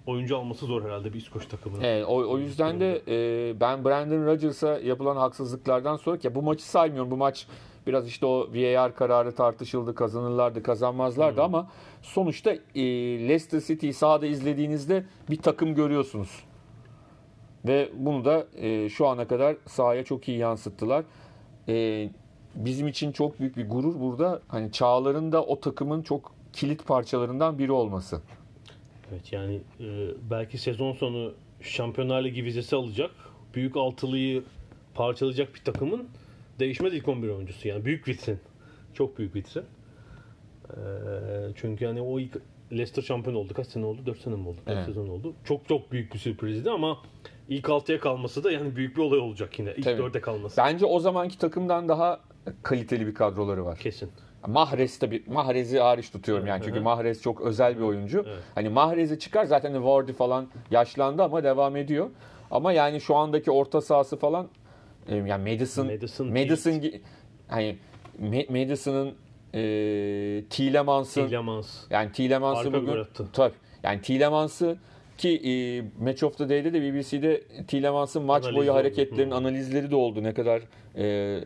oyuncu 0.06 0.38
alması 0.38 0.66
zor 0.66 0.84
herhalde 0.84 1.12
bir 1.12 1.18
İskoç 1.18 1.46
takımının. 1.46 1.82
Evet, 1.82 2.04
o, 2.08 2.14
o 2.14 2.38
yüzden 2.38 2.80
de 2.80 3.02
e, 3.08 3.60
ben 3.60 3.84
Brandon 3.84 4.26
Rodgers'a 4.26 4.78
yapılan 4.78 5.16
haksızlıklardan 5.16 5.96
sonra 5.96 6.18
ki 6.18 6.34
bu 6.34 6.42
maçı 6.42 6.64
saymıyorum. 6.64 7.10
Bu 7.10 7.16
maç 7.16 7.46
biraz 7.86 8.08
işte 8.08 8.26
o 8.26 8.48
VAR 8.54 8.96
kararı 8.96 9.34
tartışıldı. 9.34 9.94
Kazanırlardı, 9.94 10.62
kazanmazlardı 10.62 11.42
ama 11.42 11.70
sonuçta 12.02 12.52
e, 12.52 12.82
Leicester 13.28 13.60
City'yi 13.60 13.92
sahada 13.92 14.26
izlediğinizde 14.26 15.04
bir 15.30 15.36
takım 15.36 15.74
görüyorsunuz. 15.74 16.44
Ve 17.64 17.90
bunu 17.94 18.24
da 18.24 18.46
e, 18.56 18.88
şu 18.88 19.06
ana 19.06 19.28
kadar 19.28 19.56
sahaya 19.66 20.04
çok 20.04 20.28
iyi 20.28 20.38
yansıttılar. 20.38 21.04
E, 21.68 22.08
bizim 22.54 22.88
için 22.88 23.12
çok 23.12 23.40
büyük 23.40 23.56
bir 23.56 23.68
gurur 23.68 24.00
burada. 24.00 24.42
Hani 24.48 24.72
Çağlar'ın 24.72 25.32
da 25.32 25.44
o 25.44 25.60
takımın 25.60 26.02
çok 26.02 26.32
kilit 26.56 26.86
parçalarından 26.86 27.58
biri 27.58 27.72
olması. 27.72 28.20
Evet 29.12 29.32
yani 29.32 29.60
e, 29.80 30.08
belki 30.30 30.58
sezon 30.58 30.92
sonu 30.92 31.34
Şampiyonlar 31.60 32.24
Ligi 32.24 32.44
vizesi 32.44 32.76
alacak. 32.76 33.10
Büyük 33.54 33.76
altılıyı 33.76 34.42
parçalayacak 34.94 35.54
bir 35.54 35.60
takımın 35.60 36.08
değişmez 36.58 36.94
ilk 36.94 37.08
11 37.08 37.28
oyuncusu. 37.28 37.68
Yani 37.68 37.84
büyük 37.84 38.08
vitrin. 38.08 38.38
Çok 38.94 39.18
büyük 39.18 39.34
vitrin. 39.34 39.64
E, 40.70 40.76
çünkü 41.56 41.84
yani 41.84 42.00
o 42.00 42.20
ilk 42.20 42.36
Leicester 42.72 43.02
şampiyon 43.02 43.36
oldu. 43.36 43.54
Kaç 43.54 43.66
sene 43.66 43.84
oldu? 43.84 44.06
4 44.06 44.18
sene 44.18 44.34
mi 44.36 44.48
oldu? 44.48 44.58
4 44.66 44.76
Evet. 44.76 44.86
sezon 44.86 45.08
oldu. 45.08 45.34
Çok 45.44 45.68
çok 45.68 45.92
büyük 45.92 46.14
bir 46.14 46.18
sürprizdi 46.18 46.70
ama 46.70 46.98
ilk 47.48 47.64
6'ya 47.64 48.00
kalması 48.00 48.44
da 48.44 48.52
yani 48.52 48.76
büyük 48.76 48.96
bir 48.96 49.02
olay 49.02 49.18
olacak 49.18 49.58
yine. 49.58 49.74
İlk 49.76 49.84
Tabii. 49.84 50.02
4'e 50.02 50.20
kalması. 50.20 50.56
Bence 50.56 50.86
o 50.86 51.00
zamanki 51.00 51.38
takımdan 51.38 51.88
daha 51.88 52.20
kaliteli 52.62 53.06
bir 53.06 53.14
kadroları 53.14 53.64
var. 53.64 53.78
Kesin. 53.78 54.10
Mahrez 54.46 54.98
tabii 54.98 55.24
Mahrez'i 55.26 55.78
hariç 55.80 56.10
tutuyorum 56.10 56.46
yani 56.46 56.62
çünkü. 56.64 56.80
Mahrez 56.80 57.22
çok 57.22 57.40
özel 57.40 57.76
bir 57.76 57.82
oyuncu. 57.82 58.24
Evet. 58.28 58.38
Hani 58.54 58.68
Mahrez'i 58.68 59.18
çıkar 59.18 59.44
zaten 59.44 59.72
Wardy 59.72 60.12
falan 60.12 60.46
yaşlandı 60.70 61.22
ama 61.22 61.44
devam 61.44 61.76
ediyor. 61.76 62.10
Ama 62.50 62.72
yani 62.72 63.00
şu 63.00 63.16
andaki 63.16 63.50
orta 63.50 63.80
sahası 63.80 64.16
falan 64.16 64.48
e, 65.08 65.16
yani 65.16 65.50
Madison 65.52 65.86
Madison, 65.86 66.26
Madison, 66.28 66.82
hani 67.48 67.76
Ma- 68.22 68.62
Madison'ın 68.62 69.14
e, 69.54 70.44
Tielemans'ın 70.50 71.26
Tielemans. 71.26 71.78
yani 71.90 72.12
Tielemans'ı 72.12 72.72
bir 72.72 72.78
bugün 72.82 73.00
attı. 73.00 73.26
tabii 73.32 73.54
yani 73.82 74.00
Tielemans'ı 74.00 74.76
ki 75.18 75.28
e, 75.44 75.50
Match 76.04 76.24
of 76.24 76.38
the 76.38 76.48
Day'de 76.48 76.72
de 76.72 76.82
BBC'de 76.82 77.42
Tielemans'ın 77.68 78.22
maç 78.22 78.44
Analiz 78.44 78.56
boyu 78.58 78.70
oldu. 78.70 78.78
hareketlerin 78.78 79.30
Hı. 79.30 79.34
analizleri 79.34 79.90
de 79.90 79.96
oldu. 79.96 80.22
Ne 80.22 80.34
kadar 80.34 80.62
e, 80.96 81.38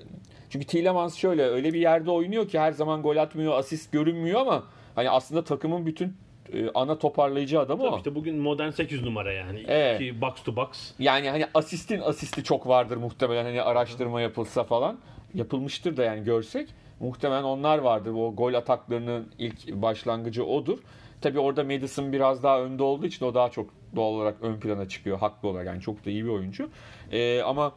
çünkü 0.51 0.67
Tielemans 0.67 1.17
şöyle 1.17 1.43
öyle 1.45 1.73
bir 1.73 1.81
yerde 1.81 2.11
oynuyor 2.11 2.49
ki 2.49 2.59
her 2.59 2.73
zaman 2.73 3.03
gol 3.03 3.17
atmıyor, 3.17 3.59
asist 3.59 3.93
görünmüyor 3.93 4.41
ama 4.41 4.65
hani 4.95 5.11
aslında 5.11 5.45
takımın 5.45 5.87
bütün 5.87 6.17
e, 6.53 6.71
ana 6.75 6.99
toparlayıcı 6.99 7.61
adamı 7.61 7.83
Tabii 7.83 7.95
o. 7.95 7.97
işte 7.97 8.15
bugün 8.15 8.39
modern 8.39 8.71
8 8.71 9.03
numara 9.03 9.33
yani. 9.33 9.65
Evet. 9.69 10.01
İki 10.01 10.21
box 10.21 10.43
to 10.45 10.57
box. 10.57 10.69
Yani 10.99 11.31
hani 11.31 11.47
asistin 11.55 12.01
asisti 12.01 12.45
çok 12.45 12.67
vardır 12.67 12.97
muhtemelen 12.97 13.45
hani 13.45 13.63
araştırma 13.63 14.21
yapılsa 14.21 14.65
falan. 14.65 14.99
Yapılmıştır 15.35 15.97
da 15.97 16.05
yani 16.05 16.25
görsek. 16.25 16.69
Muhtemelen 17.01 17.43
onlar 17.43 17.79
vardır. 17.79 18.13
O 18.13 18.35
gol 18.35 18.55
ataklarının 18.55 19.29
ilk 19.39 19.69
başlangıcı 19.73 20.45
odur. 20.45 20.79
Tabii 21.21 21.39
orada 21.39 21.65
Madison 21.65 22.13
biraz 22.13 22.43
daha 22.43 22.63
önde 22.63 22.83
olduğu 22.83 23.07
için 23.07 23.27
o 23.27 23.35
daha 23.35 23.49
çok 23.51 23.71
doğal 23.97 24.13
olarak 24.13 24.37
ön 24.43 24.61
plana 24.61 24.89
çıkıyor. 24.89 25.19
Haklı 25.19 25.49
olarak 25.49 25.67
yani 25.67 25.81
çok 25.81 26.07
da 26.07 26.11
iyi 26.11 26.25
bir 26.25 26.31
oyuncu. 26.31 26.71
Ee, 27.13 27.43
ama 27.43 27.73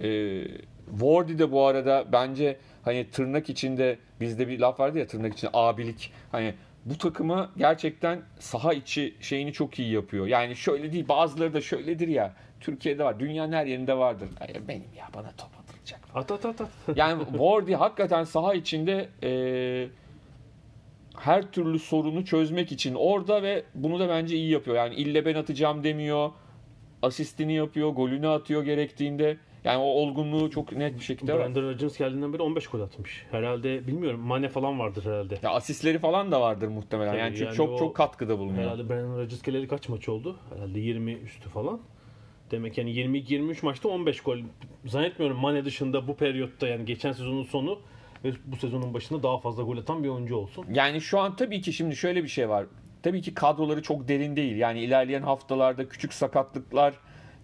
e, 0.00 0.08
Wardy 0.90 1.38
de 1.38 1.52
bu 1.52 1.66
arada 1.66 2.04
bence 2.12 2.56
hani 2.82 3.10
tırnak 3.10 3.50
içinde 3.50 3.98
bizde 4.20 4.48
bir 4.48 4.60
laf 4.60 4.80
vardı 4.80 4.98
ya 4.98 5.06
tırnak 5.06 5.32
içinde 5.32 5.50
abilik. 5.54 6.12
Hani 6.32 6.54
bu 6.84 6.98
takıma 6.98 7.50
gerçekten 7.56 8.20
saha 8.38 8.72
içi 8.72 9.14
şeyini 9.20 9.52
çok 9.52 9.78
iyi 9.78 9.92
yapıyor. 9.92 10.26
Yani 10.26 10.56
şöyle 10.56 10.92
değil 10.92 11.08
bazıları 11.08 11.54
da 11.54 11.60
şöyledir 11.60 12.08
ya. 12.08 12.32
Türkiye'de 12.60 13.04
var. 13.04 13.20
Dünyanın 13.20 13.52
her 13.52 13.66
yerinde 13.66 13.98
vardır. 13.98 14.28
Ay, 14.40 14.68
benim 14.68 14.94
ya 14.96 15.08
bana 15.14 15.32
top 15.36 15.50
atılacak. 15.62 16.00
At 16.14 16.32
at 16.32 16.44
at 16.44 16.60
at. 16.60 16.68
Yani 16.96 17.24
Wardy 17.24 17.72
hakikaten 17.72 18.24
saha 18.24 18.54
içinde 18.54 19.08
e, 19.22 19.88
her 21.18 21.52
türlü 21.52 21.78
sorunu 21.78 22.24
çözmek 22.24 22.72
için 22.72 22.94
orada 22.94 23.42
ve 23.42 23.64
bunu 23.74 24.00
da 24.00 24.08
bence 24.08 24.36
iyi 24.36 24.50
yapıyor. 24.50 24.76
Yani 24.76 24.94
ille 24.94 25.24
ben 25.24 25.34
atacağım 25.34 25.84
demiyor. 25.84 26.30
Asistini 27.02 27.54
yapıyor, 27.54 27.90
golünü 27.90 28.28
atıyor 28.28 28.64
gerektiğinde. 28.64 29.36
Yani 29.66 29.78
o 29.78 29.86
olgunluğu 29.86 30.50
çok 30.50 30.72
net 30.72 30.98
bir 30.98 31.04
şekilde 31.04 31.34
var. 31.34 31.40
Brandon 31.40 31.62
Rodgers 31.62 31.98
geldiğinden 31.98 32.32
beri 32.32 32.42
15 32.42 32.66
gol 32.66 32.80
atmış. 32.80 33.26
Herhalde 33.30 33.86
bilmiyorum 33.86 34.20
Mane 34.20 34.48
falan 34.48 34.78
vardır 34.78 35.04
herhalde. 35.04 35.38
Ya 35.42 35.50
asistleri 35.50 35.98
falan 35.98 36.32
da 36.32 36.40
vardır 36.40 36.68
muhtemelen. 36.68 37.10
Tabii, 37.10 37.20
yani 37.20 37.32
çünkü 37.32 37.44
yani 37.44 37.56
çok 37.56 37.78
çok 37.78 37.96
katkıda 37.96 38.38
bulunuyor. 38.38 38.62
Herhalde 38.62 38.88
Brandon 38.88 39.18
Rodgers 39.18 39.42
geleli 39.42 39.68
kaç 39.68 39.88
maç 39.88 40.08
oldu? 40.08 40.36
Herhalde 40.54 40.80
20 40.80 41.12
üstü 41.12 41.48
falan. 41.48 41.80
Demek 42.50 42.78
yani 42.78 42.90
22-23 42.90 43.64
maçta 43.64 43.88
15 43.88 44.20
gol. 44.20 44.38
Zannetmiyorum 44.84 45.38
Mane 45.38 45.64
dışında 45.64 46.08
bu 46.08 46.16
periyotta 46.16 46.68
yani 46.68 46.84
geçen 46.84 47.12
sezonun 47.12 47.44
sonu 47.44 47.78
ve 48.24 48.32
bu 48.44 48.56
sezonun 48.56 48.94
başında 48.94 49.22
daha 49.22 49.38
fazla 49.38 49.62
gol 49.62 49.76
atan 49.76 50.04
bir 50.04 50.08
oyuncu 50.08 50.36
olsun. 50.36 50.66
Yani 50.72 51.00
şu 51.00 51.18
an 51.18 51.36
tabii 51.36 51.60
ki 51.60 51.72
şimdi 51.72 51.96
şöyle 51.96 52.22
bir 52.22 52.28
şey 52.28 52.48
var. 52.48 52.66
Tabii 53.02 53.22
ki 53.22 53.34
kadroları 53.34 53.82
çok 53.82 54.08
derin 54.08 54.36
değil. 54.36 54.56
Yani 54.56 54.80
ilerleyen 54.80 55.22
haftalarda 55.22 55.88
küçük 55.88 56.12
sakatlıklar, 56.12 56.94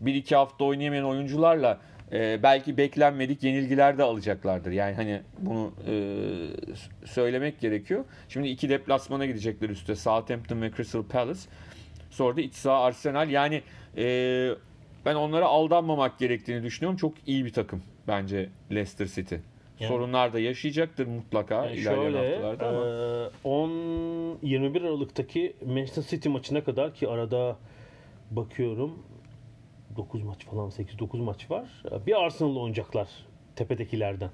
bir 0.01 0.15
iki 0.15 0.37
hafta 0.37 0.65
oynayamayan 0.65 1.05
oyuncularla 1.05 1.81
e, 2.13 2.43
belki 2.43 2.77
beklenmedik 2.77 3.43
yenilgiler 3.43 3.99
de 3.99 4.03
alacaklardır. 4.03 4.71
Yani 4.71 4.95
hani 4.95 5.21
bunu 5.39 5.73
e, 5.89 5.95
söylemek 7.07 7.61
gerekiyor. 7.61 8.05
Şimdi 8.29 8.49
iki 8.49 8.69
deplasmana 8.69 9.27
gidecekler 9.27 9.69
üstte. 9.71 9.97
Southampton 9.97 10.63
ve 10.63 10.71
Crystal 10.77 11.03
Palace. 11.03 11.41
Sonra 12.11 12.37
da 12.37 12.41
iç 12.41 12.55
saha 12.55 12.85
Arsenal. 12.85 13.31
Yani 13.31 13.63
e, 13.97 14.05
ben 15.05 15.15
onlara 15.15 15.47
aldanmamak 15.47 16.19
gerektiğini 16.19 16.63
düşünüyorum. 16.63 16.97
Çok 16.97 17.15
iyi 17.27 17.45
bir 17.45 17.53
takım 17.53 17.83
bence 18.09 18.49
Leicester 18.71 19.07
City. 19.07 19.35
Yani- 19.81 19.89
Sorunlar 19.89 20.33
da 20.33 20.39
yaşayacaktır 20.39 21.07
mutlaka 21.07 21.55
Yani 21.67 21.77
ilerleyen 21.77 22.03
şöyle 22.13 22.19
haftalarda 22.45 22.69
ama. 22.69 22.87
e, 23.45 23.49
10 23.49 24.39
21 24.43 24.83
Aralık'taki 24.83 25.53
Manchester 25.67 26.03
City 26.03 26.29
maçına 26.29 26.65
kadar 26.65 26.95
ki 26.95 27.09
arada 27.09 27.57
bakıyorum 28.31 28.99
9 29.97 30.23
maç 30.23 30.45
falan 30.45 30.71
8-9 30.71 31.17
maç 31.17 31.51
var. 31.51 31.69
Bir 32.07 32.25
Arsenal'la 32.25 32.61
oynayacaklar 32.61 33.09
tepedekilerden. 33.57 34.31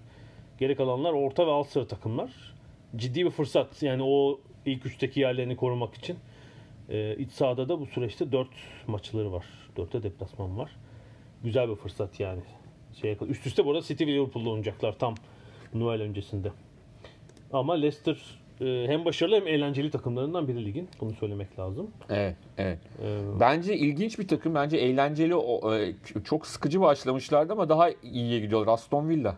Geri 0.59 0.77
kalanlar 0.77 1.13
orta 1.13 1.47
ve 1.47 1.51
alt 1.51 1.69
sıra 1.69 1.87
takımlar. 1.87 2.31
Ciddi 2.97 3.25
bir 3.25 3.31
fırsat 3.31 3.83
yani 3.83 4.03
o 4.03 4.41
ilk 4.67 4.87
üçteki 4.87 5.21
yerlerini 5.21 5.57
korumak 5.57 5.95
için. 5.95 6.19
E, 6.89 7.17
iç 7.17 7.33
sahada 7.33 7.69
da 7.69 7.81
bu 7.81 7.87
süreçte 7.87 8.33
4 8.33 8.49
maçları 8.87 9.33
var. 9.33 9.47
4'te 9.77 10.03
deplasman 10.03 10.59
var. 10.59 10.71
Güzel 11.45 11.69
bir 11.69 11.77
fırsat 11.77 12.21
yani. 12.21 12.41
Şeye, 13.01 13.17
üst 13.29 13.47
üste 13.47 13.65
bu 13.65 13.71
arada 13.71 13.83
City 13.83 14.07
ve 14.07 14.13
Liverpool'la 14.13 14.51
oynayacaklar 14.51 14.99
tam 14.99 15.15
Noel 15.75 16.03
öncesinde. 16.03 16.53
Ama 17.53 17.75
Leicester 17.75 18.17
hem 18.61 19.05
başarılı 19.05 19.37
hem 19.37 19.47
eğlenceli 19.49 19.91
takımlarından 19.91 20.49
biri 20.49 20.65
ligin. 20.65 20.89
Bunu 21.01 21.13
söylemek 21.13 21.59
lazım. 21.59 21.91
Evet, 22.11 22.37
evet. 22.59 22.79
E, 23.05 23.19
Bence 23.41 23.77
ilginç 23.77 24.19
bir 24.19 24.29
takım. 24.29 24.55
Bence 24.55 24.77
eğlenceli. 24.77 25.35
e, 25.35 26.23
Çok 26.25 26.47
sıkıcı 26.47 26.81
başlamışlardı 26.81 27.53
ama 27.53 27.69
daha 27.69 27.91
iyiye 28.03 28.41
gidiyorlar. 28.41 28.73
Aston 28.73 29.09
Villa. 29.09 29.37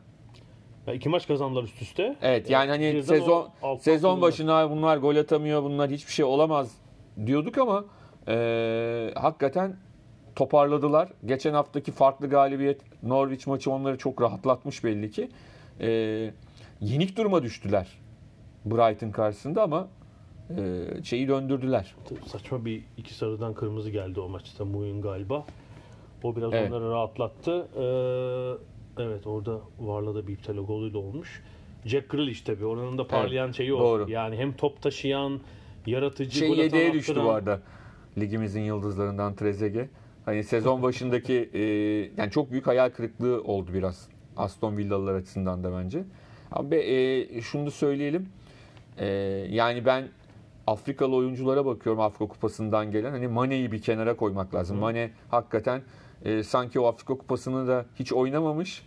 ya 0.86 0.94
iki 0.94 1.08
maç 1.08 1.26
kazandılar 1.26 1.62
üst 1.62 1.82
üste. 1.82 2.16
Evet 2.22 2.50
yani 2.50 2.70
hani 2.70 2.82
Birden 2.92 3.00
sezon 3.00 3.48
sezon 3.80 4.20
başına 4.22 4.70
bunlar 4.70 4.96
gol 4.96 5.16
atamıyor, 5.16 5.62
bunlar 5.62 5.90
hiçbir 5.90 6.12
şey 6.12 6.24
olamaz 6.24 6.72
diyorduk 7.26 7.58
ama 7.58 7.84
e, 8.28 9.10
hakikaten 9.14 9.76
toparladılar. 10.36 11.08
Geçen 11.26 11.52
haftaki 11.52 11.92
farklı 11.92 12.28
galibiyet 12.28 12.80
Norwich 13.02 13.46
maçı 13.46 13.70
onları 13.70 13.98
çok 13.98 14.22
rahatlatmış 14.22 14.84
belli 14.84 15.10
ki. 15.10 15.28
E, 15.80 15.88
yenik 16.80 17.16
duruma 17.16 17.42
düştüler 17.42 17.86
Brighton 18.64 19.10
karşısında 19.10 19.62
ama 19.62 19.88
e, 20.58 20.84
şeyi 21.04 21.28
döndürdüler. 21.28 21.94
Saçma 22.26 22.64
bir 22.64 22.82
iki 22.96 23.14
sarıdan 23.14 23.54
kırmızı 23.54 23.90
geldi 23.90 24.20
o 24.20 24.28
maçta 24.28 24.64
Muyun 24.64 25.02
galiba. 25.02 25.44
O 26.22 26.36
biraz 26.36 26.52
Evet. 26.54 26.70
onları 26.70 26.90
rahatlattı. 26.90 27.68
Ee, 27.76 29.02
evet 29.02 29.26
orada 29.26 29.60
Varla 29.80 30.14
da 30.14 30.26
bir 30.26 30.32
iptal 30.32 30.56
golü 30.56 30.92
de 30.92 30.98
olmuş. 30.98 31.42
Jack 31.84 32.10
Grealish 32.10 32.40
tabii 32.40 32.64
oranın 32.64 32.98
da 32.98 33.06
parlayan 33.06 33.52
şeyi 33.52 33.74
o. 33.74 33.80
doğru. 33.80 34.10
Yani 34.10 34.36
hem 34.36 34.52
top 34.52 34.82
taşıyan, 34.82 35.40
yaratıcı, 35.86 36.38
Şey 36.38 36.50
yedeğe 36.50 36.92
düştü 36.92 37.16
bu 37.24 37.30
arada. 37.30 37.60
Ligimizin 38.18 38.60
yıldızlarından 38.60 39.34
Trezeguet. 39.34 39.90
Hani 40.24 40.44
sezon 40.44 40.82
başındaki 40.82 41.50
e, 41.52 41.62
yani 42.16 42.30
çok 42.30 42.50
büyük 42.50 42.66
hayal 42.66 42.90
kırıklığı 42.90 43.42
oldu 43.42 43.70
biraz. 43.74 44.08
Aston 44.36 44.76
Villalılar 44.76 45.14
açısından 45.14 45.64
da 45.64 45.72
bence. 45.72 46.04
Ama 46.52 46.74
e, 46.74 47.40
şunu 47.40 47.66
da 47.66 47.70
söyleyelim. 47.70 48.28
E, 49.00 49.06
yani 49.50 49.86
ben 49.86 50.08
Afrikalı 50.66 51.16
oyunculara 51.16 51.66
bakıyorum 51.66 52.00
Afrika 52.00 52.28
Kupası'ndan 52.28 52.90
gelen. 52.90 53.10
Hani 53.10 53.28
Mane'yi 53.28 53.72
bir 53.72 53.82
kenara 53.82 54.16
koymak 54.16 54.54
lazım. 54.54 54.78
Mane 54.78 55.10
hakikaten 55.30 55.82
e, 56.24 56.42
sanki 56.42 56.80
o 56.80 56.86
Afrika 56.86 57.14
Kupası'nı 57.18 57.68
da 57.68 57.84
hiç 57.98 58.12
oynamamış. 58.12 58.86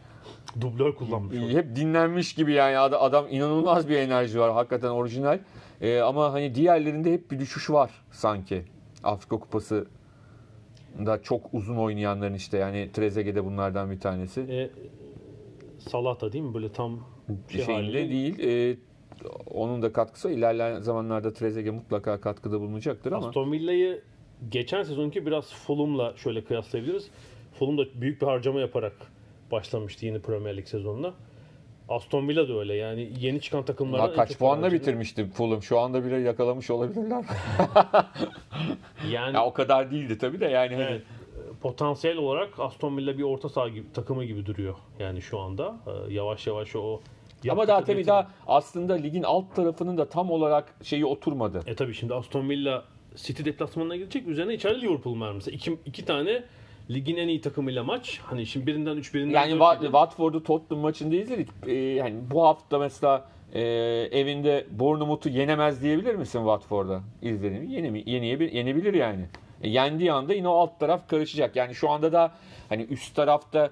Dublör 0.61 0.95
kullanmış. 0.95 1.38
o. 1.38 1.49
Hep 1.49 1.76
dinlenmiş 1.76 2.34
gibi 2.36 2.53
yani 2.53 2.78
Ad- 2.78 2.93
adam 2.99 3.26
inanılmaz 3.30 3.89
bir 3.89 3.97
enerji 3.97 4.39
var 4.39 4.51
hakikaten 4.53 4.89
orijinal. 4.89 5.39
Ee, 5.82 5.99
ama 5.99 6.34
hani 6.34 6.55
diğerlerinde 6.55 7.14
hep 7.14 7.32
bir 7.32 7.39
düşüş 7.39 7.70
var 7.70 7.91
sanki. 8.11 8.64
Afrika 9.03 9.39
Kupası 9.39 9.88
da 11.05 11.22
çok 11.22 11.53
uzun 11.53 11.76
oynayanların 11.78 12.34
işte 12.34 12.57
yani 12.57 12.89
Trezeguet 12.93 13.36
de 13.36 13.45
bunlardan 13.45 13.91
bir 13.91 13.99
tanesi. 13.99 14.41
E, 14.41 14.70
Salata 15.89 16.32
değil 16.32 16.43
mi? 16.43 16.53
Böyle 16.53 16.72
tam 16.72 16.99
şey 17.49 17.66
şeyinde 17.66 17.74
halinde. 17.97 18.09
değil. 18.09 18.39
Ee, 18.39 18.78
onun 19.53 19.82
da 19.82 19.93
katkısı 19.93 20.30
ilerleyen 20.30 20.80
zamanlarda 20.80 21.34
Trezeguet 21.34 21.74
mutlaka 21.74 22.22
katkıda 22.22 22.59
bulunacaktır 22.59 23.11
ama 23.11 23.28
Aston 23.28 23.51
Villa'yı 23.51 24.01
geçen 24.49 24.84
sezonki 24.84 25.26
biraz 25.26 25.53
Fulham'la 25.53 26.14
şöyle 26.18 26.43
kıyaslayabiliriz. 26.43 27.09
Fulham 27.59 27.78
da 27.78 27.84
büyük 27.95 28.22
bir 28.22 28.28
harcama 28.28 28.59
yaparak 28.59 28.93
başlamıştı 29.51 30.05
yeni 30.05 30.20
Premier 30.20 30.57
Lig 30.57 30.68
sezonuna. 30.68 31.14
Aston 31.89 32.28
Villa 32.28 32.49
da 32.49 32.59
öyle 32.59 32.74
yani 32.76 33.09
yeni 33.20 33.41
çıkan 33.41 33.66
takımlardan 33.66 34.07
Ha, 34.07 34.14
kaç 34.14 34.38
puanla 34.38 34.72
bitirmişti 34.72 35.26
Fulham. 35.26 35.64
Şu 35.64 35.80
anda 35.80 36.05
bile 36.05 36.18
yakalamış 36.18 36.70
olabilirler. 36.70 37.26
Yani 39.11 39.36
ya 39.36 39.45
o 39.45 39.53
kadar 39.53 39.91
değildi 39.91 40.18
tabii 40.18 40.39
de 40.39 40.45
yani 40.45 40.76
hani 40.76 40.84
evet, 40.84 41.01
potansiyel 41.61 42.18
olarak 42.18 42.59
Aston 42.59 42.97
Villa 42.97 43.18
bir 43.18 43.24
orta 43.24 43.49
saha 43.49 43.70
gibi, 43.70 43.93
takımı 43.93 44.24
gibi 44.24 44.45
duruyor 44.45 44.76
yani 44.99 45.22
şu 45.22 45.39
anda. 45.39 45.76
Ee, 45.88 46.14
Yavaş 46.14 46.47
yavaş 46.47 46.76
o 46.76 46.99
ama 47.51 47.67
daha 47.67 47.77
yaptıkları 47.77 47.97
tabii 47.97 48.07
daha 48.07 48.27
aslında 48.47 48.93
ligin 48.93 49.23
alt 49.23 49.55
tarafının 49.55 49.97
da 49.97 50.09
tam 50.09 50.31
olarak 50.31 50.75
şeyi 50.83 51.05
oturmadı. 51.05 51.59
E 51.65 51.75
tabii 51.75 51.93
şimdi 51.93 52.13
Aston 52.13 52.49
Villa 52.49 52.83
City 53.15 53.45
deplasmanına 53.45 53.95
gidecek. 53.95 54.27
Üzerine 54.27 54.53
içeride 54.53 54.81
Liverpool 54.81 55.19
var 55.19 55.31
mesela. 55.31 55.55
İki, 55.55 55.77
iki 55.85 56.05
tane 56.05 56.43
ligin 56.89 57.17
en 57.17 57.27
iyi 57.27 57.41
takımıyla 57.41 57.83
maç. 57.83 58.19
Hani 58.23 58.45
şimdi 58.45 58.67
birinden 58.67 58.97
üç 58.97 59.13
birinden 59.13 59.33
Yani 59.33 59.51
dört 59.51 59.61
Wa- 59.61 59.73
yedi. 59.75 59.83
Watford'u 59.85 60.43
Tottenham 60.43 60.81
maçında 60.81 61.15
izledik. 61.15 61.49
Ee, 61.67 61.73
yani 61.73 62.15
bu 62.31 62.43
hafta 62.43 62.79
mesela 62.79 63.25
e, 63.53 63.61
evinde 64.11 64.65
Bournemouth'u 64.71 65.29
yenemez 65.29 65.81
diyebilir 65.83 66.15
misin 66.15 66.39
Watford'a? 66.39 67.01
İzledim. 67.21 67.69
Yene, 67.69 68.03
yeneyebilir, 68.05 68.51
yenebilir 68.51 68.93
yani. 68.93 69.25
E, 69.61 69.69
yendiği 69.69 70.11
anda 70.11 70.33
yine 70.33 70.47
o 70.47 70.53
alt 70.53 70.79
taraf 70.79 71.09
karışacak. 71.09 71.55
Yani 71.55 71.75
şu 71.75 71.89
anda 71.89 72.11
da 72.11 72.31
hani 72.69 72.83
üst 72.83 73.15
tarafta 73.15 73.69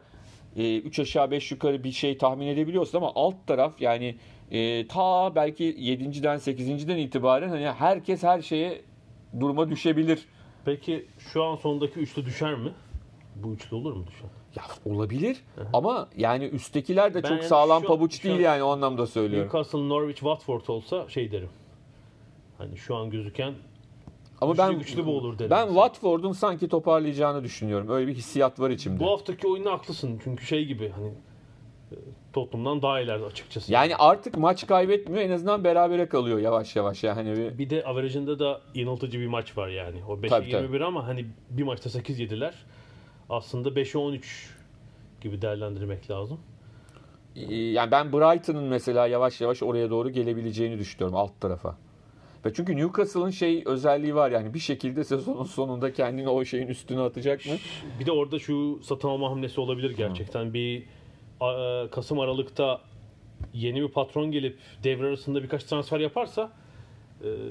3 0.56 1.00
aşağı 1.00 1.32
5 1.32 1.52
yukarı 1.52 1.84
bir 1.84 1.92
şey 1.92 2.18
tahmin 2.18 2.48
edebiliyorsun 2.48 2.98
ama 2.98 3.12
alt 3.16 3.36
taraf 3.48 3.82
yani 3.82 4.16
e, 4.52 4.88
ta 4.88 5.36
belki 5.36 5.64
7.den 5.64 6.36
8.den 6.38 6.98
itibaren 6.98 7.50
hani 7.50 7.66
herkes 7.72 8.24
her 8.24 8.42
şeye 8.42 8.82
duruma 9.40 9.70
düşebilir. 9.70 10.26
Peki 10.66 11.06
şu 11.20 11.44
an 11.44 11.56
sondaki 11.56 12.00
üçlü 12.00 12.26
düşer 12.26 12.56
mi? 12.56 12.72
Bu 13.36 13.54
üçlü 13.54 13.76
olur 13.76 13.94
mu 13.94 14.08
düşer? 14.08 14.30
Ya 14.56 14.64
olabilir 14.94 15.38
ama 15.74 16.10
yani 16.18 16.46
üsttekiler 16.46 17.14
de 17.14 17.24
Ben 17.24 17.30
çok 17.30 17.38
yani 17.38 17.48
sağlam 17.48 17.82
şu- 17.82 17.88
pabuç 17.88 18.18
şu 18.18 18.24
değil 18.24 18.36
an- 18.38 18.42
yani 18.42 18.64
o 18.64 18.70
anlamda 18.70 19.08
söylüyorum. 19.08 19.48
Newcastle, 19.54 19.90
Norwich, 19.90 20.20
Watford 20.20 20.68
olsa 20.68 21.10
şey 21.10 21.32
derim. 21.32 21.50
Hani 22.58 22.78
şu 22.78 22.96
an 22.96 23.10
gözüken 23.10 23.54
Ama 24.42 24.52
Güçlü 24.52 24.64
ben 24.64 24.80
güçlü 24.80 25.06
bu 25.06 25.18
olur 25.18 25.34
dedim 25.40 25.50
Ben 25.50 25.68
mesela. 25.68 25.88
Watford'un 25.88 26.32
sanki 26.32 26.68
toparlayacağını 26.68 27.44
düşünüyorum. 27.44 27.90
Öyle 27.90 28.08
bir 28.08 28.16
hissiyat 28.16 28.60
var 28.60 28.70
içimde. 28.70 29.00
bu 29.00 29.12
haftaki 29.12 29.48
oyunda 29.48 29.72
haklısın. 29.72 30.20
Çünkü 30.24 30.46
şey 30.46 30.66
gibi 30.66 30.90
hani 30.90 31.08
e, 31.92 31.96
Tottenham'dan 32.34 32.82
daha 32.82 33.00
ileride 33.02 33.26
açıkçası. 33.26 33.74
Yani 33.74 33.96
artık 33.96 34.38
maç 34.38 34.68
kaybetmiyor 34.68 35.24
en 35.24 35.32
azından 35.32 35.64
berabere 35.64 36.10
kalıyor 36.10 36.40
yavaş 36.40 36.76
yavaş 36.76 37.04
yani 37.04 37.38
bir 37.38 37.58
Bir 37.58 37.70
de 37.70 37.84
average'ında 37.84 38.40
da 38.40 38.62
yanıltıcı 38.76 39.20
bir 39.20 39.28
maç 39.28 39.58
var 39.58 39.68
yani. 39.68 39.98
O 40.10 40.18
5'e 40.18 40.28
Tabii, 40.28 40.50
21 40.50 40.82
ama 40.82 41.08
hani 41.08 41.26
bir 41.50 41.64
maçta 41.64 41.90
8 41.90 42.20
yediler. 42.20 42.54
Aslında 43.30 43.70
5'e 43.70 43.98
13 43.98 44.50
gibi 45.22 45.42
değerlendirmek 45.42 46.12
lazım. 46.12 46.40
Yani 47.50 47.92
ben 47.92 48.14
Brighton'ın 48.14 48.64
mesela 48.64 49.08
yavaş 49.08 49.42
yavaş 49.42 49.64
oraya 49.64 49.90
doğru 49.90 50.10
gelebileceğini 50.10 50.80
düşünüyorum 50.80 51.16
alt 51.18 51.42
tarafa. 51.42 51.78
Ve 52.46 52.54
çünkü 52.54 52.78
Newcastle'ın 52.78 53.30
şey 53.30 53.64
özelliği 53.66 54.16
var 54.16 54.32
yani 54.32 54.54
bir 54.54 54.60
şekilde 54.60 55.04
sezonun 55.04 55.44
sonunda 55.44 55.94
kendini 55.94 56.30
o 56.30 56.46
şeyin 56.46 56.68
üstüne 56.68 57.02
atacak 57.02 57.46
mı? 57.46 57.54
Bir 58.00 58.06
de 58.06 58.12
orada 58.12 58.40
şu 58.40 58.80
satın 58.84 59.08
alma 59.08 59.30
hamlesi 59.32 59.62
olabilir 59.62 59.98
gerçekten. 59.98 60.54
Bir 60.54 60.84
a- 61.40 61.88
Kasım 61.92 62.20
Aralık'ta 62.20 62.82
yeni 63.54 63.82
bir 63.82 63.88
patron 63.88 64.32
gelip 64.32 64.58
devre 64.84 65.08
arasında 65.08 65.44
birkaç 65.44 65.64
transfer 65.64 66.00
yaparsa 66.00 66.52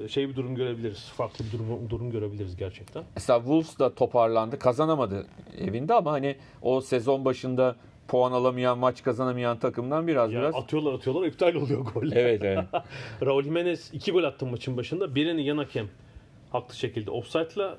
e, 0.05 0.09
şey 0.09 0.29
bir 0.29 0.37
durum 0.37 0.55
görebiliriz. 0.55 1.05
Farklı 1.17 1.45
bir 1.45 1.53
durum, 1.59 1.91
durum 1.91 2.11
görebiliriz 2.11 2.57
gerçekten. 2.57 3.05
Mesela 3.17 3.39
Wolves 3.39 3.79
da 3.79 3.95
toparlandı. 3.95 4.59
Kazanamadı 4.59 5.27
evinde 5.59 5.95
ama 5.95 6.13
hani 6.13 6.37
o 6.63 6.81
sezon 6.81 7.25
başında 7.25 7.77
puan 8.11 8.33
alamayan, 8.33 8.79
maç 8.79 9.03
kazanamayan 9.03 9.59
takımdan 9.59 10.07
biraz 10.07 10.33
Yani 10.33 10.43
biraz. 10.43 10.55
atıyorlar 10.55 10.93
atıyorlar 10.93 11.27
iptal 11.27 11.55
oluyor 11.55 11.81
goller. 11.81 12.17
Evet 12.17 12.45
evet. 12.45 12.65
Raul 13.23 13.43
Jimenez 13.43 13.91
iki 13.93 14.13
gol 14.13 14.25
attı 14.25 14.47
maçın 14.47 14.77
başında. 14.77 15.15
Birini 15.15 15.45
yan 15.45 15.59
hakem 15.59 15.89
haklı 16.53 16.75
şekilde 16.75 17.11
offside'la 17.11 17.79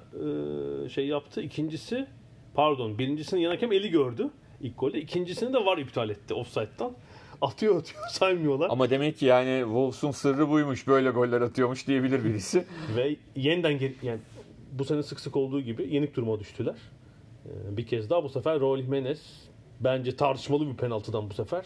e, 0.85 0.89
şey 0.89 1.07
yaptı. 1.07 1.41
İkincisi 1.41 2.07
pardon 2.53 2.97
birincisini 2.97 3.43
yan 3.43 3.49
hakem 3.49 3.71
eli 3.71 3.89
gördü 3.89 4.29
ilk 4.61 4.79
golde. 4.79 5.01
İkincisini 5.01 5.53
de 5.53 5.65
var 5.65 5.77
iptal 5.77 6.09
etti 6.09 6.33
offside'dan. 6.33 6.91
Atıyor 7.41 7.79
atıyor 7.79 8.03
saymıyorlar. 8.09 8.69
Ama 8.69 8.89
demek 8.89 9.17
ki 9.17 9.25
yani 9.25 9.61
Wolves'un 9.63 10.11
sırrı 10.11 10.49
buymuş. 10.49 10.87
Böyle 10.87 11.09
goller 11.09 11.41
atıyormuş 11.41 11.87
diyebilir 11.87 12.23
birisi. 12.23 12.65
Ve 12.95 13.15
yeniden 13.35 13.79
geri, 13.79 13.95
yani 14.03 14.19
bu 14.71 14.85
sene 14.85 15.03
sık 15.03 15.19
sık 15.19 15.35
olduğu 15.35 15.61
gibi 15.61 15.87
yenik 15.95 16.15
duruma 16.15 16.39
düştüler. 16.39 16.75
Bir 17.69 17.87
kez 17.87 18.09
daha 18.09 18.23
bu 18.23 18.29
sefer 18.29 18.59
Raul 18.59 18.81
Jimenez 18.81 19.50
bence 19.83 20.15
tartışmalı 20.15 20.67
bir 20.67 20.73
penaltıdan 20.77 21.29
bu 21.29 21.33
sefer 21.33 21.65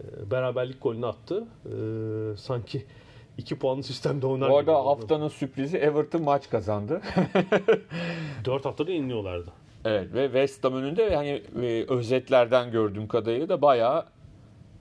e, 0.00 0.30
beraberlik 0.30 0.82
golünü 0.82 1.06
attı. 1.06 1.44
Ee, 1.66 2.36
Sanki 2.36 2.84
iki 3.38 3.58
puanlı 3.58 3.82
sistemde 3.82 4.26
oynar 4.26 4.48
Bu 4.50 4.60
gibi 4.60 4.70
arada 4.70 4.82
oldu. 4.82 4.88
haftanın 4.88 5.28
sürprizi 5.28 5.76
Everton 5.78 6.22
maç 6.22 6.50
kazandı. 6.50 7.00
4 8.44 8.64
haftada 8.64 8.90
yeniliyorlardı. 8.92 9.50
evet 9.84 10.14
ve 10.14 10.24
West 10.26 10.64
Ham 10.64 10.74
önünde 10.74 11.02
yani 11.02 11.42
e, 11.62 11.84
özetlerden 11.88 12.70
gördüğüm 12.70 13.08
kadarıyla 13.08 13.48
da 13.48 13.62
bayağı 13.62 14.04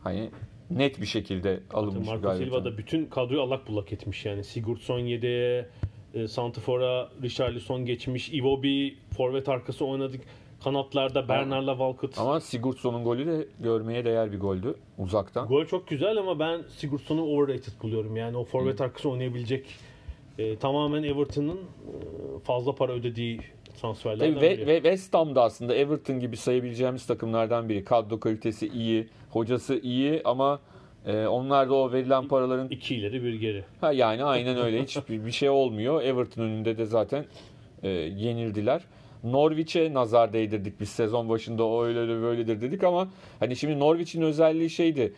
hani 0.04 0.30
net 0.72 1.02
bir 1.02 1.06
şekilde 1.06 1.60
alınmış 1.74 2.08
Marco 2.08 2.22
galibiyet. 2.22 2.54
Silva 2.54 2.66
da 2.66 2.78
bütün 2.78 3.06
kadroyu 3.06 3.42
allak 3.42 3.68
bullak 3.68 3.94
etmiş 3.94 4.26
yani. 4.26 4.44
Sigurdsson 4.44 5.00
yedeğe, 5.00 5.70
e, 6.14 6.28
Santifor'a 6.28 7.10
Richarlison 7.24 7.86
geçmiş. 7.86 8.30
Iwobi 8.30 8.98
forvet 9.18 9.50
arkası 9.50 9.86
oynadık. 9.86 10.22
Kanatlarda 10.64 11.28
Bernard'la 11.30 11.72
Walcott. 11.72 12.18
Ama 12.20 12.40
Sigurdsson'un 12.40 13.04
golü 13.04 13.26
de 13.28 13.48
görmeye 13.60 14.06
değer 14.06 14.32
bir 14.32 14.40
goldü 14.40 14.76
uzaktan. 14.98 15.48
Gol 15.48 15.66
çok 15.66 15.88
güzel 15.88 16.18
ama 16.18 16.40
ben 16.40 16.62
Sigurdsson'u 16.78 17.22
overrated 17.22 17.74
buluyorum. 17.82 18.16
Yani 18.16 18.38
o 18.38 18.44
forvet 18.44 18.82
arkası 18.82 19.10
oynayabilecek 19.10 19.66
e, 20.38 20.56
tamamen 20.56 21.04
Everton'ın 21.04 21.58
e, 21.58 22.40
fazla 22.44 22.76
para 22.76 22.92
ödediği 22.92 23.40
transferlerden 23.82 24.34
Tabii 24.34 24.46
ve, 24.46 24.58
biri. 24.58 24.68
ve 24.68 24.76
West 24.76 25.14
Ham 25.14 25.36
da 25.36 25.44
aslında 25.44 25.76
Everton 25.76 26.20
gibi 26.20 26.38
sayabileceğimiz 26.38 27.06
takımlardan 27.06 27.70
biri. 27.70 27.84
Kadro 27.84 28.20
kalitesi 28.20 28.68
iyi, 28.68 29.08
hocası 29.32 29.80
iyi 29.80 30.22
ama 30.26 30.60
e, 31.06 31.28
onlar 31.28 31.70
da 31.70 31.74
o 31.74 31.92
verilen 31.92 32.28
paraların 32.28 32.68
İki 32.70 32.96
ileri 32.96 33.24
bir 33.24 33.34
geri. 33.34 33.64
ha 33.82 33.92
yani 33.92 34.24
aynen 34.24 34.58
öyle 34.58 34.84
hiç 34.84 34.98
bir 35.10 35.26
bir 35.26 35.32
şey 35.32 35.50
olmuyor. 35.50 36.02
Everton 36.02 36.42
önünde 36.42 36.78
de 36.78 36.86
zaten 36.86 37.26
e, 37.84 37.90
yenildiler. 37.90 38.82
Norwich'e 39.32 39.94
nazar 39.94 40.34
değdirdik 40.34 40.80
biz 40.80 40.90
sezon 40.90 41.30
başında 41.30 41.64
o 41.64 41.84
öyledir 41.84 42.22
böyledir 42.22 42.62
dedik 42.62 42.84
ama 42.84 43.08
hani 43.40 43.56
şimdi 43.56 43.80
Norwich'in 43.80 44.22
özelliği 44.22 44.70
şeydi. 44.70 45.14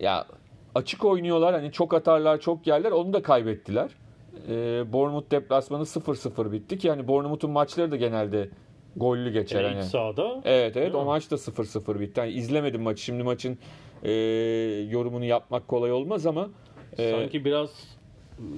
Ya 0.00 0.26
açık 0.74 1.04
oynuyorlar 1.04 1.54
hani 1.54 1.72
çok 1.72 1.94
atarlar 1.94 2.40
çok 2.40 2.66
yerler 2.66 2.90
onu 2.90 3.12
da 3.12 3.22
kaybettiler. 3.22 3.90
E, 4.48 4.52
Bournemouth 4.92 5.30
deplasmanı 5.30 5.82
0-0 5.82 6.52
bitti 6.52 6.78
ki 6.78 6.86
yani 6.86 7.08
Bournemouth'un 7.08 7.50
maçları 7.50 7.90
da 7.90 7.96
genelde 7.96 8.48
gollü 8.96 9.32
geçer. 9.32 9.62
Yani 9.64 9.74
hani. 9.74 9.84
sahada 9.84 10.40
Evet 10.44 10.76
evet 10.76 10.94
o 10.94 11.04
maç 11.04 11.30
da 11.30 11.34
0-0 11.34 12.00
bitti. 12.00 12.20
Yani 12.20 12.32
izlemedim 12.32 12.82
maçı. 12.82 13.02
Şimdi 13.02 13.22
maçın 13.22 13.58
e, 14.02 14.12
yorumunu 14.90 15.24
yapmak 15.24 15.68
kolay 15.68 15.92
olmaz 15.92 16.26
ama 16.26 16.48
e, 16.98 17.10
sanki 17.10 17.44
biraz 17.44 17.70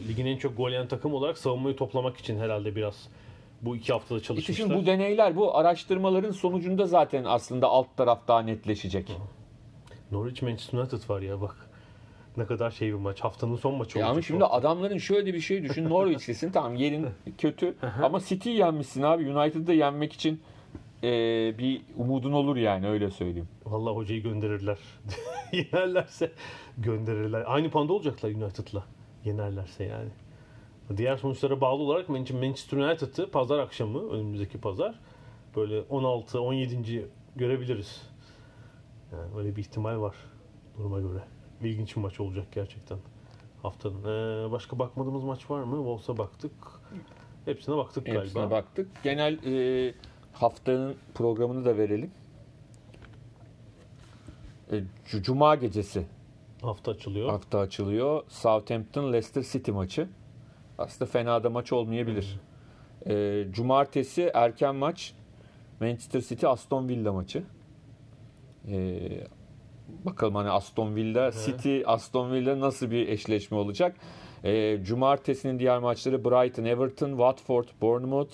ligin 0.08 0.26
en 0.26 0.36
çok 0.36 0.56
gol 0.56 0.68
yiyen 0.68 0.88
takım 0.88 1.14
olarak 1.14 1.38
savunmayı 1.38 1.76
toplamak 1.76 2.16
için 2.16 2.38
herhalde 2.38 2.76
biraz 2.76 3.08
bu 3.64 3.76
iki 3.76 3.92
haftada 3.92 4.18
işte 4.18 4.28
çalışmışlar. 4.28 4.66
şimdi 4.66 4.82
bu 4.82 4.86
deneyler, 4.86 5.36
bu 5.36 5.56
araştırmaların 5.56 6.30
sonucunda 6.30 6.86
zaten 6.86 7.24
aslında 7.24 7.68
alt 7.68 7.96
taraf 7.96 8.28
daha 8.28 8.40
netleşecek. 8.40 9.12
Norwich 10.12 10.42
Manchester 10.42 10.78
United 10.78 11.10
var 11.10 11.22
ya 11.22 11.40
bak. 11.40 11.56
Ne 12.36 12.46
kadar 12.46 12.70
şey 12.70 12.88
bir 12.88 12.98
maç. 12.98 13.20
Haftanın 13.20 13.56
son 13.56 13.74
maçı 13.74 13.98
olacak 14.06 14.24
şimdi 14.24 14.40
bu. 14.40 14.44
adamların 14.44 14.98
şöyle 14.98 15.34
bir 15.34 15.40
şey 15.40 15.62
düşün. 15.62 15.90
Norwich'lisin 15.90 16.50
tamam 16.52 16.74
yerin 16.74 17.06
kötü 17.38 17.74
ama 18.02 18.20
City'yi 18.20 18.56
yenmişsin 18.56 19.02
abi. 19.02 19.30
United'ı 19.30 19.72
yenmek 19.72 20.12
için 20.12 20.40
e, 21.02 21.08
bir 21.58 21.82
umudun 21.96 22.32
olur 22.32 22.56
yani 22.56 22.88
öyle 22.88 23.10
söyleyeyim. 23.10 23.48
Vallahi 23.66 23.94
hocayı 23.94 24.22
gönderirler. 24.22 24.78
Yenerlerse 25.52 26.32
gönderirler. 26.78 27.44
Aynı 27.46 27.70
panda 27.70 27.92
olacaklar 27.92 28.30
United'la. 28.30 28.84
Yenerlerse 29.24 29.84
yani. 29.84 30.08
Diğer 30.96 31.16
sonuçlara 31.16 31.60
bağlı 31.60 31.82
olarak 31.82 32.08
Manchester 32.08 32.78
United'ı 32.78 33.30
pazar 33.30 33.58
akşamı 33.58 34.10
önümüzdeki 34.10 34.60
pazar 34.60 35.00
böyle 35.56 35.80
16 35.80 36.40
17. 36.40 37.08
görebiliriz. 37.36 38.02
Yani 39.12 39.36
öyle 39.38 39.56
bir 39.56 39.60
ihtimal 39.60 40.00
var 40.00 40.14
duruma 40.78 41.00
göre. 41.00 41.22
İlginç 41.62 41.96
bir 41.96 42.00
maç 42.00 42.20
olacak 42.20 42.46
gerçekten 42.52 42.98
haftanın. 43.62 44.02
Ee, 44.02 44.52
başka 44.52 44.78
bakmadığımız 44.78 45.24
maç 45.24 45.50
var 45.50 45.62
mı? 45.62 45.76
Wolves'a 45.76 46.18
baktık. 46.18 46.52
Hepsine 47.44 47.76
baktık 47.76 48.08
Hepsine 48.08 48.40
galiba. 48.40 48.50
baktık. 48.50 48.88
Genel 49.02 49.38
e, 49.44 49.94
haftanın 50.32 50.94
programını 51.14 51.64
da 51.64 51.76
verelim. 51.76 52.10
E, 54.72 54.76
cu- 55.06 55.22
Cuma 55.22 55.54
gecesi 55.54 56.06
Hafta 56.62 56.90
açılıyor. 56.90 57.30
hafta 57.30 57.58
açılıyor. 57.58 58.22
Southampton 58.28 59.12
Leicester 59.12 59.42
City 59.42 59.70
maçı. 59.70 60.08
Aslında 60.78 61.10
fena 61.10 61.44
da 61.44 61.50
maç 61.50 61.72
olmayabilir. 61.72 62.40
E, 63.06 63.44
cumartesi 63.50 64.30
erken 64.34 64.74
maç 64.74 65.14
Manchester 65.80 66.20
City 66.20 66.46
Aston 66.46 66.88
Villa 66.88 67.12
maçı. 67.12 67.42
E, 68.68 69.00
bakalım 70.04 70.34
hani 70.34 70.50
Aston 70.50 70.96
Villa 70.96 71.32
City 71.32 71.82
Aston 71.86 72.32
Villa 72.32 72.60
nasıl 72.60 72.90
bir 72.90 73.08
eşleşme 73.08 73.56
olacak? 73.56 73.96
E, 74.44 74.84
cumartesinin 74.84 75.58
diğer 75.58 75.78
maçları 75.78 76.24
Brighton, 76.24 76.64
Everton, 76.64 77.10
Watford, 77.10 77.68
Bournemouth, 77.80 78.32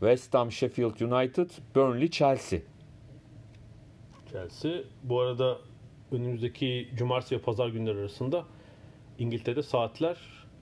West 0.00 0.34
Ham, 0.34 0.52
Sheffield 0.52 1.00
United, 1.00 1.50
Burnley, 1.74 2.10
Chelsea. 2.10 2.60
Chelsea. 4.32 4.72
Bu 5.02 5.20
arada 5.20 5.58
önümüzdeki 6.12 6.88
cumartesi 6.94 7.36
ve 7.36 7.40
pazar 7.40 7.68
günleri 7.68 7.98
arasında 7.98 8.44
İngiltere'de 9.18 9.62
saatler 9.62 10.16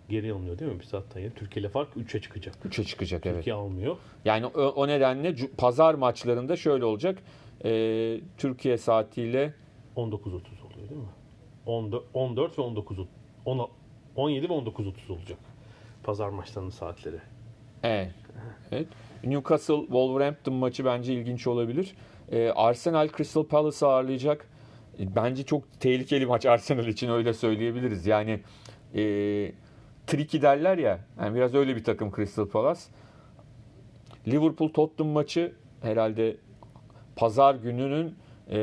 geri 0.08 0.32
alınıyor 0.32 0.58
değil 0.58 0.72
mi? 0.72 0.78
Bir 0.78 0.84
saatten 0.84 1.20
yeni. 1.20 1.34
Türkiye 1.34 1.60
ile 1.60 1.68
fark 1.68 1.96
3'e 1.96 2.20
çıkacak. 2.20 2.54
3'e 2.64 2.84
çıkacak 2.84 3.26
evet. 3.26 3.36
Türkiye 3.36 3.54
almıyor. 3.54 3.96
Yani 4.24 4.46
o, 4.46 4.60
o 4.60 4.88
nedenle 4.88 5.34
pazar 5.58 5.94
maçlarında 5.94 6.56
şöyle 6.56 6.84
olacak. 6.84 7.18
E, 7.64 7.70
Türkiye 8.38 8.78
saatiyle 8.78 9.54
19.30 9.96 10.26
oluyor 10.26 10.88
değil 10.88 11.00
mi? 11.00 11.08
14, 11.66 12.04
14 12.14 12.58
ve 12.58 12.62
19 12.62 12.98
10, 13.44 13.70
17 14.16 14.48
ve 14.48 14.52
19.30 14.52 15.12
olacak. 15.12 15.38
Pazar 16.02 16.28
maçlarının 16.28 16.70
saatleri. 16.70 17.16
Evet. 17.82 18.14
evet. 18.72 18.86
Newcastle 19.24 19.80
Wolverhampton 19.80 20.54
maçı 20.54 20.84
bence 20.84 21.14
ilginç 21.14 21.46
olabilir. 21.46 21.94
Ee, 22.32 22.48
Arsenal 22.50 23.08
Crystal 23.16 23.44
Palace'ı 23.44 23.88
ağırlayacak. 23.88 24.48
E, 24.98 25.16
Bence 25.16 25.42
çok 25.42 25.80
tehlikeli 25.80 26.26
maç 26.26 26.46
Arsenal 26.46 26.86
için 26.86 27.08
öyle 27.10 27.34
söyleyebiliriz. 27.34 28.06
Yani 28.06 28.40
e, 28.94 29.02
tricky 30.08 30.42
derler 30.42 30.78
ya. 30.78 31.00
Yani 31.20 31.34
biraz 31.36 31.54
öyle 31.54 31.76
bir 31.76 31.84
takım 31.84 32.10
Crystal 32.16 32.46
Palace. 32.48 32.80
Liverpool 34.28 34.68
Tottenham 34.68 35.12
maçı 35.12 35.52
herhalde 35.82 36.36
pazar 37.16 37.54
gününün 37.54 38.14
e, 38.50 38.58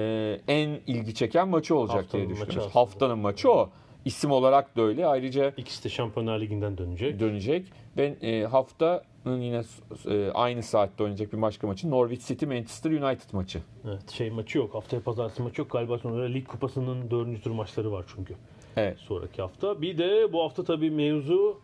en 0.47 0.69
ilgi 0.87 1.13
çeken 1.13 1.47
maçı 1.47 1.75
olacak 1.75 1.97
Haftanın 2.03 2.23
diye 2.23 2.29
maçı 2.33 2.41
düşünüyoruz. 2.41 2.67
aslında. 2.71 2.81
Haftanın 2.81 3.19
maçı 3.19 3.51
o. 3.51 3.69
İsim 4.05 4.31
olarak 4.31 4.77
da 4.77 4.81
öyle. 4.81 5.07
Ayrıca 5.07 5.53
İkisi 5.57 5.83
de 5.83 5.89
Şampiyonlar 5.89 6.39
Ligi'nden 6.41 6.77
dönecek. 6.77 7.19
dönecek. 7.19 7.65
Ben 7.97 8.15
e, 8.21 8.43
haftanın 8.45 9.41
yine 9.41 9.61
e, 10.09 10.31
aynı 10.33 10.63
saatte 10.63 11.03
oynayacak 11.03 11.33
bir 11.33 11.41
başka 11.41 11.67
maçı 11.67 11.91
Norwich 11.91 12.27
City 12.27 12.45
Manchester 12.45 12.91
United 12.91 13.29
maçı. 13.33 13.59
Evet, 13.87 14.09
şey 14.11 14.29
maçı 14.29 14.57
yok. 14.57 14.73
Haftaya 14.73 15.01
pazartesi 15.01 15.41
maçı 15.41 15.61
yok. 15.61 15.71
Galiba 15.71 15.97
sonra 15.97 16.23
Lig 16.25 16.47
Kupası'nın 16.47 17.11
dördüncü 17.11 17.41
tur 17.41 17.51
maçları 17.51 17.91
var 17.91 18.05
çünkü. 18.15 18.35
Evet. 18.77 18.97
Sonraki 18.99 19.41
hafta. 19.41 19.81
Bir 19.81 19.97
de 19.97 20.33
bu 20.33 20.43
hafta 20.43 20.63
tabii 20.63 20.91
mevzu 20.91 21.61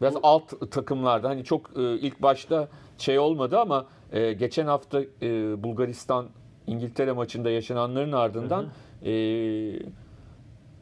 Biraz 0.00 0.14
alt 0.22 0.70
takımlarda 0.70 1.28
hani 1.28 1.44
çok 1.44 1.70
e, 1.78 1.98
ilk 1.98 2.22
başta 2.22 2.68
şey 2.98 3.18
olmadı 3.18 3.58
ama 3.58 3.86
e, 4.12 4.32
geçen 4.32 4.66
hafta 4.66 5.02
e, 5.22 5.62
Bulgaristan 5.62 6.28
İngiltere 6.66 7.12
maçında 7.12 7.50
yaşananların 7.50 8.12
ardından 8.12 8.66
e, 9.02 9.08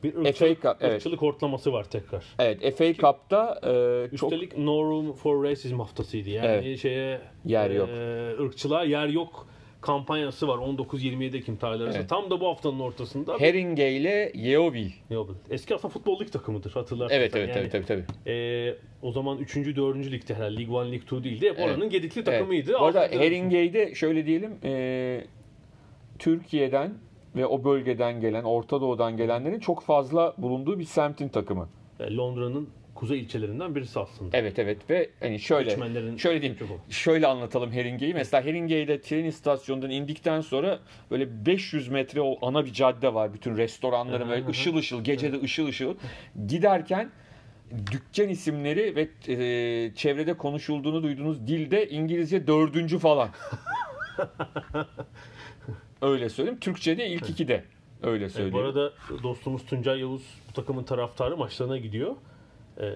Bir 0.02 0.16
ırkçılık, 0.16 0.36
FA 0.62 0.68
Cup, 0.70 0.76
evet. 0.80 0.94
ırkçılık 0.94 1.22
ortalaması 1.22 1.72
var 1.72 1.84
tekrar. 1.84 2.24
Evet 2.38 2.78
FA 2.78 2.94
Cup'ta 2.94 3.60
e, 3.64 4.16
çok 4.16 4.32
Üstelik 4.32 4.58
No 4.58 4.84
Room 4.84 5.12
for 5.12 5.44
Racism 5.44 5.78
haftasıydı. 5.78 6.30
Yani 6.30 6.46
Evet. 6.46 6.78
şeye 6.78 7.20
Yer 7.44 7.70
yok. 7.70 7.88
e, 7.88 8.42
ırkçılığa 8.42 8.84
yer 8.84 9.06
yok 9.06 9.46
kampanyası 9.82 10.48
var 10.48 10.58
19-27 10.58 11.36
Ekim 11.36 11.56
tarihleri 11.56 11.84
arasında. 11.84 12.00
Evet. 12.00 12.10
Tam 12.10 12.30
da 12.30 12.40
bu 12.40 12.48
haftanın 12.48 12.80
ortasında. 12.80 13.38
Heringe 13.38 13.92
ile 13.92 14.32
Yeovil. 14.34 14.90
Yok, 15.10 15.36
Eski 15.50 15.74
aslında 15.74 15.92
futbol 15.92 16.20
lig 16.20 16.32
takımıdır 16.32 16.70
hatırlarsın. 16.70 17.14
Evet 17.14 17.36
evet 17.36 17.56
Yani, 17.56 17.70
tabii 17.70 17.84
tabii 17.86 18.04
tabii. 18.06 18.30
e, 18.32 18.76
o 19.02 19.12
zaman 19.12 19.38
3. 19.38 19.56
4. 19.56 19.96
ligde 19.96 20.34
herhalde 20.34 20.56
League 20.56 20.84
1, 20.86 20.92
League 20.92 21.18
2 21.18 21.24
değildi. 21.24 21.50
Hep 21.50 21.58
oranın 21.60 21.90
gedikli 21.90 22.24
takımıydı. 22.24 22.70
Evet. 22.70 22.80
Bu 22.80 22.84
arada 22.84 23.08
Heringe'yi 23.10 23.74
de 23.74 23.94
şöyle 23.94 24.26
diyelim 24.26 24.52
e, 24.64 25.24
Türkiye'den 26.18 26.94
ve 27.36 27.46
o 27.46 27.64
bölgeden 27.64 28.20
gelen, 28.20 28.44
Orta 28.44 28.80
Doğu'dan 28.80 29.16
gelenlerin 29.16 29.60
çok 29.60 29.82
fazla 29.82 30.34
bulunduğu 30.38 30.78
bir 30.78 30.84
semtin 30.84 31.28
takımı. 31.28 31.68
E, 32.00 32.16
Londra'nın 32.16 32.68
kuzey 33.02 33.20
ilçelerinden 33.20 33.74
birisi 33.74 34.00
aslında. 34.00 34.36
Evet 34.36 34.58
evet 34.58 34.90
ve 34.90 35.10
hani 35.20 35.40
şöyle 35.40 35.70
Göçmenlerin 35.70 36.16
şöyle 36.16 36.42
diyeyim. 36.42 36.58
Şöyle 36.90 37.26
anlatalım 37.26 37.72
Heringe'yi. 37.72 38.14
Mesela 38.14 38.44
Heringe'de 38.44 39.00
tren 39.00 39.24
istasyonundan 39.24 39.90
indikten 39.90 40.40
sonra 40.40 40.78
böyle 41.10 41.46
500 41.46 41.88
metre 41.88 42.20
o 42.20 42.46
ana 42.46 42.64
bir 42.64 42.72
cadde 42.72 43.14
var. 43.14 43.34
Bütün 43.34 43.56
restoranların 43.56 44.28
böyle 44.28 44.48
ışıl 44.48 44.76
ışıl, 44.76 45.04
gecede 45.04 45.40
ışıl 45.42 45.66
ışıl. 45.66 45.94
Giderken 46.46 47.10
dükkan 47.92 48.28
isimleri 48.28 48.96
ve 48.96 49.08
e, 49.28 49.94
çevrede 49.94 50.34
konuşulduğunu 50.36 51.02
duyduğunuz 51.02 51.46
dilde 51.46 51.88
İngilizce 51.88 52.46
dördüncü 52.46 52.98
falan. 52.98 53.28
Öyle 56.02 56.28
söyleyeyim. 56.28 56.58
Türkçe'de 56.60 57.06
ilk 57.08 57.30
ikide. 57.30 57.64
Öyle 58.02 58.24
E, 58.24 58.28
bu 58.28 58.32
söyleyeyim. 58.32 58.66
arada 58.66 58.92
dostumuz 59.22 59.66
Tuncay 59.66 60.00
Yavuz 60.00 60.22
bu 60.48 60.52
takımın 60.52 60.84
taraftarı 60.84 61.36
maçlarına 61.36 61.78
gidiyor. 61.78 62.14
E, 62.80 62.94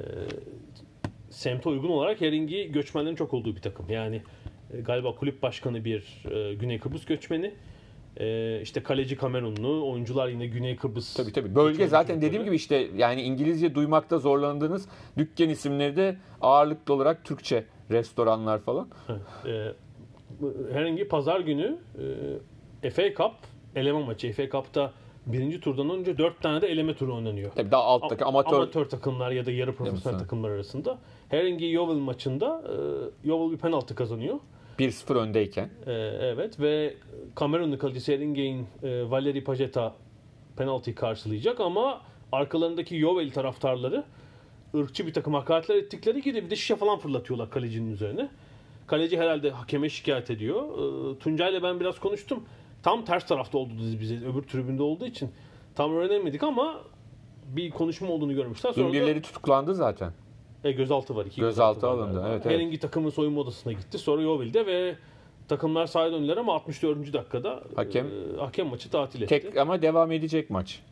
semte 1.31 1.69
uygun 1.69 1.89
olarak 1.89 2.21
Heringi 2.21 2.73
göçmenlerin 2.73 3.17
çok 3.17 3.35
olduğu 3.35 3.57
bir 3.57 3.61
takım. 3.61 3.87
Yani 3.89 4.23
e, 4.73 4.81
galiba 4.81 5.15
kulüp 5.15 5.43
başkanı 5.43 5.85
bir 5.85 6.25
e, 6.31 6.55
Güney 6.55 6.79
Kıbrıs 6.79 7.05
göçmeni. 7.05 7.55
E, 8.21 8.61
işte 8.63 8.83
kaleci 8.83 9.17
Kamerunlu, 9.17 9.91
oyuncular 9.91 10.29
yine 10.29 10.47
Güney 10.47 10.77
Kıbrıs. 10.77 11.15
Tabii 11.15 11.33
tabii. 11.33 11.55
Bölge 11.55 11.89
zaten 11.89 12.07
çocukları. 12.07 12.21
dediğim 12.23 12.45
gibi 12.45 12.57
işte 12.57 12.89
yani 12.97 13.23
İngilizce 13.23 13.75
duymakta 13.75 14.19
zorlandığınız 14.19 14.89
dükkan 15.19 15.49
isimleri 15.49 15.97
de 15.97 16.17
ağırlıklı 16.41 16.95
olarak 16.95 17.25
Türkçe 17.25 17.65
restoranlar 17.91 18.59
falan. 18.61 18.89
Evet. 19.09 19.21
E, 19.47 19.73
Heringi 20.73 21.09
pazar 21.09 21.41
günü 21.41 21.79
e, 22.83 22.91
FA 22.91 23.15
Cup 23.15 23.33
eleme 23.77 24.05
maçı. 24.05 24.33
FA 24.33 24.49
Cup'ta 24.51 24.93
birinci 25.27 25.61
turdan 25.61 25.91
önce 25.91 26.19
dört 26.19 26.41
tane 26.43 26.63
de 26.63 26.67
eleme 26.67 26.95
turu 26.95 27.15
oynanıyor. 27.17 27.51
Tabii 27.57 27.71
daha 27.71 27.83
alttaki 27.83 28.25
A- 28.25 28.29
amatör, 28.29 28.85
takımlar 28.89 29.31
ya 29.31 29.47
da 29.47 29.51
yarı 29.51 29.75
profesyonel 29.75 30.19
takımlar 30.19 30.51
arasında. 30.51 30.99
Heringi 31.29 31.65
Yeovil 31.65 31.99
maçında 31.99 32.63
e, 33.25 33.29
Yeovil 33.29 33.53
bir 33.53 33.59
penaltı 33.59 33.95
kazanıyor. 33.95 34.39
1-0 34.79 35.15
öndeyken. 35.15 35.71
E, 35.87 35.93
evet 36.21 36.61
ve 36.61 36.95
Kamerunlu 37.35 37.79
kalecisi 37.79 38.15
Heringi'nin 38.15 38.67
e, 38.83 39.11
Valeri 39.11 39.45
Pajeta 39.45 39.95
penaltıyı 40.57 40.97
karşılayacak 40.97 41.61
ama 41.61 42.01
arkalarındaki 42.33 42.95
Yeovil 42.95 43.31
taraftarları 43.31 44.05
ırkçı 44.75 45.07
bir 45.07 45.13
takım 45.13 45.35
hakaretler 45.35 45.77
ettikleri 45.77 46.23
gibi 46.23 46.45
bir 46.45 46.51
de 46.51 46.57
şişe 46.57 46.77
falan 46.77 46.99
fırlatıyorlar 46.99 47.51
kalecinin 47.51 47.93
üzerine. 47.93 48.29
Kaleci 48.87 49.19
herhalde 49.19 49.51
hakeme 49.51 49.89
şikayet 49.89 50.31
ediyor. 50.31 50.63
E, 50.63 51.19
Tuncay'la 51.19 51.63
ben 51.63 51.81
biraz 51.81 51.99
konuştum. 52.01 52.45
Tam 52.87 53.05
ters 53.05 53.27
tarafta 53.27 53.59
oldu 53.59 53.73
dedi 53.79 54.01
bize. 54.01 54.15
Öbür 54.17 54.43
tribünde 54.43 54.83
olduğu 54.83 55.07
için 55.07 55.31
tam 55.75 55.97
öğrenemedik 55.97 56.43
ama 56.43 56.81
bir 57.47 57.71
konuşma 57.71 58.09
olduğunu 58.09 58.35
görmüşler. 58.35 58.73
Sonra 58.73 58.93
Dün 58.93 59.17
da- 59.17 59.23
tutuklandı 59.23 59.75
zaten. 59.75 60.13
e, 60.65 60.73
gözaltı 60.73 61.17
var. 61.17 61.27
iki 61.27 61.41
Gözaltı 61.41 61.87
var 61.87 61.93
alındı, 61.93 62.25
evet, 62.29 62.43
evet. 62.47 62.57
Heringi 62.57 62.79
takımın 62.79 63.11
soyunma 63.11 63.41
odasına 63.41 63.73
gitti. 63.73 63.99
Sonra 63.99 64.23
Yeovil'de 64.23 64.67
ve 64.67 64.97
takımlar 65.49 65.87
sahaya 65.87 66.13
döndüler 66.13 66.37
ama 66.37 66.55
64. 66.55 67.13
dakikada 67.13 67.63
Hakem- 67.77 68.07
e, 68.07 68.41
hakem 68.41 68.67
maçı 68.67 68.91
tatil 68.91 69.23
etti. 69.23 69.41
Tek 69.41 69.57
ama 69.57 69.83
devam 69.83 70.13
edecek 70.13 70.51
maç. 70.51 70.83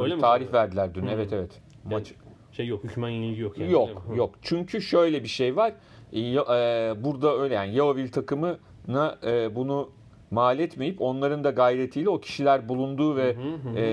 Öyle 0.00 0.14
mi? 0.14 0.20
Tarih 0.20 0.52
verdiler 0.52 0.94
dün. 0.94 1.06
Evet 1.06 1.32
evet. 1.32 1.60
Yani 1.84 1.94
Maç 1.94 2.12
şey 2.52 2.66
yok, 2.66 2.84
hükmen 2.84 3.08
yenilgi 3.08 3.40
yok 3.40 3.58
yani. 3.58 3.72
yok 3.72 4.08
mi? 4.08 4.14
Hı. 4.14 4.18
yok. 4.18 4.34
Çünkü 4.42 4.82
şöyle 4.82 5.22
bir 5.22 5.28
şey 5.28 5.56
var. 5.56 5.72
E, 6.12 6.20
e, 6.20 6.34
burada 7.04 7.36
öyle 7.38 7.54
yani 7.54 7.74
Yeovil 7.74 8.12
takımına 8.12 9.18
e, 9.26 9.56
bunu 9.56 9.90
mal 10.32 10.58
etmeyip 10.58 11.00
onların 11.00 11.44
da 11.44 11.50
gayretiyle 11.50 12.08
o 12.08 12.20
kişiler 12.20 12.68
bulunduğu 12.68 13.16
ve 13.16 13.36
e, 13.76 13.84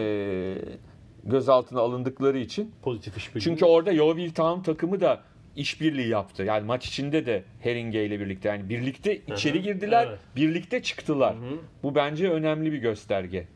gözaltına 1.23 1.79
alındıkları 1.79 2.37
için 2.37 2.71
Pozitif 2.81 3.17
işbirliği. 3.17 3.43
Çünkü 3.43 3.65
orada 3.65 3.91
Yeovil 3.91 4.31
Town 4.31 4.61
takımı 4.61 5.01
da 5.01 5.21
işbirliği 5.55 6.07
yaptı. 6.07 6.43
Yani 6.43 6.65
maç 6.65 6.87
içinde 6.87 7.25
de 7.25 7.43
Heringe 7.61 8.05
ile 8.05 8.19
birlikte 8.19 8.49
yani 8.49 8.69
birlikte 8.69 9.17
içeri 9.17 9.57
hı. 9.59 9.63
girdiler, 9.63 10.07
Evet. 10.09 10.19
birlikte 10.35 10.83
çıktılar. 10.83 11.35
Bu 11.83 11.95
bence 11.95 12.29
önemli 12.29 12.71
bir 12.71 12.77
gösterge. 12.77 13.47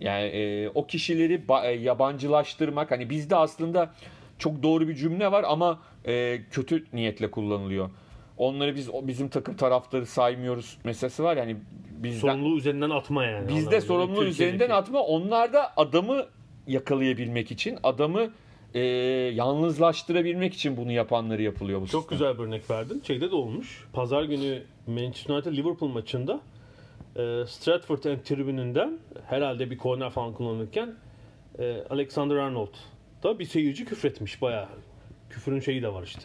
Yani 0.00 0.24
e, 0.24 0.68
o 0.68 0.86
kişileri 0.86 1.34
ba- 1.48 1.78
yabancılaştırmak 1.80 2.90
hani 2.90 3.10
bizde 3.10 3.36
aslında 3.36 3.94
çok 4.38 4.62
doğru 4.62 4.88
bir 4.88 4.94
cümle 4.94 5.32
var 5.32 5.44
ama 5.48 5.82
e, 6.06 6.40
kötü 6.50 6.84
niyetle 6.92 7.30
kullanılıyor. 7.30 7.90
Onları 8.38 8.74
biz 8.74 8.90
bizim 8.92 9.28
takım 9.28 9.56
taraftarı 9.56 10.06
saymıyoruz 10.06 10.78
meselesi 10.84 11.22
var 11.22 11.36
yani 11.36 11.56
bizden 12.02 12.20
sorumluluğu 12.20 12.58
üzerinden 12.58 12.90
atma 12.90 13.24
yani. 13.24 13.48
Bizde 13.48 13.80
sorumluluğu 13.80 14.24
üzerinden 14.24 14.70
atma. 14.70 15.00
Onlar 15.00 15.52
da 15.52 15.72
adamı 15.76 16.26
yakalayabilmek 16.66 17.50
için, 17.50 17.78
adamı 17.82 18.30
e, 18.74 18.80
yalnızlaştırabilmek 19.34 20.54
için 20.54 20.76
bunu 20.76 20.92
yapanları 20.92 21.42
yapılıyor 21.42 21.80
bu 21.80 21.86
Çok 21.86 22.02
sistem. 22.02 22.18
güzel 22.18 22.38
bir 22.38 22.42
örnek 22.48 22.70
verdin. 22.70 23.02
Şeyde 23.06 23.30
de 23.30 23.34
olmuş. 23.34 23.88
Pazar 23.92 24.22
günü 24.24 24.62
Manchester 24.86 25.34
United 25.34 25.56
Liverpool 25.56 25.88
maçında 25.88 26.40
e, 27.16 27.46
Stratford 27.46 28.04
End 28.04 28.18
tribününden 28.18 28.98
herhalde 29.26 29.70
bir 29.70 29.78
korner 29.78 30.10
falan 30.10 30.32
kullanırken 30.32 30.94
e, 31.58 31.82
Alexander 31.90 32.36
Arnold 32.36 32.74
da 33.22 33.38
bir 33.38 33.44
seyirci 33.44 33.84
küfretmiş 33.84 34.42
bayağı. 34.42 34.68
Küfürün 35.30 35.60
şeyi 35.60 35.82
de 35.82 35.92
var 35.92 36.02
işte. 36.02 36.22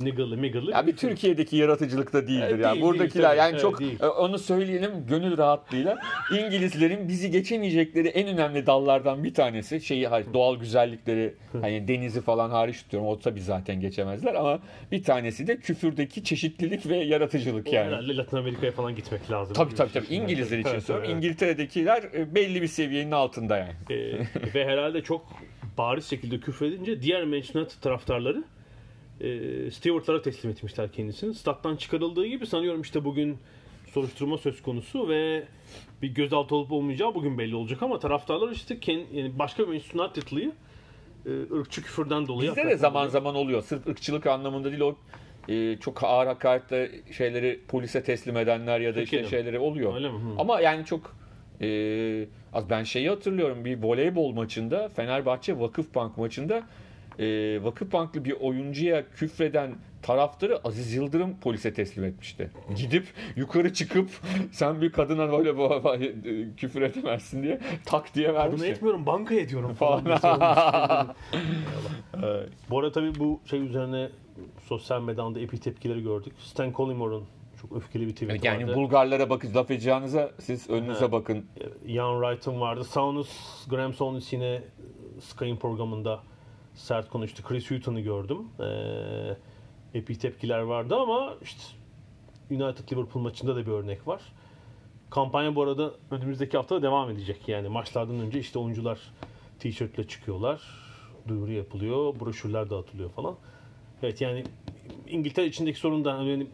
Niggle'lı 0.00 0.36
miggle'lı. 0.36 0.70
Ya 0.70 0.86
bir 0.86 0.96
Türkiye'deki 0.96 1.56
yaratıcılık 1.56 2.12
da 2.12 2.28
değildir 2.28 2.46
Evet, 2.50 2.64
ya. 2.64 2.72
değil, 2.72 2.84
Buradakiler 2.84 3.30
değil, 3.30 3.38
yani 3.38 3.50
Evet, 3.50 3.60
çok 3.60 3.80
değil. 3.80 4.00
e, 4.00 4.06
onu 4.06 4.38
söyleyelim 4.38 4.90
gönül 5.08 5.38
rahatlığıyla. 5.38 5.98
İngilizlerin 6.38 7.08
bizi 7.08 7.30
geçemeyecekleri 7.30 8.08
en 8.08 8.28
önemli 8.28 8.66
dallardan 8.66 9.24
bir 9.24 9.34
tanesi 9.34 9.80
şeyi 9.80 10.08
hayır, 10.08 10.26
doğal 10.34 10.56
güzellikleri 10.56 11.34
hani 11.52 11.88
denizi 11.88 12.20
falan 12.20 12.50
hariç 12.50 12.82
tutuyorum. 12.82 13.08
O 13.08 13.18
tabii 13.18 13.40
zaten 13.40 13.80
geçemezler 13.80 14.34
ama 14.34 14.58
bir 14.92 15.02
tanesi 15.02 15.46
de 15.46 15.56
küfürdeki 15.56 16.24
çeşitlilik 16.24 16.86
ve 16.88 16.96
yaratıcılık 16.96 17.72
yani. 17.72 17.86
Herhalde 17.86 18.16
Latin 18.16 18.36
Amerika'ya 18.36 18.72
falan 18.72 18.94
gitmek 18.96 19.30
lazım. 19.30 19.54
Tabii 19.54 19.74
tabii 19.74 19.92
tabii. 19.92 20.06
İngilizler 20.14 20.58
için 20.58 20.70
Evet, 20.70 20.82
söylüyorum. 20.82 21.10
evet. 21.14 21.24
İngiltere'dekiler 21.24 22.02
e, 22.14 22.34
belli 22.34 22.62
bir 22.62 22.66
seviyenin 22.66 23.12
altında 23.12 23.56
yani. 23.56 23.72
Ee, 23.90 23.94
ve 24.54 24.64
herhalde 24.64 25.02
çok 25.02 25.26
bariz 25.78 26.06
şekilde 26.10 26.40
küfredince 26.40 27.02
diğer 27.02 27.24
Manchester 27.24 27.66
taraftarları 27.82 28.44
e, 29.20 29.70
Stewart'lara 29.70 30.22
teslim 30.22 30.50
etmişler 30.50 30.92
kendisini. 30.92 31.34
Stat'tan 31.34 31.76
çıkarıldığı 31.76 32.26
gibi 32.26 32.46
sanıyorum 32.46 32.80
işte 32.82 33.04
bugün 33.04 33.38
soruşturma 33.92 34.38
söz 34.38 34.62
konusu 34.62 35.08
ve 35.08 35.42
bir 36.02 36.08
gözaltı 36.08 36.54
olup 36.54 36.72
olmayacağı 36.72 37.14
bugün 37.14 37.38
belli 37.38 37.54
olacak 37.54 37.82
ama 37.82 37.98
taraftarlar 37.98 38.50
işte 38.50 38.74
kend- 38.74 39.04
yani 39.14 39.38
başka 39.38 39.62
bir 39.62 39.68
Manchester 39.68 40.00
United'lıyı 40.00 40.52
e, 41.26 41.30
ırkçı 41.56 41.82
küfürden 41.82 42.26
dolayı 42.28 42.50
Bizde 42.50 42.66
de 42.66 42.76
zaman 42.76 43.02
ediyor. 43.02 43.12
zaman 43.12 43.34
oluyor. 43.34 43.62
Sırf 43.62 43.86
ırkçılık 43.86 44.26
anlamında 44.26 44.70
değil 44.70 44.80
o 44.82 44.96
e, 45.48 45.76
çok 45.80 46.04
ağır 46.04 46.26
hakaretle 46.26 46.90
şeyleri 47.16 47.60
polise 47.68 48.02
teslim 48.02 48.36
edenler 48.36 48.80
ya 48.80 48.94
da 48.94 49.00
işte 49.02 49.04
Türkiye'de 49.20 49.24
mi? 49.26 49.30
şeyleri 49.30 49.58
oluyor. 49.58 49.94
Öyle 49.94 50.08
mi? 50.08 50.18
Hı. 50.18 50.22
Ama 50.38 50.60
yani 50.60 50.84
çok 50.84 51.16
e, 51.60 51.68
az 52.52 52.70
ben 52.70 52.82
şeyi 52.82 53.08
hatırlıyorum 53.08 53.64
bir 53.64 53.82
voleybol 53.82 54.32
maçında 54.32 54.88
Fenerbahçe 54.88 55.58
Vakıfbank 55.60 56.18
maçında 56.18 56.62
e, 57.18 57.24
Vakıfbanklı 57.64 58.24
bir 58.24 58.32
oyuncuya 58.40 59.10
küfreden 59.10 59.74
taraftarı 60.02 60.60
Aziz 60.64 60.94
Yıldırım 60.94 61.40
polise 61.40 61.72
teslim 61.74 62.04
etmişti. 62.04 62.50
Gidip 62.76 63.06
yukarı 63.36 63.72
çıkıp 63.72 64.10
sen 64.52 64.80
bir 64.80 64.92
kadına 64.92 65.32
böyle 65.32 65.56
bu, 65.56 65.70
bu- 65.84 66.56
küfür 66.56 66.82
edemezsin 66.82 67.42
diye 67.42 67.60
tak 67.84 68.14
diye 68.14 68.28
Bunu 68.28 68.34
vermişti. 68.36 68.66
etmiyorum 68.68 69.06
bankaya 69.06 69.40
ediyorum 69.40 69.74
falan. 69.78 70.04
Bu 72.70 72.78
arada 72.78 72.92
tabii 72.92 73.18
bu 73.18 73.40
şey 73.44 73.60
üzerine 73.60 74.08
sosyal 74.64 75.02
medyada 75.02 75.40
epey 75.40 75.60
tepkileri 75.60 76.02
gördük. 76.02 76.32
Stan 76.38 76.72
Collimore'un 76.72 77.24
çok 77.62 77.76
öfkeli 77.76 78.06
bir 78.06 78.12
tweet 78.12 78.44
Yani 78.44 78.62
vardı. 78.64 78.74
Bulgarlara 78.76 79.30
bakın 79.30 79.54
laf 79.54 79.70
edeceğinize 79.70 80.32
siz 80.40 80.70
önünüze 80.70 81.04
Ha. 81.04 81.12
bakın. 81.12 81.46
Ian 81.86 82.20
Wright'ın 82.22 82.60
vardı. 82.60 82.84
Saunus, 82.84 83.28
Graham 83.68 83.94
Saunus 83.94 84.32
yine 84.32 84.62
Sky'ın 85.20 85.56
programında 85.56 86.20
sert 86.76 87.08
konuştu. 87.08 87.42
Chris 87.42 87.70
Hutton'ı 87.70 88.00
gördüm. 88.00 88.38
Ee, 88.60 89.36
epey 89.98 90.16
tepkiler 90.16 90.58
vardı 90.58 90.96
ama 90.96 91.34
işte 91.42 91.62
United 92.50 92.92
Liverpool 92.92 93.22
maçında 93.22 93.56
da 93.56 93.66
bir 93.66 93.70
örnek 93.70 94.06
var. 94.06 94.22
Kampanya 95.10 95.54
bu 95.54 95.62
arada 95.62 95.92
önümüzdeki 96.10 96.56
hafta 96.56 96.74
da 96.74 96.82
devam 96.82 97.10
edecek. 97.10 97.48
Yani 97.48 97.68
maçlardan 97.68 98.20
önce 98.20 98.38
işte 98.38 98.58
oyuncular 98.58 98.98
T-shirtle 99.58 100.08
çıkıyorlar. 100.08 100.62
Duyuru 101.28 101.52
yapılıyor. 101.52 102.20
Broşürler 102.20 102.70
dağıtılıyor 102.70 103.10
falan. 103.10 103.36
Evet 104.02 104.20
yani 104.20 104.44
İngiltere 105.08 105.46
içindeki 105.46 105.78
sorun 105.78 106.04
da 106.04 106.14
hani 106.14 106.46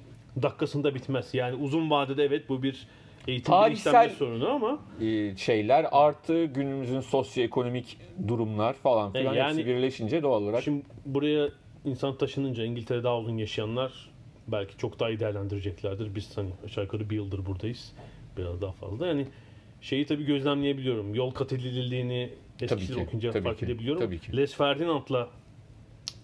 dakikasında 0.42 0.94
bitmez. 0.94 1.34
Yani 1.34 1.56
uzun 1.56 1.90
vadede 1.90 2.24
evet 2.24 2.48
bu 2.48 2.62
bir 2.62 2.88
eğitim 3.28 3.54
Tarihsel- 3.54 4.08
sorunu 4.10 4.48
ama 4.48 4.78
e, 5.00 5.36
şeyler 5.36 5.86
artı 5.92 6.44
günümüzün 6.44 7.00
sosyoekonomik 7.00 7.98
durumlar 8.28 8.72
falan 8.72 9.12
filan 9.12 9.34
E, 9.34 9.38
yani- 9.38 9.48
hepsi 9.58 9.66
birleşince 9.66 10.22
doğal 10.22 10.42
olarak 10.42 10.62
Şimdi 10.62 10.82
buraya 11.06 11.48
insan 11.84 12.18
taşınınca 12.18 12.64
İngiltere'de 12.64 13.04
daha 13.04 13.18
uzun 13.18 13.36
yaşayanlar 13.38 14.10
belki 14.48 14.76
çok 14.76 15.00
daha 15.00 15.10
iyi 15.10 15.20
değerlendireceklerdir. 15.20 16.14
Biz 16.14 16.36
hani 16.36 16.50
aşağı 16.64 16.84
yukarı 16.84 17.10
bir 17.10 17.16
yıldır 17.16 17.46
buradayız. 17.46 17.92
Biraz 18.36 18.60
daha 18.60 18.72
fazla. 18.72 19.06
Yani 19.06 19.26
şeyi 19.80 20.06
tabii 20.06 20.24
gözlemleyebiliyorum. 20.24 21.14
Yol 21.14 21.30
kat 21.30 21.52
edildiğini 21.52 22.30
ki, 22.58 23.00
okuyunca 23.00 23.30
tabii 23.30 23.44
fark 23.44 23.58
ki, 23.58 23.64
edebiliyorum. 23.64 24.02
tabii 24.02 24.18
ki. 24.18 24.36
Les 24.36 24.54
Ferdinand'la 24.54 25.28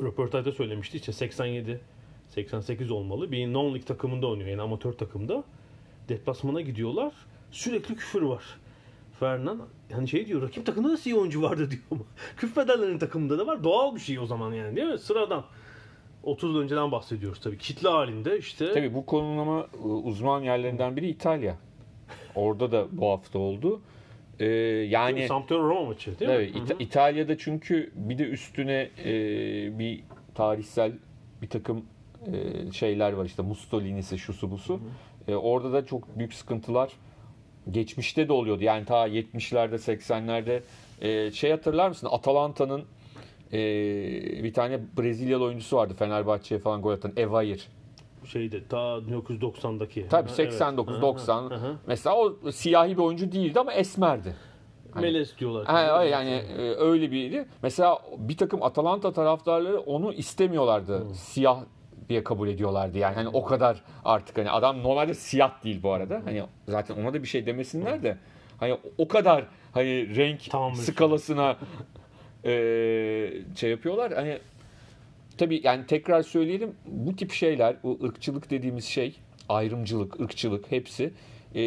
röportajda 0.01 0.53
söylemişti. 0.53 0.97
İşte 0.97 1.13
87 1.13 1.81
88 2.29 2.91
olmalı. 2.91 3.33
Bir 3.33 3.47
non-lig 3.47 3.85
takımında 3.85 4.27
oynuyor. 4.27 4.49
Yani 4.49 4.63
amatör 4.63 4.93
takımda. 4.93 5.45
Deplasmana 6.09 6.61
gidiyorlar. 6.61 7.13
Sürekli 7.51 7.97
küfür 7.97 8.23
var. 8.23 8.43
Ferdinand 9.21 9.61
hani 9.93 10.09
şey 10.09 10.27
diyor 10.27 10.43
rakip 10.43 10.67
takımda 10.67 10.89
nasıl 10.93 11.11
iyi 11.11 11.15
oyuncu 11.15 11.43
vardı 11.43 11.71
diyor 11.71 11.83
ama 11.91 12.01
küfredenlerin 12.37 12.99
takımında 12.99 13.39
da 13.39 13.47
var. 13.47 13.65
Doğal 13.65 13.95
bir 13.95 14.01
şey 14.01 14.19
o 14.19 14.27
zaman 14.27 14.53
yani 14.53 14.77
değil 14.77 14.89
mi? 14.89 14.99
Sıradan. 14.99 15.45
30 16.23 16.51
yıl 16.55 16.61
önceden 16.61 16.93
bahsediyoruz 16.93 17.41
tabii. 17.41 17.59
Kitle 17.59 17.89
halinde 17.89 18.39
işte. 18.39 18.73
Tabii 18.73 18.95
bu 18.95 19.07
konulama 19.07 19.67
e, 19.85 19.87
uzman 19.87 20.43
yerlerinden 20.43 20.97
biri 20.97 21.09
İtalya. 21.09 21.57
Orada 22.35 22.73
da 22.73 22.87
bu 22.93 23.09
hafta 23.11 23.39
oldu. 23.39 23.81
Ee, 24.41 24.47
yani 24.89 25.29
Sampdoria 25.29 25.63
Roma 25.63 25.85
maçı 25.85 26.19
değil 26.19 26.31
evet, 26.31 26.55
mi? 26.55 26.61
İta- 26.61 26.77
İtalya'da 26.79 27.39
çünkü 27.39 27.91
bir 27.95 28.19
de 28.19 28.25
üstüne 28.25 28.91
e, 29.05 29.13
bir 29.79 30.03
tarihsel 30.35 30.93
bir 31.43 31.49
takım 31.49 31.85
e, 32.27 32.73
şeyler 32.73 33.13
var 33.13 33.25
işte 33.25 33.43
Mussolini'si 33.43 34.19
şusu 34.19 34.51
busu. 34.51 34.81
E, 35.29 35.35
orada 35.37 35.73
da 35.73 35.87
çok 35.87 36.19
büyük 36.19 36.35
sıkıntılar 36.35 36.93
geçmişte 37.71 38.29
de 38.29 38.33
oluyordu. 38.33 38.65
Yani 38.65 38.85
ta 38.85 39.09
70'lerde 39.09 39.75
80'lerde 39.75 40.61
e, 41.01 41.31
şey 41.31 41.51
hatırlar 41.51 41.89
mısın? 41.89 42.09
Atalanta'nın 42.11 42.85
e, 43.53 43.59
bir 44.45 44.53
tane 44.53 44.81
Brezilyalı 44.99 45.45
oyuncusu 45.45 45.77
vardı 45.77 45.95
Fenerbahçe'ye 45.99 46.61
falan 46.61 46.83
gol 46.83 46.93
atan 46.93 47.13
Evair. 47.17 47.69
Şeyde 48.25 48.65
ta 48.69 48.77
1990'daki. 48.99 50.09
Tabii 50.09 50.29
Ha, 50.29 50.35
89 50.35 50.93
evet. 50.95 51.03
90. 51.03 51.43
Hı 51.43 51.47
hı, 51.47 51.55
hı 51.55 51.55
hı. 51.69 51.77
Mesela 51.87 52.17
o 52.17 52.51
siyahi 52.51 52.91
bir 52.97 53.03
oyuncu 53.03 53.33
değildi 53.33 53.61
ama 53.61 53.73
esmerdi. 53.73 54.35
Hani- 54.93 55.03
Meles 55.07 55.39
diyorlar. 55.39 55.67
Ha, 55.67 56.05
yani 56.05 56.31
e, 56.31 56.75
öyle 56.75 57.11
biriydi. 57.11 57.47
Mesela 57.63 57.99
bir 58.19 58.37
takım 58.37 58.63
Atalanta 58.63 59.13
taraftarları 59.13 59.81
onu 59.81 60.13
istemiyorlardı. 60.13 61.15
Siyah 61.15 61.61
diye 62.09 62.25
kabul 62.25 62.49
ediyorlardı. 62.49 62.99
Yani 62.99 63.15
hani 63.15 63.29
o 63.29 63.45
kadar 63.45 63.83
artık 64.05 64.39
hani 64.39 64.51
adam 64.51 64.83
normalde 64.83 65.15
siyah 65.15 65.65
değil 65.65 65.83
bu 65.83 65.93
arada. 65.93 66.23
Hani 66.25 66.43
zaten 66.69 66.97
ona 66.97 67.15
da 67.15 67.23
bir 67.23 67.29
şey 67.29 67.47
demesinler 67.47 68.03
de 68.03 68.17
hani 68.61 68.79
o 68.99 69.09
kadar 69.09 69.45
hani 69.73 70.17
renk 70.17 70.51
Tahammül. 70.51 70.77
skalasına 70.77 71.57
e, 72.45 72.51
şey 73.57 73.71
yapıyorlar. 73.71 74.13
Hani 74.13 74.39
tabii 75.39 75.61
yani 75.65 75.87
tekrar 75.87 76.23
söyleyelim 76.23 76.75
bu 76.87 77.17
tip 77.17 77.33
şeyler 77.33 77.77
bu 77.83 77.99
ırkçılık 78.05 78.51
dediğimiz 78.51 78.85
şey 78.85 79.17
ayrımcılık, 79.49 80.21
ırkçılık 80.21 80.73
hepsi 80.73 81.13
e, 81.55 81.63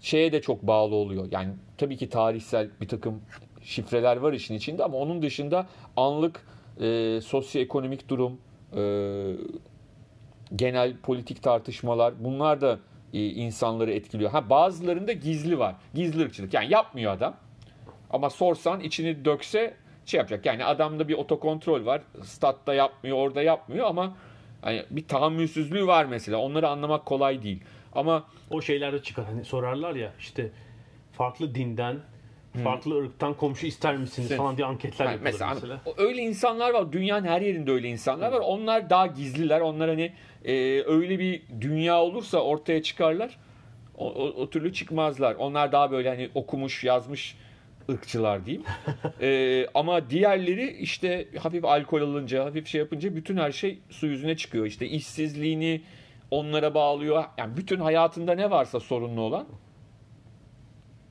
şeye 0.00 0.32
de 0.32 0.40
çok 0.42 0.62
bağlı 0.62 0.94
oluyor. 0.94 1.28
Yani 1.30 1.52
tabii 1.78 1.96
ki 1.96 2.08
tarihsel 2.08 2.68
bir 2.80 2.88
takım 2.88 3.20
şifreler 3.62 4.16
var 4.16 4.32
işin 4.32 4.54
içinde 4.54 4.84
ama 4.84 4.98
onun 4.98 5.22
dışında 5.22 5.66
anlık 5.96 6.46
e, 6.80 7.20
sosyoekonomik 7.20 8.08
durum, 8.08 8.38
e, 8.76 8.82
genel 10.56 10.96
politik 10.96 11.42
tartışmalar 11.42 12.14
bunlar 12.24 12.60
da 12.60 12.78
e, 13.14 13.26
insanları 13.26 13.92
etkiliyor. 13.92 14.30
Ha 14.30 14.50
bazılarında 14.50 15.12
gizli 15.12 15.58
var. 15.58 15.74
Gizli 15.94 16.22
ırkçılık. 16.22 16.54
Yani 16.54 16.72
yapmıyor 16.72 17.12
adam. 17.12 17.36
Ama 18.10 18.30
sorsan 18.30 18.80
içini 18.80 19.24
dökse 19.24 19.74
şey 20.06 20.18
yapacak. 20.18 20.46
Yani 20.46 20.64
adamda 20.64 21.08
bir 21.08 21.14
otokontrol 21.14 21.86
var. 21.86 22.02
Statta 22.22 22.74
yapmıyor, 22.74 23.16
orada 23.16 23.42
yapmıyor 23.42 23.86
ama 23.86 24.16
hani 24.62 24.84
bir 24.90 25.08
tahammülsüzlüğü 25.08 25.86
var 25.86 26.04
mesela. 26.04 26.38
Onları 26.38 26.68
anlamak 26.68 27.06
kolay 27.06 27.42
değil. 27.42 27.62
Ama 27.92 28.24
O 28.50 28.60
şeylerde 28.60 29.02
çıkar. 29.02 29.24
Hani 29.24 29.44
sorarlar 29.44 29.94
ya 29.94 30.12
işte 30.18 30.50
farklı 31.12 31.54
dinden, 31.54 31.96
farklı 32.64 33.00
ırktan 33.04 33.34
komşu 33.34 33.66
ister 33.66 33.96
misiniz 33.96 34.28
Sen- 34.28 34.36
falan 34.38 34.56
diye 34.56 34.66
anketler 34.66 35.04
Yani 35.04 35.12
yapılır 35.12 35.32
mesela, 35.32 35.54
mesela. 35.54 35.80
öyle 35.96 36.22
insanlar 36.22 36.74
var. 36.74 36.92
Dünyanın 36.92 37.26
her 37.26 37.40
yerinde 37.40 37.70
öyle 37.70 37.88
insanlar 37.88 38.32
var. 38.32 38.40
Onlar 38.40 38.90
daha 38.90 39.06
gizliler. 39.06 39.60
Onlar 39.60 39.88
hani 39.88 40.12
e, 40.44 40.82
öyle 40.86 41.18
bir 41.18 41.42
dünya 41.60 42.00
olursa 42.02 42.38
ortaya 42.38 42.82
çıkarlar. 42.82 43.38
O, 43.94 44.10
o, 44.12 44.22
o 44.42 44.50
türlü 44.50 44.72
çıkmazlar. 44.72 45.34
Onlar 45.34 45.72
daha 45.72 45.90
böyle 45.90 46.08
hani 46.08 46.30
okumuş, 46.34 46.84
yazmış 46.84 47.36
ırkçılar 47.90 48.46
diyeyim. 48.46 48.64
E, 49.20 49.66
ama 49.74 50.10
diğerleri 50.10 50.70
işte 50.70 51.28
hafif 51.38 51.64
alkol 51.64 52.00
alınca, 52.02 52.44
hafif 52.44 52.66
şey 52.66 52.78
yapınca 52.78 53.16
bütün 53.16 53.36
her 53.36 53.52
şey 53.52 53.78
su 53.90 54.06
yüzüne 54.06 54.36
çıkıyor. 54.36 54.66
İşte 54.66 54.86
işsizliğini 54.86 55.80
onlara 56.30 56.74
bağlıyor. 56.74 57.24
Yani 57.38 57.56
bütün 57.56 57.80
hayatında 57.80 58.34
ne 58.34 58.50
varsa 58.50 58.80
sorunlu 58.80 59.20
olan 59.20 59.46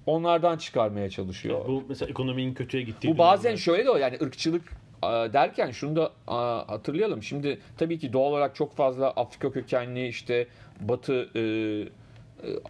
onlardan 0.09 0.57
çıkarmaya 0.57 1.09
çalışıyor. 1.09 1.67
Bu 1.67 1.83
mesela 1.89 2.09
ekonominin 2.09 2.53
kötüye 2.53 2.83
gittiği 2.83 3.07
Bu 3.07 3.17
bazen 3.17 3.43
dönemler. 3.43 3.57
şöyle 3.61 3.85
de 3.85 3.89
o 3.89 3.97
yani 3.97 4.17
ırkçılık 4.21 4.63
a, 5.01 5.33
derken 5.33 5.71
şunu 5.71 5.95
da 5.95 6.11
a, 6.27 6.63
hatırlayalım. 6.67 7.23
Şimdi 7.23 7.59
tabii 7.77 7.99
ki 7.99 8.13
doğal 8.13 8.31
olarak 8.31 8.55
çok 8.55 8.75
fazla 8.75 9.11
Afrika 9.11 9.51
kökenli 9.51 10.07
işte 10.07 10.47
Batı 10.79 11.29
e, 11.35 11.43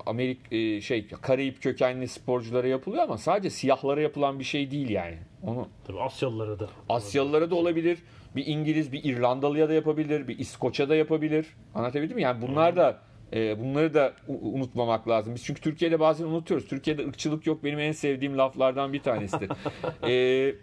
Amerik 0.05 0.37
e, 0.51 0.81
şey 0.81 1.07
Karayip 1.07 1.61
kökenli 1.61 2.07
sporculara 2.07 2.67
yapılıyor 2.67 3.03
ama 3.03 3.17
sadece 3.17 3.49
siyahlara 3.49 4.01
yapılan 4.01 4.39
bir 4.39 4.43
şey 4.43 4.71
değil 4.71 4.89
yani. 4.89 5.17
Onu 5.43 5.67
Tabii 5.87 6.01
Asyalılara 6.01 6.59
da. 6.59 6.69
Asyalılara 6.89 7.51
da 7.51 7.55
olabilir. 7.55 7.99
Bir 8.35 8.45
İngiliz, 8.47 8.91
bir 8.91 9.03
İrlandalıya 9.03 9.69
da 9.69 9.73
yapabilir, 9.73 10.27
bir 10.27 10.39
İskoç'a 10.39 10.89
da 10.89 10.95
yapabilir. 10.95 11.45
Anlatabildim 11.75 12.15
mi? 12.15 12.21
Yani 12.21 12.41
bunlar 12.41 12.75
da 12.75 12.99
e, 13.33 13.59
bunları 13.59 13.93
da 13.93 14.13
unutmamak 14.27 15.07
lazım. 15.09 15.35
Biz 15.35 15.43
çünkü 15.43 15.61
Türkiye'de 15.61 15.99
bazen 15.99 16.25
unutuyoruz. 16.25 16.67
Türkiye'de 16.67 17.07
ırkçılık 17.07 17.47
yok 17.47 17.63
benim 17.63 17.79
en 17.79 17.91
sevdiğim 17.91 18.37
laflardan 18.37 18.93
bir 18.93 18.99
tanesidir. 18.99 19.49
E, 20.07 20.55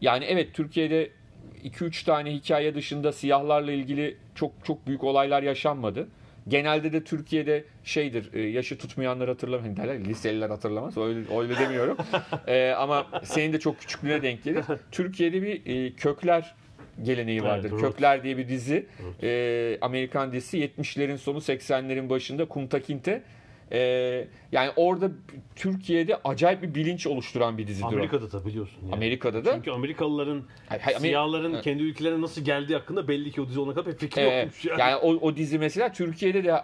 yani 0.00 0.24
evet 0.24 0.54
Türkiye'de 0.54 1.10
2-3 1.64 2.04
tane 2.04 2.32
hikaye 2.32 2.74
dışında 2.74 3.12
siyahlarla 3.12 3.72
ilgili 3.72 4.16
çok 4.34 4.52
çok 4.64 4.86
büyük 4.86 5.04
olaylar 5.04 5.42
yaşanmadı. 5.42 6.08
Genelde 6.48 6.92
de 6.92 7.04
Türkiye'de 7.04 7.64
şeydir 7.84 8.30
e, 8.32 8.40
yaşı 8.40 8.78
tutmayanlar 8.78 9.28
hatırlamıyor. 9.28 9.76
Hani 9.76 9.88
Derler 9.88 10.04
liseliler 10.04 10.50
hatırlamaz. 10.50 10.96
Öyle, 10.96 11.38
öyle 11.38 11.58
demiyorum. 11.58 11.96
E, 12.46 12.70
ama 12.70 13.06
senin 13.24 13.52
de 13.52 13.60
çok 13.60 13.80
küçüklüğüne 13.80 14.22
denk 14.22 14.44
gelir. 14.44 14.64
Türkiye'de 14.90 15.42
bir 15.42 15.66
e, 15.66 15.92
kökler 15.92 16.54
geleneği 17.02 17.42
vardır. 17.44 17.70
Evet, 17.72 17.80
Kökler 17.82 18.22
diye 18.22 18.36
bir 18.38 18.48
dizi. 18.48 18.86
E, 19.22 19.78
Amerikan 19.80 20.32
dizisi 20.32 20.58
70'lerin 20.58 21.18
sonu 21.18 21.38
80'lerin 21.38 22.10
başında 22.10 22.44
Kunta 22.44 22.80
Kinte. 22.82 23.22
E, 23.72 23.78
yani 24.52 24.70
orada 24.76 25.10
Türkiye'de 25.56 26.16
acayip 26.24 26.62
bir 26.62 26.74
bilinç 26.74 27.06
oluşturan 27.06 27.58
bir 27.58 27.66
dizidir 27.66 27.84
o. 27.84 27.88
Amerika'da 27.88 28.32
da 28.32 28.46
biliyorsun. 28.46 28.78
Yani. 28.82 28.94
Amerika'da 28.94 29.44
da 29.44 29.54
Çünkü 29.54 29.70
Amerikalıların 29.70 30.42
Hayır, 30.68 30.82
hayır, 30.82 30.98
siyahların 30.98 31.54
Evet. 31.54 31.64
kendi 31.64 31.82
ülkelerine 31.82 32.20
nasıl 32.20 32.44
geldiği 32.44 32.74
hakkında 32.74 33.08
belli 33.08 33.30
ki 33.32 33.40
o 33.40 33.48
dizi 33.48 33.60
ona 33.60 33.74
kadar 33.74 33.92
bir 33.92 33.98
fikri 33.98 34.22
Ee, 34.22 34.24
yokmuş 34.38 34.64
yani. 34.64 34.80
yani 34.80 34.96
o, 34.96 35.08
o 35.08 35.36
dizi 35.36 35.58
mesela 35.58 35.92
Türkiye'de 35.92 36.44
de 36.44 36.54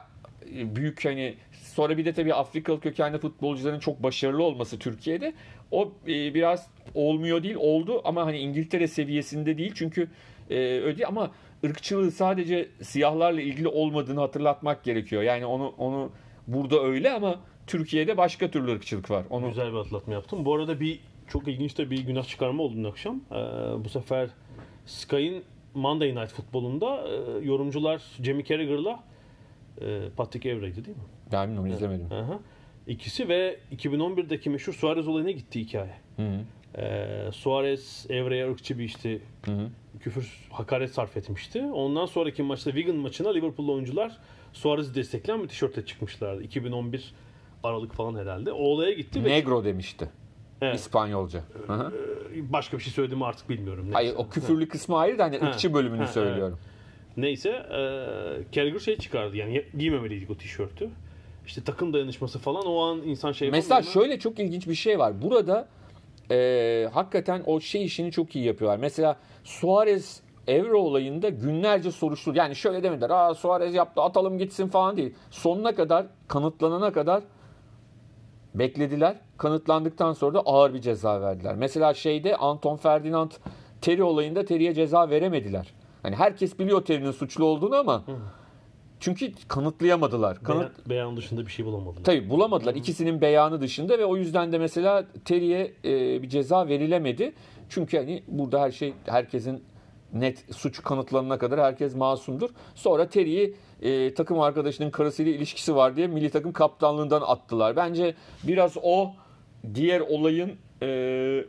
büyük 0.76 1.04
hani 1.04 1.34
sonra 1.52 1.98
bir 1.98 2.04
de 2.04 2.12
tabii 2.12 2.34
Afrikalı 2.34 2.80
kökenli 2.80 3.18
futbolcuların 3.18 3.78
çok 3.78 4.02
başarılı 4.02 4.42
olması 4.42 4.78
Türkiye'de 4.78 5.32
o 5.70 5.92
e, 6.08 6.34
biraz 6.34 6.70
olmuyor 6.94 7.42
değil 7.42 7.56
oldu 7.58 8.00
ama 8.04 8.26
hani 8.26 8.38
İngiltere 8.38 8.88
seviyesinde 8.88 9.58
değil 9.58 9.72
çünkü 9.74 10.08
e, 10.50 10.56
öyle 10.58 11.06
ama 11.06 11.30
ırkçılığı 11.64 12.10
sadece 12.10 12.68
siyahlarla 12.82 13.40
ilgili 13.40 13.68
olmadığını 13.68 14.20
hatırlatmak 14.20 14.84
gerekiyor. 14.84 15.22
Yani 15.22 15.46
onu 15.46 15.74
onu 15.78 16.12
burada 16.46 16.82
öyle 16.82 17.12
ama 17.12 17.40
Türkiye'de 17.66 18.16
başka 18.16 18.50
türlü 18.50 18.72
ırkçılık 18.72 19.10
var. 19.10 19.24
Onu 19.30 19.48
Güzel 19.48 19.72
bir 19.72 19.76
hatırlatma 19.76 20.14
yaptım. 20.14 20.44
Bu 20.44 20.54
arada 20.54 20.80
bir 20.80 21.00
çok 21.28 21.48
ilginç 21.48 21.78
de 21.78 21.90
bir 21.90 22.06
günah 22.06 22.24
çıkarma 22.24 22.62
oldu 22.62 22.76
dün 22.76 22.84
akşam. 22.84 23.20
Ee, 23.30 23.34
bu 23.84 23.88
sefer 23.88 24.28
Sky'in 24.86 25.44
Monday 25.74 26.14
Night 26.14 26.32
futbolunda 26.32 27.08
e, 27.08 27.44
yorumcular 27.44 28.02
Jamie 28.22 28.44
Carragher'la 28.44 29.04
Patrick 30.16 30.50
Evra'ydı 30.50 30.84
değil 30.84 30.96
mi? 30.96 31.02
ben 31.32 31.48
bilmiyorum 31.48 31.72
izlemedim. 31.72 32.12
Aha. 32.12 32.38
İkisi 32.86 33.28
ve 33.28 33.58
2011'deki 33.76 34.50
meşhur 34.50 34.72
Suarez 34.72 35.08
olayına 35.08 35.30
gitti 35.30 35.60
hikaye. 35.60 35.94
Hı 36.16 36.22
hı. 36.22 36.40
Ee, 36.80 37.28
Suarez 37.32 38.06
Evre'ye 38.08 38.50
ırkçı 38.50 38.78
bir 38.78 38.84
işte 38.84 39.18
Hı 39.44 39.50
hı. 39.52 39.68
küfür, 40.00 40.48
hakaret 40.50 40.90
sarf 40.90 41.16
etmişti. 41.16 41.62
Ondan 41.62 42.06
sonraki 42.06 42.42
maçta 42.42 42.70
Wigan 42.72 42.96
maçına 42.96 43.30
Liverpool 43.32 43.68
oyuncular 43.68 44.18
Suarez'i 44.52 44.94
destekleyen 44.94 45.42
bir 45.42 45.48
tişörtle 45.48 45.84
çıkmışlardı. 45.84 46.42
2011 46.42 47.14
Aralık 47.62 47.92
falan 47.94 48.20
herhalde. 48.20 48.52
O 48.52 48.62
olaya 48.62 48.92
gitti 48.92 49.24
ve 49.24 49.28
Negro 49.28 49.64
demişti. 49.64 50.08
Evet. 50.62 50.74
İspanyolca. 50.74 51.42
Hı 51.66 51.72
hı. 51.72 51.92
Başka 52.36 52.78
bir 52.78 52.82
şey 52.82 52.92
söyledim 52.92 53.18
mi 53.18 53.24
artık 53.24 53.48
bilmiyorum. 53.48 53.82
Neyse. 53.84 53.94
Hayır 53.94 54.14
o 54.16 54.28
küfürlü 54.28 54.68
kısmı 54.68 54.98
ayrı 54.98 55.18
da 55.18 55.24
hani 55.24 55.36
ırkçı 55.42 55.74
bölümünü 55.74 56.00
Ha, 56.00 56.06
söylüyorum. 56.06 56.58
Neyse 57.16 57.48
e, 57.48 57.78
Carragher 58.52 58.78
şey 58.78 58.98
çıkardı 58.98 59.36
yani 59.36 59.64
giymemeliydik 59.78 60.30
o 60.30 60.36
tişörtü. 60.36 60.90
İşte 61.46 61.64
takım 61.64 61.92
dayanışması 61.92 62.38
falan 62.38 62.66
o 62.66 62.80
an 62.80 63.02
insan 63.02 63.32
şey 63.32 63.50
Mesela 63.50 63.82
şöyle 63.82 64.18
çok 64.18 64.38
ilginç 64.38 64.68
bir 64.68 64.74
şey 64.74 64.98
var. 64.98 65.22
Burada 65.22 65.68
e, 66.30 66.88
hakikaten 66.92 67.42
o 67.46 67.60
şey 67.60 67.84
işini 67.84 68.12
çok 68.12 68.36
iyi 68.36 68.44
yapıyorlar. 68.44 68.78
Mesela 68.78 69.16
Suarez 69.44 70.20
Evre 70.46 70.74
olayında 70.74 71.28
günlerce 71.28 71.90
soruştur. 71.90 72.34
Yani 72.34 72.56
şöyle 72.56 72.82
demediler. 72.82 73.10
Aa 73.10 73.34
Suarez 73.34 73.74
yaptı 73.74 74.02
atalım 74.02 74.38
gitsin 74.38 74.68
falan 74.68 74.96
değil. 74.96 75.14
Sonuna 75.30 75.74
kadar 75.74 76.06
kanıtlanana 76.28 76.92
kadar 76.92 77.22
beklediler. 78.54 79.16
Kanıtlandıktan 79.38 80.12
sonra 80.12 80.34
da 80.34 80.40
ağır 80.40 80.74
bir 80.74 80.80
ceza 80.80 81.20
verdiler. 81.20 81.54
Mesela 81.54 81.94
şeyde 81.94 82.36
Anton 82.36 82.76
Ferdinand 82.76 83.30
Terry 83.80 84.02
olayında 84.02 84.44
Terry'e 84.44 84.74
ceza 84.74 85.10
veremediler. 85.10 85.66
Hani 86.06 86.16
herkes 86.16 86.58
biliyor 86.58 86.84
Terry'nin 86.84 87.10
suçlu 87.10 87.44
olduğunu 87.44 87.76
ama 87.76 88.04
çünkü 89.00 89.32
kanıtlayamadılar. 89.48 90.42
Kanıt, 90.42 90.62
Beyan, 90.62 90.90
beyan 90.90 91.16
dışında 91.16 91.46
bir 91.46 91.50
şey 91.50 91.64
bulamadım. 91.64 92.02
Tabii 92.02 92.30
bulamadılar. 92.30 92.74
İkisinin 92.74 93.20
beyanı 93.20 93.60
dışında 93.60 93.98
ve 93.98 94.04
o 94.04 94.16
yüzden 94.16 94.52
de 94.52 94.58
mesela 94.58 95.04
Terry'e 95.24 95.72
e, 95.84 96.22
bir 96.22 96.28
ceza 96.28 96.68
verilemedi. 96.68 97.32
Çünkü 97.68 97.96
hani 97.96 98.22
burada 98.28 98.60
her 98.60 98.70
şey 98.70 98.94
herkesin 99.06 99.64
net 100.12 100.44
suç 100.56 100.82
kanıtlanana 100.82 101.38
kadar 101.38 101.60
herkes 101.60 101.94
masumdur. 101.96 102.50
Sonra 102.74 103.08
Terry'i 103.08 103.54
e, 103.82 104.14
takım 104.14 104.40
arkadaşının 104.40 104.90
karısıyla 104.90 105.32
ilişkisi 105.32 105.76
var 105.76 105.96
diye 105.96 106.06
milli 106.06 106.30
takım 106.30 106.52
kaptanlığından 106.52 107.22
attılar. 107.26 107.76
Bence 107.76 108.14
biraz 108.44 108.76
o 108.82 109.12
diğer 109.74 110.00
olayın 110.00 110.52
e, 110.82 111.44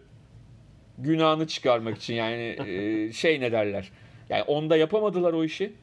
günahını 0.98 1.48
çıkarmak 1.48 1.98
için 1.98 2.14
yani 2.14 2.56
e, 2.68 3.12
şey 3.12 3.42
ne 3.42 3.52
derler. 3.52 3.92
Yani 4.30 4.44
onda 4.44 4.78
yapamadılar 4.78 5.34
o 5.34 5.44
işi. 5.44 5.74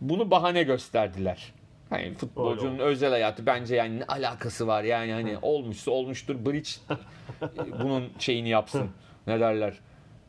Bunu 0.00 0.30
bahane 0.30 0.62
gösterdiler. 0.62 1.52
Hani 1.90 2.14
futbolcunun 2.14 2.72
Öyle 2.72 2.82
özel 2.82 3.10
hayatı 3.10 3.46
bence 3.46 3.76
yani 3.76 3.98
ne 3.98 4.04
alakası 4.04 4.66
var 4.66 4.84
yani 4.84 5.12
hani 5.12 5.38
olmuşsa 5.42 5.90
olmuştur 5.90 6.36
bridge 6.46 6.70
bunun 7.82 8.08
şeyini 8.18 8.48
yapsın. 8.48 8.90
Ne 9.26 9.40
derler? 9.40 9.74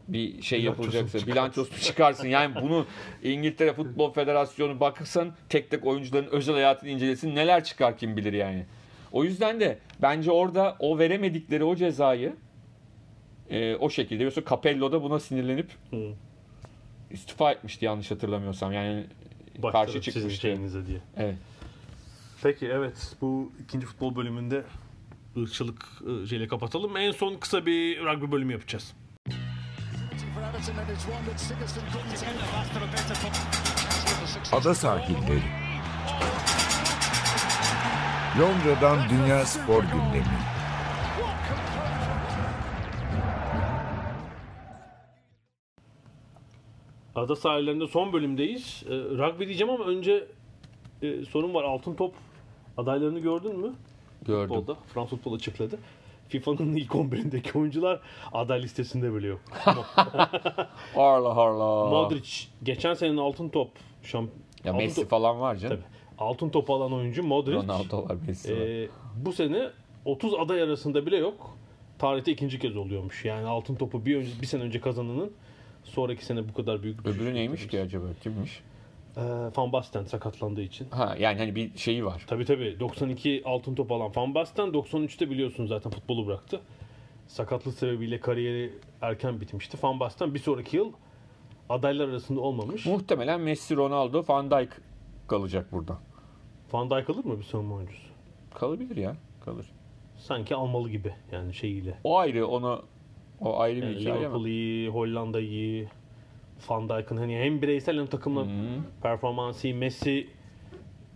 Bir 0.07 0.41
şey 0.41 0.63
yapılacaksa 0.63 1.27
bilançosunu 1.27 1.79
çıkarsın. 1.79 2.27
Yani 2.27 2.55
bunu 2.61 2.85
İngiltere 3.23 3.73
Futbol 3.73 4.13
Federasyonu 4.13 4.79
bakırsan 4.79 5.33
tek 5.49 5.71
tek 5.71 5.85
oyuncuların 5.85 6.27
özel 6.31 6.55
hayatını 6.55 6.89
incelesin 6.89 7.35
neler 7.35 7.63
çıkar 7.63 7.97
kim 7.97 8.17
bilir 8.17 8.33
yani. 8.33 8.65
O 9.11 9.23
yüzden 9.23 9.59
de 9.59 9.77
bence 10.01 10.31
orada 10.31 10.75
o 10.79 10.99
veremedikleri 10.99 11.63
o 11.63 11.75
cezayı 11.75 12.35
e, 13.49 13.75
o 13.75 13.89
şekilde. 13.89 14.23
Yoksa 14.23 14.41
Capello 14.49 14.91
da 14.91 15.03
buna 15.03 15.19
sinirlenip 15.19 15.71
Hı. 15.91 16.13
istifa 17.11 17.51
etmişti 17.51 17.85
yanlış 17.85 18.11
hatırlamıyorsam. 18.11 18.71
Yani 18.73 19.05
Başlarım 19.57 19.71
karşı 19.85 20.01
çıkmıştı. 20.01 20.87
diye. 20.87 21.01
Evet. 21.17 21.35
Peki 22.43 22.67
evet 22.67 23.15
bu 23.21 23.51
ikinci 23.63 23.85
futbol 23.85 24.15
bölümünde 24.15 24.63
ırkçılık 25.37 25.85
e, 26.23 26.27
şeyle 26.27 26.47
kapatalım. 26.47 26.97
En 26.97 27.11
son 27.11 27.35
kısa 27.35 27.65
bir 27.65 27.99
rugby 28.05 28.31
bölümü 28.31 28.51
yapacağız. 28.53 28.93
Ada 34.51 34.75
sahilleri. 34.75 35.41
Londra'dan 38.39 39.09
Dünya 39.09 39.45
Spor 39.45 39.83
Gündemi. 39.83 40.37
Ada 47.15 47.35
sahillerinde 47.35 47.87
son 47.87 48.13
bölümdeyiz. 48.13 48.83
E, 48.89 48.93
rugby 48.93 49.45
diyeceğim 49.45 49.73
ama 49.73 49.85
önce 49.85 50.25
e, 51.01 51.25
sorun 51.25 51.53
var. 51.53 51.63
Altın 51.63 51.95
top 51.95 52.13
adaylarını 52.77 53.19
gördün 53.19 53.59
mü? 53.59 53.73
Gördüm. 54.25 54.55
Futbolda. 54.55 54.79
Fransız 54.93 55.17
futbol 55.17 55.33
açıkladı. 55.33 55.79
FIFA'nın 56.29 56.75
ilk 56.75 56.91
11'indeki 56.91 57.57
oyuncular 57.57 57.99
aday 58.33 58.61
listesinde 58.63 59.13
bile 59.15 59.27
yok. 59.27 59.41
Harla 60.95 61.35
harla. 61.35 61.89
Modric 61.89 62.29
geçen 62.63 62.93
senenin 62.93 63.17
altın 63.17 63.49
top 63.49 63.69
şamp 64.03 64.29
Ya 64.63 64.71
altın 64.71 64.83
Messi 64.85 65.01
top- 65.01 65.09
falan 65.09 65.39
var 65.39 65.55
canım. 65.55 65.77
Tabii. 65.77 65.93
Altın 66.17 66.49
top 66.49 66.69
alan 66.69 66.93
oyuncu 66.93 67.23
Modric. 67.23 67.55
Ronaldo 67.55 68.03
var, 68.09 68.17
Messi 68.27 68.53
var. 68.53 68.61
Ee, 68.61 68.89
bu 69.15 69.33
sene 69.33 69.69
30 70.05 70.33
aday 70.33 70.61
arasında 70.61 71.05
bile 71.05 71.17
yok. 71.17 71.57
Tarihte 71.99 72.31
ikinci 72.31 72.59
kez 72.59 72.77
oluyormuş. 72.77 73.25
Yani 73.25 73.47
altın 73.47 73.75
topu 73.75 74.05
bir 74.05 74.15
önce 74.17 74.31
bir 74.41 74.47
sene 74.47 74.63
önce 74.63 74.81
kazananın 74.81 75.31
sonraki 75.83 76.25
sene 76.25 76.49
bu 76.49 76.53
kadar 76.53 76.83
büyük 76.83 77.05
bir 77.05 77.09
Öbürü 77.09 77.33
neymiş 77.33 77.67
ki 77.67 77.81
acaba? 77.81 78.05
Kimmiş? 78.23 78.61
Ee, 79.17 79.21
Van 79.57 79.71
Basten 79.73 80.03
sakatlandığı 80.03 80.61
için. 80.61 80.89
Ha 80.89 81.15
yani 81.19 81.37
hani 81.37 81.55
bir 81.55 81.77
şeyi 81.77 82.05
var. 82.05 82.23
Tabii 82.27 82.45
tabii 82.45 82.79
92 82.79 83.41
altın 83.45 83.75
top 83.75 83.91
alan 83.91 84.11
Van 84.15 84.35
Basten 84.35 84.67
93'te 84.67 85.29
biliyorsun 85.29 85.65
zaten 85.65 85.91
futbolu 85.91 86.27
bıraktı. 86.27 86.61
Sakatlık 87.27 87.73
sebebiyle 87.73 88.19
kariyeri 88.19 88.73
erken 89.01 89.41
bitmişti. 89.41 89.77
Van 89.83 89.99
Basten 89.99 90.33
bir 90.33 90.39
sonraki 90.39 90.77
yıl 90.77 90.91
adaylar 91.69 92.07
arasında 92.07 92.39
olmamış. 92.39 92.85
Muhtemelen 92.85 93.41
Messi, 93.41 93.75
Ronaldo, 93.75 94.23
Van 94.27 94.51
Dijk 94.51 94.69
kalacak 95.27 95.71
burada. 95.71 95.97
Van 96.73 96.89
Dijk 96.89 97.09
alır 97.09 97.25
mı 97.25 97.39
bir 97.39 97.43
savunma 97.43 97.75
oyuncusu? 97.75 98.07
Kalabilir 98.53 98.97
ya. 98.97 99.15
Kalır. 99.45 99.65
Sanki 100.17 100.55
almalı 100.55 100.89
gibi 100.89 101.13
yani 101.31 101.53
şeyiyle. 101.53 101.97
O 102.03 102.17
ayrı 102.17 102.47
ona 102.47 102.81
o 103.43 103.59
ayrı 103.59 103.81
bir 103.81 103.83
Yani 103.87 103.99
hikaye 103.99 104.15
ama. 104.15 104.19
Liverpool 104.21 104.45
iyi, 104.45 104.89
Hollanda 104.89 105.39
iyi. 105.41 105.87
Van 106.69 106.89
Dijk'ın 106.89 107.17
hani 107.17 107.37
hem 107.37 107.61
bireysel 107.61 107.99
hem 107.99 108.05
takımla 108.07 108.47
performansı 109.03 109.67
iyi. 109.67 109.73
Messi 109.73 110.27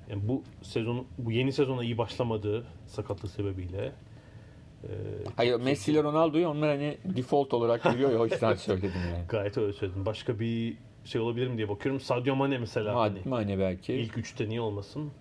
yani 0.10 0.22
bu 0.28 0.44
sezon 0.62 1.06
bu 1.18 1.32
yeni 1.32 1.52
sezona 1.54 1.84
iyi 1.84 1.98
başlamadığı 1.98 2.64
sakatlık 2.86 3.32
sebebiyle. 3.32 3.92
Ee, 4.84 4.88
Hayır 5.36 5.56
Messi 5.62 5.92
ile 5.92 6.04
Ronaldo'yu 6.04 6.48
onlar 6.48 6.70
hani 6.70 6.98
default 7.06 7.54
olarak 7.54 7.84
görüyor 7.84 8.12
ya 8.12 8.18
o 8.20 8.24
yüzden 8.26 8.54
söyledim 8.56 8.92
yani. 9.14 9.26
gayet 9.30 9.58
öyle 9.58 9.74
söyledim. 9.74 10.06
Başka 10.06 10.40
bir 10.40 10.78
şey 11.06 11.22
olabilir 11.22 11.48
mi 11.48 11.58
diye 11.58 11.70
bakıyorum. 11.70 12.02
Sadio 12.02 12.36
Mane 12.36 12.58
mesela 12.58 12.96
hani 12.96 13.20
hani 13.30 13.60
belki. 13.60 13.94
ilk 13.94 14.18
üçte 14.18 14.50
niye 14.50 14.62
olmasın? 14.62 15.12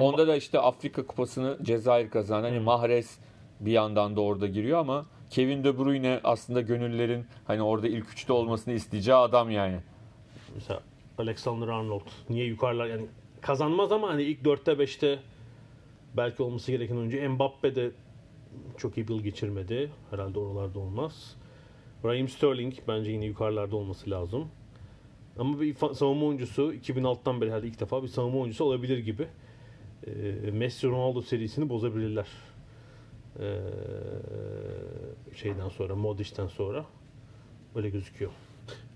Onda 0.00 0.28
da 0.28 0.36
işte 0.36 0.58
Afrika 0.58 1.06
Kupası'nı 1.06 1.58
Cezayir 1.62 2.10
kazandı. 2.10 2.46
Hani 2.48 2.60
Mahrez 2.60 3.18
bir 3.60 3.72
yandan 3.72 4.16
da 4.16 4.20
orada 4.20 4.46
giriyor 4.46 4.78
ama 4.78 5.06
Kevin 5.30 5.64
De 5.64 5.78
Bruyne 5.78 6.20
aslında 6.24 6.60
gönüllerin 6.60 7.26
hani 7.46 7.62
orada 7.62 7.88
ilk 7.88 8.12
üçte 8.12 8.32
olmasını 8.32 8.74
isteyeceği 8.74 9.16
adam 9.16 9.50
yani. 9.50 9.76
Mesela 10.54 10.80
Alexander 11.18 11.68
Arnold 11.68 12.08
niye 12.30 12.46
yukarılar 12.46 12.86
yani 12.86 13.06
kazanmaz 13.40 13.92
ama 13.92 14.08
hani 14.08 14.22
ilk 14.22 14.42
4'te 14.42 14.72
5'te 14.72 15.18
belki 16.16 16.42
olması 16.42 16.72
gereken 16.72 16.96
oyuncu. 16.96 17.28
Mbappe 17.30 17.74
de 17.74 17.90
çok 18.76 18.96
iyi 18.96 19.08
bir 19.08 19.14
yıl 19.14 19.22
geçirmedi. 19.22 19.90
Herhalde 20.10 20.38
oralarda 20.38 20.78
olmaz. 20.78 21.36
Raheem 22.04 22.28
Sterling 22.28 22.74
bence 22.88 23.10
yine 23.10 23.24
yukarılarda 23.24 23.76
olması 23.76 24.10
lazım. 24.10 24.48
Ama 25.38 25.60
bir 25.60 25.74
savunma 25.74 26.26
oyuncusu 26.26 26.74
2006'dan 26.74 27.40
beri 27.40 27.50
herhalde 27.50 27.66
ilk 27.66 27.80
defa 27.80 28.02
bir 28.02 28.08
savunma 28.08 28.38
oyuncusu 28.38 28.64
olabilir 28.64 28.98
gibi. 28.98 29.28
Ee, 30.06 30.10
Messi 30.50 30.86
Ronaldo 30.86 31.22
serisini 31.22 31.68
bozabilirler. 31.68 32.26
Ee, 33.40 33.56
şeyden 35.36 35.68
sonra, 35.68 35.94
Modric'ten 35.96 36.46
sonra 36.46 36.84
öyle 37.74 37.90
gözüküyor. 37.90 38.30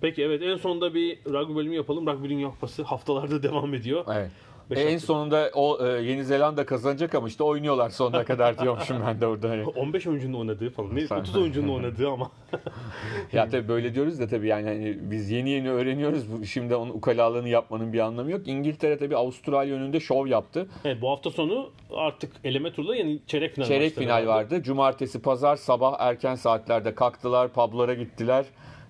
Peki 0.01 0.23
evet 0.23 0.43
en 0.43 0.57
sonunda 0.57 0.95
bir 0.95 1.19
rugby 1.25 1.55
bölümü 1.55 1.75
yapalım. 1.75 2.07
Rugby 2.07 2.29
Dünya 2.29 2.51
Kupası 2.51 2.83
haftalarda 2.83 3.43
devam 3.49 3.75
ediyor. 3.75 4.05
Evet. 4.13 4.31
Beş 4.71 4.79
en 4.79 4.83
hafta- 4.93 4.99
sonunda 5.07 5.51
o 5.55 5.87
e, 5.87 6.03
Yeni 6.03 6.25
Zelanda 6.25 6.67
kazanacak 6.67 7.15
ama 7.15 7.29
işte 7.29 7.45
oynuyorlar 7.45 7.91
sonuna 7.91 8.25
kadar 8.25 8.59
diyormuşum 8.59 8.97
ben 9.07 9.21
de 9.21 9.27
orada. 9.27 9.51
Hani. 9.51 9.65
15 9.67 10.07
oyuncunun 10.07 10.39
oynadığı 10.41 10.71
falan. 10.71 10.97
Ne, 10.97 11.07
Sen- 11.07 11.17
30 11.21 11.37
oyuncunun 11.37 11.69
oynadığı 11.69 12.09
ama. 12.11 12.31
Ya 13.33 13.49
tabii 13.49 13.69
böyle 13.69 13.95
diyoruz 13.95 14.21
da 14.21 14.27
tabii 14.29 14.47
yani 14.47 14.67
hani 14.69 14.99
biz 15.01 15.31
yeni 15.31 15.51
yeni 15.51 15.71
öğreniyoruz. 15.71 16.33
Bu- 16.33 16.45
Şimdi 16.47 16.75
onun 16.75 16.91
ukalalığını 16.91 17.49
yapmanın 17.49 17.93
bir 17.93 17.99
anlamı 18.01 18.31
yok. 18.31 18.49
İngiltere 18.49 18.99
tabii 18.99 19.17
Avustralya 19.17 19.75
önünde 19.75 20.01
şov 20.01 20.27
yaptı. 20.27 20.67
evet, 20.85 21.03
bu 21.03 21.11
hafta 21.11 21.31
sonu 21.31 21.71
artık 21.95 22.33
eleme 22.45 22.73
turda 22.73 22.97
yani 22.97 23.19
çeyrek 23.27 23.55
final 23.55 23.67
Çeyrek 23.67 23.95
final 23.95 24.27
vardı. 24.27 24.63
Cumartesi, 24.63 25.23
pazar 25.23 25.57
sabah 25.57 25.97
erken 25.99 26.35
saatlerde 26.35 26.95
kalktılar, 26.95 27.49
publara 27.49 27.95
gittiler. 27.95 28.45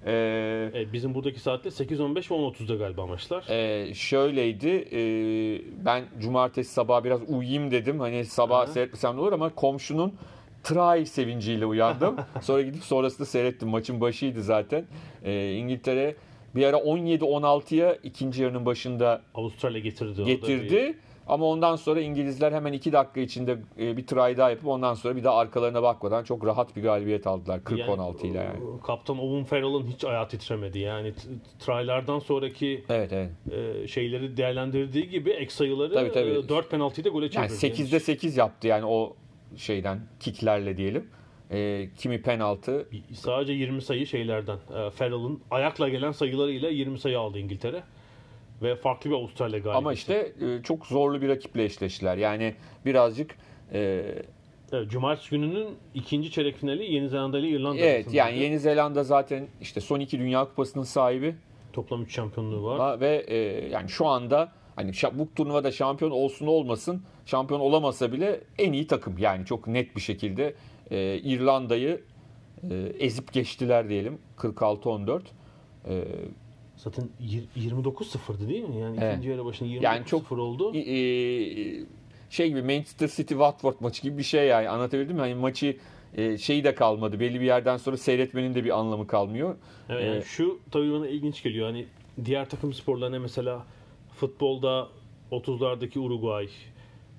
Ee, 0.07 0.71
Evet, 0.75 0.93
bizim 0.93 1.15
buradaki 1.15 1.41
saatte 1.41 1.69
8.15 1.69 2.17
ve 2.17 2.21
10.30'da 2.35 2.75
galiba 2.75 3.07
maçlar. 3.07 3.45
e, 3.49 3.95
şöyleydi. 3.95 4.69
e, 4.93 5.01
ben 5.85 6.05
cumartesi 6.21 6.73
sabah 6.73 7.05
biraz 7.05 7.21
uyuyayım 7.29 7.71
dedim. 7.71 8.01
Hani 8.01 8.25
sabah 8.25 8.67
seyretmesem 8.67 9.17
de 9.17 9.21
olur 9.21 9.33
ama 9.33 9.49
komşunun 9.55 10.15
try 10.65 11.07
sevinciyle 11.07 11.67
uyandım. 11.67 12.17
Sonra 12.43 12.63
gidip 12.63 12.83
sonrasında 12.85 13.27
seyrettim. 13.27 13.69
Maçın 13.69 14.01
başıydı 14.01 14.43
zaten. 14.43 14.85
E, 15.25 15.53
İngiltere 15.55 16.15
bir 16.55 16.65
ara 16.65 16.77
17-16'ya 16.77 17.95
ikinci 18.03 18.43
yarının 18.43 18.67
başında 18.67 19.23
Avustralya 19.35 19.81
getirdi. 19.81 20.25
getirdi. 20.25 20.99
Ama 21.31 21.47
ondan 21.47 21.77
sonra 21.77 22.01
İngilizler 22.01 22.53
hemen 22.53 22.73
2 22.73 22.93
dakika 22.93 23.21
içinde 23.21 23.59
e, 23.79 23.97
bir 23.97 24.07
try 24.07 24.37
daha 24.37 24.51
yapıp 24.51 24.67
ondan 24.69 24.95
sonra 24.95 25.17
bir 25.17 25.25
de 25.25 25.31
arkalarına 25.31 25.83
bakmadan 25.83 26.25
çok 26.25 26.47
rahat 26.47 26.77
bir 26.77 26.83
galibiyet 26.83 27.27
aldılar 27.27 27.59
40-16 27.59 28.27
ile 28.27 28.39
yani. 28.39 28.81
Kaptan 28.87 29.19
Owen 29.19 29.45
Farrell'ın 29.45 29.87
hiç 29.87 30.05
ayağı 30.05 30.29
titremedi. 30.29 30.79
Yani 30.79 31.13
trylardan 31.59 32.19
sonraki 32.19 32.85
Evet 32.89 33.13
evet. 33.13 33.31
e, 33.85 33.89
şeyleri 33.89 34.37
değerlendirdiği 34.37 35.09
gibi 35.09 35.31
ek 35.31 35.51
sayıları 35.51 35.95
Tabii, 35.95 36.13
tabii. 36.13 36.31
e, 36.31 36.49
4 36.49 36.71
penaltıyı 36.71 37.05
da 37.05 37.09
gole 37.09 37.29
Yani 37.33 37.49
çevirdi. 37.61 37.83
8'de 37.83 38.01
8 38.01 38.37
yaptı 38.37 38.67
yani 38.67 38.85
o 38.87 39.17
şeyden 39.57 40.01
kicklerle 40.21 40.77
diyelim. 40.77 41.09
E, 41.51 41.89
kimi 41.99 42.23
penaltı 42.23 42.89
Sadece 43.13 43.53
20 43.53 43.83
sayı 43.83 44.07
şeylerden. 44.07 44.59
E, 44.77 44.91
Farrell'ın 44.91 45.41
ayakla 45.51 45.89
gelen 45.89 46.13
sayılarıyla 46.13 46.69
20 46.69 46.99
sayı 46.99 47.19
aldı 47.19 47.39
İngiltere. 47.39 47.83
Ve 48.63 48.77
farklı 48.77 49.11
bir 49.11 49.15
Avustralya 49.15 49.59
galibiyeti. 49.59 49.77
ama 49.79 49.93
işte 49.93 50.33
e, 50.41 50.63
çok 50.63 50.87
zorlu 50.87 51.23
bir 51.23 51.29
rakiple 51.29 51.65
eşleştiler. 51.65 52.17
Yani 52.17 52.55
birazcık 52.87 53.35
e, 53.73 54.05
Evet, 54.73 54.91
Cumartesi 54.91 55.31
gününün 55.31 55.69
ikinci 55.95 56.31
çeyrek 56.31 56.57
finali 56.57 56.93
Yeni 56.93 57.09
Zelanda 57.09 57.39
ile 57.39 57.49
İrlanda 57.49 57.79
evet 57.81 57.95
arasındaydı. 57.95 58.17
yani 58.17 58.39
Yeni 58.39 58.59
Zelanda 58.59 59.05
zaten 59.05 59.47
işte 59.61 59.81
son 59.81 60.01
iki 60.01 60.19
Dünya 60.19 60.45
Kupası'nın 60.45 60.85
sahibi 60.85 61.35
Toplam 61.73 62.03
3 62.03 62.15
şampiyonluğu 62.15 62.65
var. 62.65 63.01
Ve 63.01 63.25
e, 63.29 63.37
yani 63.69 63.89
şu 63.89 64.07
anda 64.07 64.53
hani 64.77 64.93
bu 65.13 65.35
turnuvada 65.35 65.73
şampiyon 65.73 66.11
olsun 66.11 66.47
olmasın 66.47 67.03
şampiyon 67.27 67.61
olamasa 67.61 68.13
bile 68.13 68.41
en 68.59 68.73
iyi 68.73 68.87
takım 68.87 69.19
yani 69.19 69.47
çok 69.47 69.67
net 69.67 69.97
bir 69.97 70.01
şekilde 70.01 70.55
e, 70.91 71.17
İrlanda'yı 71.19 72.01
e, 72.71 72.75
ezip 72.99 73.33
geçtiler 73.33 73.89
diyelim 73.89 74.19
46-14. 74.39 75.21
E, 75.89 76.05
Zaten 76.85 77.09
yir- 77.21 77.49
29-0'dı 77.57 78.49
değil 78.49 78.65
mi? 78.65 78.77
Yani 78.81 78.97
Evet. 79.01 79.13
ikinci 79.13 79.29
yarı 79.29 79.45
başında 79.45 79.69
29-0 79.69 79.83
Yani 79.85 80.07
çok- 80.07 80.33
oldu. 80.33 80.73
e, 80.75 80.79
e, 80.79 81.85
şey 82.31 82.49
gibi 82.49 82.63
Manchester 82.63 83.09
City 83.09 83.35
Watford 83.35 83.75
maçı 83.81 84.03
gibi 84.03 84.19
bir 84.19 84.23
şey 84.23 84.47
yani 84.47 84.69
anlatabildim 84.69 85.15
mi? 85.17 85.21
Hani 85.21 85.35
maçı 85.35 85.77
e, 86.15 86.39
şeyi 86.39 86.65
de 86.65 86.75
kalmadı. 86.75 87.21
Belli 87.21 87.41
bir 87.41 87.45
yerden 87.47 87.77
sonra 87.77 87.97
seyretmenin 87.97 88.55
de 88.55 88.65
bir 88.65 88.79
anlamı 88.79 89.07
kalmıyor. 89.07 89.57
Evet, 89.89 90.05
yani 90.07 90.17
Ee, 90.17 90.23
şu 90.23 90.59
tabii 90.71 90.93
bana 90.93 91.09
ilginç 91.09 91.43
geliyor. 91.43 91.67
Hani 91.67 91.87
diğer 92.25 92.49
takım 92.49 92.73
sporlarına 92.73 93.19
mesela 93.19 93.67
futbolda 94.15 94.89
30'lardaki 95.31 95.99
Uruguay, 95.99 96.49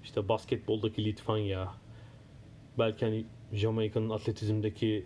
işte 0.04 0.30
basketboldaki 0.30 1.06
Litvanya, 1.06 1.74
belki 2.80 3.06
hani 3.06 3.26
Jamaika'nın 3.54 4.10
atletizmdeki 4.10 5.06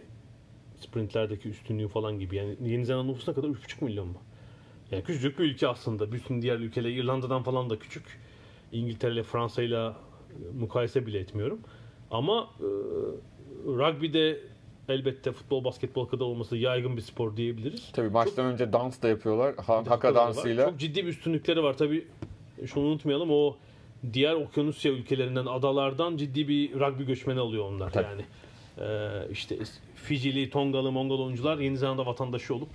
sprintlerdeki 0.80 1.50
üstünlüğü 1.50 1.88
falan 1.88 2.20
gibi. 2.20 2.36
Yani 2.36 2.56
Yeni 2.66 2.86
Zelanda 2.86 3.12
nüfusuna 3.12 3.36
kadar 3.36 3.48
3,5 3.48 3.82
milyon 3.86 4.08
mu? 4.08 4.18
Yani 4.96 5.06
küçücük 5.06 5.40
bir 5.40 5.44
ülke 5.44 5.68
aslında. 5.68 6.12
Bütün 6.12 6.42
diğer 6.42 6.56
ülkeler 6.60 6.90
İrlanda'dan 6.90 7.44
falan 7.44 7.70
da 7.70 7.80
küçük. 7.80 8.04
İngiltere 8.72 9.24
Fransa 9.24 9.64
ile 9.64 9.92
mukayese 10.60 11.06
bile 11.06 11.20
etmiyorum. 11.20 11.60
Ama 12.12 12.50
e, 12.60 12.68
rugby'de 13.68 14.40
elbette 14.90 15.32
futbol, 15.32 15.64
basketbol 15.64 16.06
kadar 16.06 16.26
olması 16.26 16.58
yaygın 16.58 16.98
bir 16.98 17.02
spor 17.02 17.38
diyebiliriz. 17.38 17.90
Tabii 17.94 18.10
maçtan 18.10 18.46
önce 18.46 18.74
dans 18.74 19.02
da 19.02 19.08
yapıyorlar. 19.08 19.56
Ha, 19.56 19.78
haka 19.78 19.92
Hakikaten 19.92 20.16
var. 20.16 20.28
dansıyla. 20.28 20.70
Çok 20.70 20.80
ciddi 20.80 21.04
bir 21.04 21.10
üstünlükleri 21.10 21.64
var. 21.64 21.78
Tabii 21.78 22.08
şunu 22.66 22.84
unutmayalım 22.84 23.32
o 23.32 23.56
diğer 24.14 24.34
Okyanusya 24.34 24.92
ülkelerinden, 24.92 25.46
adalardan 25.46 26.18
ciddi 26.18 26.48
bir 26.48 26.80
rugby 26.80 27.04
göçmeni 27.04 27.40
alıyor 27.40 27.66
onlar 27.72 27.92
Tabii. 27.92 28.06
yani. 28.06 28.26
Ee, 28.80 29.32
işte 29.32 29.58
Fijili, 29.96 30.50
Tongalı, 30.50 30.92
Mongol 30.92 31.26
oyuncular 31.26 31.58
Yeni 31.58 31.78
Zelanda 31.78 32.06
vatandaşı 32.06 32.56
olup 32.56 32.70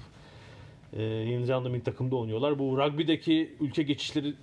e, 0.93 1.03
Yeni 1.03 1.47
Zelanda 1.47 1.69
milli 1.69 1.83
takımda 1.83 2.17
oynuyorlar. 2.17 2.59
Bu 2.59 2.79
rugby'deki 2.79 3.55
ülke 3.61 3.83
geçişleri 3.83 4.35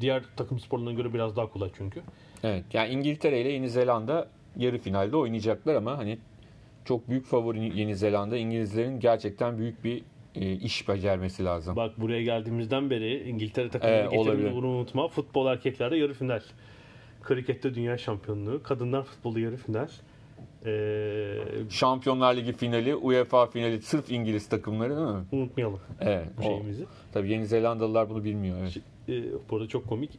diğer 0.00 0.22
takım 0.36 0.60
sporlarına 0.60 0.92
göre 0.92 1.14
biraz 1.14 1.36
daha 1.36 1.46
kolay 1.46 1.70
çünkü. 1.76 2.02
Evet. 2.42 2.64
Yani 2.72 2.90
İngiltere 2.90 3.40
ile 3.40 3.48
Yeni 3.48 3.70
Zelanda 3.70 4.28
yarı 4.56 4.78
finalde 4.78 5.16
oynayacaklar 5.16 5.74
ama 5.74 5.98
hani 5.98 6.18
çok 6.84 7.08
büyük 7.08 7.26
favori 7.26 7.78
Yeni 7.80 7.96
Zelanda. 7.96 8.36
İngilizlerin 8.36 9.00
gerçekten 9.00 9.58
büyük 9.58 9.84
bir 9.84 10.02
e, 10.34 10.52
iş 10.52 10.88
becermesi 10.88 11.44
lazım. 11.44 11.76
Bak 11.76 12.00
buraya 12.00 12.22
geldiğimizden 12.22 12.90
beri 12.90 13.28
İngiltere 13.28 13.68
takımını 13.68 13.96
Evet, 13.96 14.10
getirdiğini 14.12 14.54
bunu 14.54 14.66
unutma. 14.66 15.08
Futbol 15.08 15.46
erkeklerde 15.46 15.96
yarı 15.96 16.14
final. 16.14 16.40
Krikette 17.22 17.74
dünya 17.74 17.98
şampiyonluğu. 17.98 18.62
Kadınlar 18.62 19.02
futbolu 19.02 19.40
yarı 19.40 19.56
final. 19.56 19.88
Ee, 20.66 21.38
Şampiyonlar 21.70 22.36
Ligi 22.36 22.52
finali, 22.52 22.94
UEFA 22.96 23.46
finali 23.46 23.82
sırf 23.82 24.10
İngiliz 24.10 24.48
takımları 24.48 24.96
değil 24.96 25.08
mi? 25.08 25.24
unutmayalım 25.32 25.80
Evet. 26.00 26.26
bu 26.38 26.40
o- 26.40 26.44
şeyimizi. 26.44 26.84
tabii 27.12 27.30
Yeni 27.30 27.46
Zelandalılar 27.46 28.10
bunu 28.10 28.24
bilmiyor. 28.24 28.58
Evet. 28.62 28.76
Ee, 29.08 29.24
bu 29.50 29.56
arada 29.56 29.68
çok 29.68 29.88
komik. 29.88 30.18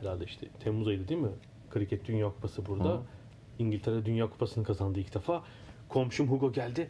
Herhalde 0.00 0.24
işte 0.24 0.46
Temmuz 0.64 0.88
ayıydı 0.88 1.08
değil 1.08 1.20
mi? 1.20 1.28
Kriket 1.70 2.08
Dünya 2.08 2.26
Kupası 2.28 2.66
burada. 2.66 2.88
Hı. 2.88 3.00
İngiltere 3.58 4.04
Dünya 4.04 4.30
Kupası'nı 4.30 4.64
kazandı 4.64 5.00
ilk 5.00 5.14
defa. 5.14 5.42
Komşum 5.88 6.30
Hugo 6.30 6.52
geldi. 6.52 6.88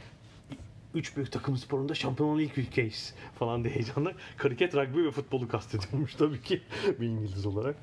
Üç 0.94 1.16
büyük 1.16 1.32
takım 1.32 1.56
sporunda 1.56 1.94
şampiyonluğu 1.94 2.40
ilk 2.40 2.58
ülkeyiz 2.58 3.14
falan 3.38 3.64
diye 3.64 3.74
heyecanla. 3.74 4.12
Kriket, 4.38 4.74
rugby 4.74 5.04
ve 5.06 5.10
futbolu 5.10 5.48
kastediyormuş 5.48 6.14
tabii 6.14 6.42
ki 6.42 6.60
bir 7.00 7.06
İngiliz 7.06 7.46
olarak. 7.46 7.76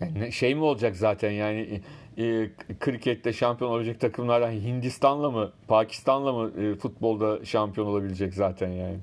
Yani 0.00 0.32
şey 0.32 0.54
mi 0.54 0.62
olacak 0.62 0.96
zaten 0.96 1.30
yani 1.30 1.80
e, 2.18 2.50
krikette 2.80 3.32
şampiyon 3.32 3.70
olacak 3.70 4.00
takımlardan 4.00 4.50
Hindistan'la 4.52 5.30
mı, 5.30 5.52
Pakistan'la 5.68 6.32
mı 6.32 6.50
e, 6.62 6.74
futbolda 6.74 7.44
şampiyon 7.44 7.86
olabilecek 7.86 8.34
zaten 8.34 8.68
yani. 8.68 8.98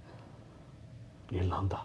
İrlanda. 1.32 1.80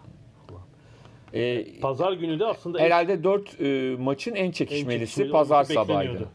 E, 1.34 1.66
Pazar 1.80 2.12
günü 2.12 2.38
de 2.40 2.46
aslında 2.46 2.80
en- 2.80 2.84
herhalde 2.84 3.24
4 3.24 3.61
maçın 4.00 4.34
en 4.34 4.44
en 4.44 4.50
çekişmelisi 4.50 4.98
çekişmeli 5.14 5.30
pazar 5.32 5.64
sabahıydı. 5.64 6.28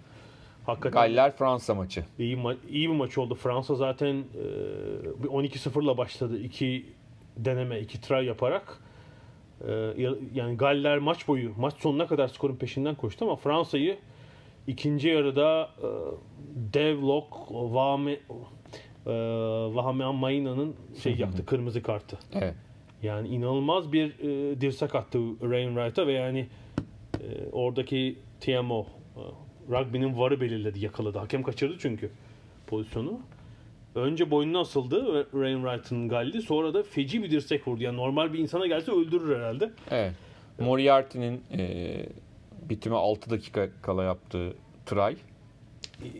Hakikaten 0.65 0.91
Galler 1.01 1.31
Fransa 1.37 1.75
maçı. 1.75 2.05
iyi, 2.19 2.37
ma- 2.37 2.57
iyi 2.69 2.89
bir 2.89 2.95
maç 2.95 3.17
oldu. 3.17 3.35
Fransa 3.35 3.75
zaten 3.75 4.15
e, 4.15 5.23
bir 5.23 5.27
12-0'la 5.29 5.97
başladı. 5.97 6.39
İki 6.39 6.85
deneme, 7.37 7.79
iki 7.79 8.01
try 8.01 8.25
yaparak. 8.25 8.79
E, 9.67 9.71
ya- 9.97 10.15
yani 10.33 10.57
Galler 10.57 10.97
maç 10.97 11.27
boyu, 11.27 11.51
maç 11.57 11.73
sonuna 11.77 12.07
kadar 12.07 12.27
skorun 12.27 12.55
peşinden 12.55 12.95
koştu 12.95 13.25
ama 13.25 13.35
Fransa'yı 13.35 13.97
ikinci 14.67 15.07
yarıda 15.07 15.69
e, 15.77 15.87
Devlok, 16.73 17.47
Vahme, 17.51 18.17
Vahme 19.75 20.05
Maina'nın 20.11 20.75
şey 21.03 21.15
yaktı, 21.15 21.45
kırmızı 21.45 21.81
kartı. 21.83 22.17
Evet. 22.33 22.55
Yani 23.03 23.27
inanılmaz 23.27 23.91
bir 23.93 24.19
e, 24.19 24.61
dirsek 24.61 24.95
attı 24.95 25.19
Rainwright'a 25.41 26.07
ve 26.07 26.13
yani 26.13 26.47
e, 27.21 27.49
oradaki 27.51 28.15
TMO 28.39 28.81
e, 28.81 29.21
rugby'nin 29.69 30.17
varı 30.19 30.41
belirledi, 30.41 30.79
yakaladı. 30.85 31.19
Hakem 31.19 31.43
kaçırdı 31.43 31.75
çünkü 31.79 32.11
pozisyonu. 32.67 33.19
Önce 33.95 34.31
boynuna 34.31 34.59
asıldı 34.59 35.13
ve 35.13 35.25
Rainwright'ın 35.41 36.09
galdi. 36.09 36.41
Sonra 36.41 36.73
da 36.73 36.83
feci 36.83 37.23
bir 37.23 37.31
dirsek 37.31 37.67
vurdu. 37.67 37.83
Yani 37.83 37.97
normal 37.97 38.33
bir 38.33 38.39
insana 38.39 38.67
gelse 38.67 38.91
öldürür 38.91 39.35
herhalde. 39.35 39.71
Evet. 39.91 40.13
Moriarty'nin 40.59 41.43
e, 41.57 42.05
bitime 42.69 42.95
6 42.95 43.29
dakika 43.29 43.69
kala 43.81 44.03
yaptığı 44.03 44.53
try. 44.85 45.15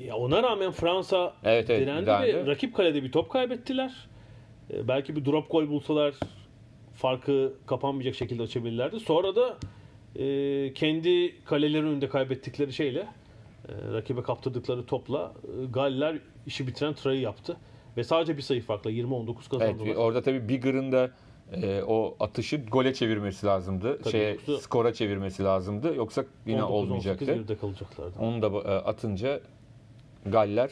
Ya 0.07 0.15
ona 0.15 0.43
rağmen 0.43 0.71
Fransa 0.71 1.33
Evet, 1.43 1.69
evet, 1.69 1.81
direndi 1.81 2.07
ve 2.07 2.45
rakip 2.45 2.75
kalede 2.75 3.03
bir 3.03 3.11
top 3.11 3.29
kaybettiler. 3.29 4.07
E, 4.73 4.87
belki 4.87 5.15
bir 5.15 5.25
drop 5.25 5.51
gol 5.51 5.69
bulsalar 5.69 6.13
farkı 6.93 7.53
kapanmayacak 7.67 8.15
şekilde 8.15 8.43
açabilirlerdi. 8.43 8.99
Sonra 8.99 9.35
da 9.35 9.57
e, 10.15 10.73
kendi 10.73 11.43
kaleleri 11.45 11.83
önünde 11.85 12.09
kaybettikleri 12.09 12.73
şeyle 12.73 13.07
rakibe 13.93 14.21
kaptırdıkları 14.21 14.85
topla 14.85 15.33
e, 15.43 15.65
Galler 15.65 16.17
işi 16.45 16.67
bitiren 16.67 16.93
try'ı 16.93 17.19
yaptı. 17.21 17.57
Ve 17.97 18.03
sadece 18.03 18.37
bir 18.37 18.41
sayı 18.41 18.61
farkla 18.61 18.91
20-19 18.91 19.35
Evet, 19.35 19.49
kazandılar. 19.49 19.95
orada 19.95 20.21
tabii 20.21 20.49
Bigger'ın 20.49 20.91
da 20.91 21.11
e, 21.53 21.81
o 21.87 22.15
atışı 22.19 22.57
gole 22.57 22.93
çevirmesi 22.93 23.45
lazımdı. 23.45 23.97
Tabii, 24.01 24.11
Şeye, 24.11 24.33
yoksa- 24.33 24.57
skora 24.57 24.93
çevirmesi 24.93 25.43
lazımdı. 25.43 25.95
Yoksa 25.95 26.25
yine 26.45 26.59
19-18 26.59 26.63
olmayacaktı. 26.63 27.25
geride 27.25 27.57
kalacaklardı. 27.57 28.19
Onu 28.19 28.41
da 28.41 28.47
e, 28.47 28.75
atınca 28.75 29.39
Galler 30.25 30.71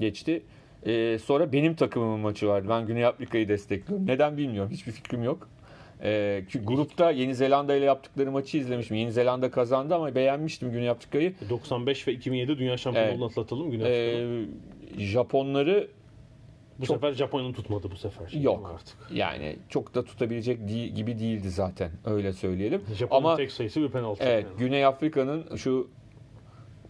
geçti. 0.00 0.42
E, 0.86 1.18
sonra 1.18 1.52
benim 1.52 1.74
takımımın 1.74 2.20
maçı 2.20 2.48
vardı. 2.48 2.66
Ben 2.70 2.86
Güney 2.86 3.04
Afrika'yı 3.06 3.48
destekliyorum. 3.48 4.06
Neden 4.06 4.36
bilmiyorum. 4.36 4.70
Hiçbir 4.72 4.92
fikrim 4.92 5.22
yok. 5.22 5.48
E, 6.04 6.44
grupta 6.64 7.10
Yeni 7.10 7.34
Zelanda 7.34 7.74
ile 7.74 7.84
yaptıkları 7.84 8.30
maçı 8.32 8.58
izlemiştim. 8.58 8.96
Yeni 8.96 9.12
Zelanda 9.12 9.50
kazandı 9.50 9.94
ama 9.94 10.14
beğenmiştim 10.14 10.72
Güney 10.72 10.88
Afrika'yı. 10.90 11.34
95 11.50 12.08
ve 12.08 12.12
2007 12.12 12.58
dünya 12.58 12.76
şampiyonluğunu 12.76 13.24
Evet. 13.24 13.30
atlatalım 13.38 13.70
Güney. 13.70 14.42
E, 14.42 14.46
Japonları 14.98 15.88
Bu 16.78 16.86
çok- 16.86 16.96
sefer 16.96 17.12
Japonya'nın 17.12 17.52
tutmadı 17.52 17.88
bu 17.90 17.96
sefer. 17.96 18.40
Yok. 18.40 18.70
artık. 18.74 18.96
yani 19.14 19.56
çok 19.68 19.94
da 19.94 20.04
tutabilecek 20.04 20.68
değil, 20.68 20.94
gibi 20.94 21.18
değildi 21.18 21.50
zaten. 21.50 21.90
Öyle 22.04 22.32
söyleyelim. 22.32 22.82
Japon'un 22.98 23.18
Ama 23.24 23.36
tek 23.36 23.52
sayısı 23.52 23.80
bir 23.82 23.88
penaltı. 23.88 24.24
Evet, 24.24 24.44
yani. 24.44 24.58
Güney 24.58 24.84
Afrika'nın 24.84 25.56
şu 25.56 25.88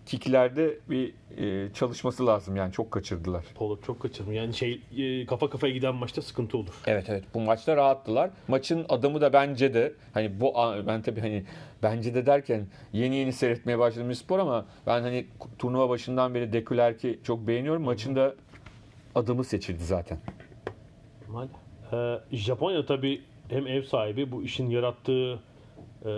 kiklerde 0.06 0.78
bir 0.90 1.14
e, 1.38 1.72
çalışması 1.72 2.26
lazım 2.26 2.56
yani 2.56 2.72
çok 2.72 2.90
kaçırdılar. 2.90 3.44
Polo 3.54 3.80
çok 3.80 4.00
kaçırdım. 4.00 4.32
Yani 4.32 4.54
şey 4.54 4.80
e, 4.96 5.26
kafa 5.26 5.50
kafaya 5.50 5.72
giden 5.72 5.94
maçta 5.94 6.22
sıkıntı 6.22 6.58
olur. 6.58 6.74
Evet 6.86 7.04
evet 7.08 7.24
bu 7.34 7.40
maçta 7.40 7.76
rahattılar. 7.76 8.30
Maçın 8.48 8.86
adamı 8.88 9.20
da 9.20 9.32
bence 9.32 9.74
de 9.74 9.92
hani 10.14 10.40
bu 10.40 10.54
ben 10.86 11.02
tabii 11.02 11.20
hani 11.20 11.44
bence 11.82 12.14
de 12.14 12.26
derken 12.26 12.66
yeni 12.92 13.16
yeni 13.16 13.32
seyretmeye 13.32 13.78
başladığım 13.78 14.08
bir 14.08 14.14
spor 14.14 14.38
ama 14.38 14.66
ben 14.86 15.02
hani 15.02 15.26
turnuva 15.58 15.88
başından 15.88 16.34
beri 16.34 16.52
Dekülerki 16.52 17.20
çok 17.24 17.46
beğeniyorum. 17.46 17.82
Maçın 17.82 18.16
da 18.16 18.34
adamı 19.14 19.44
seçildi 19.44 19.84
zaten. 19.84 20.18
Ee, 21.92 22.18
Japonya 22.32 22.86
tabii 22.86 23.22
hem 23.48 23.66
ev 23.66 23.82
sahibi 23.82 24.32
bu 24.32 24.42
işin 24.42 24.70
yarattığı 24.70 25.40
e, 26.04 26.12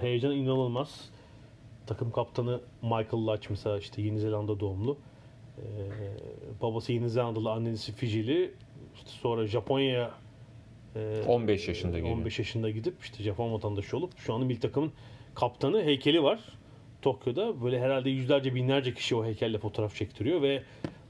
heyecan 0.00 0.32
inanılmaz. 0.32 1.10
Takım 1.88 2.12
kaptanı 2.12 2.60
Michael 2.82 3.26
Lodge 3.26 3.46
mesela 3.50 3.78
işte 3.78 4.02
Yeni 4.02 4.18
Zelanda 4.18 4.60
doğumlu. 4.60 4.96
Ee, 5.58 5.62
babası 6.62 6.92
Yeni 6.92 7.10
Zelandalı, 7.10 7.50
annesi 7.50 7.92
Fijili. 7.92 8.54
İşte 8.94 9.10
sonra 9.10 9.46
Japonya'ya 9.46 10.10
e, 10.96 11.22
15 11.26 11.68
yaşında 11.68 11.98
geliyor. 11.98 12.16
15 12.16 12.38
yaşında 12.38 12.70
gidip 12.70 12.94
işte 13.02 13.22
Japon 13.22 13.52
vatandaşı 13.52 13.96
olup 13.96 14.18
şu 14.18 14.34
anda 14.34 14.44
milli 14.44 14.60
takımın 14.60 14.92
kaptanı 15.34 15.82
heykeli 15.82 16.22
var. 16.22 16.40
Tokyo'da 17.02 17.62
böyle 17.62 17.80
herhalde 17.80 18.10
yüzlerce 18.10 18.54
binlerce 18.54 18.94
kişi 18.94 19.16
o 19.16 19.24
heykelle 19.24 19.58
fotoğraf 19.58 19.94
çektiriyor 19.94 20.42
ve 20.42 20.62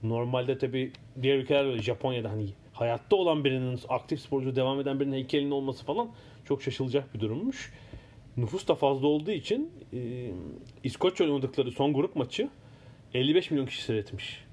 normalde 0.02 0.58
tabi 0.58 0.92
diğer 1.22 1.36
ülkeler 1.36 1.66
böyle 1.66 1.82
Japonya'da 1.82 2.30
hani 2.30 2.46
hayatta 2.72 3.16
olan 3.16 3.44
birinin 3.44 3.80
aktif 3.88 4.20
sporcu 4.20 4.56
devam 4.56 4.80
eden 4.80 5.00
birinin 5.00 5.14
heykelinin 5.14 5.50
olması 5.50 5.84
falan 5.84 6.08
çok 6.44 6.62
şaşılacak 6.62 7.14
bir 7.14 7.20
durummuş. 7.20 7.72
Nüfus 8.38 8.68
da 8.68 8.74
fazla 8.74 9.06
olduğu 9.06 9.30
için 9.30 9.70
e, 9.92 10.30
İskoçya 10.84 11.26
oynadıkları 11.26 11.70
son 11.72 11.92
grup 11.92 12.16
maçı 12.16 12.48
55 13.14 13.50
milyon 13.50 13.66
kişi 13.66 13.82
seyretmiş. 13.82 14.44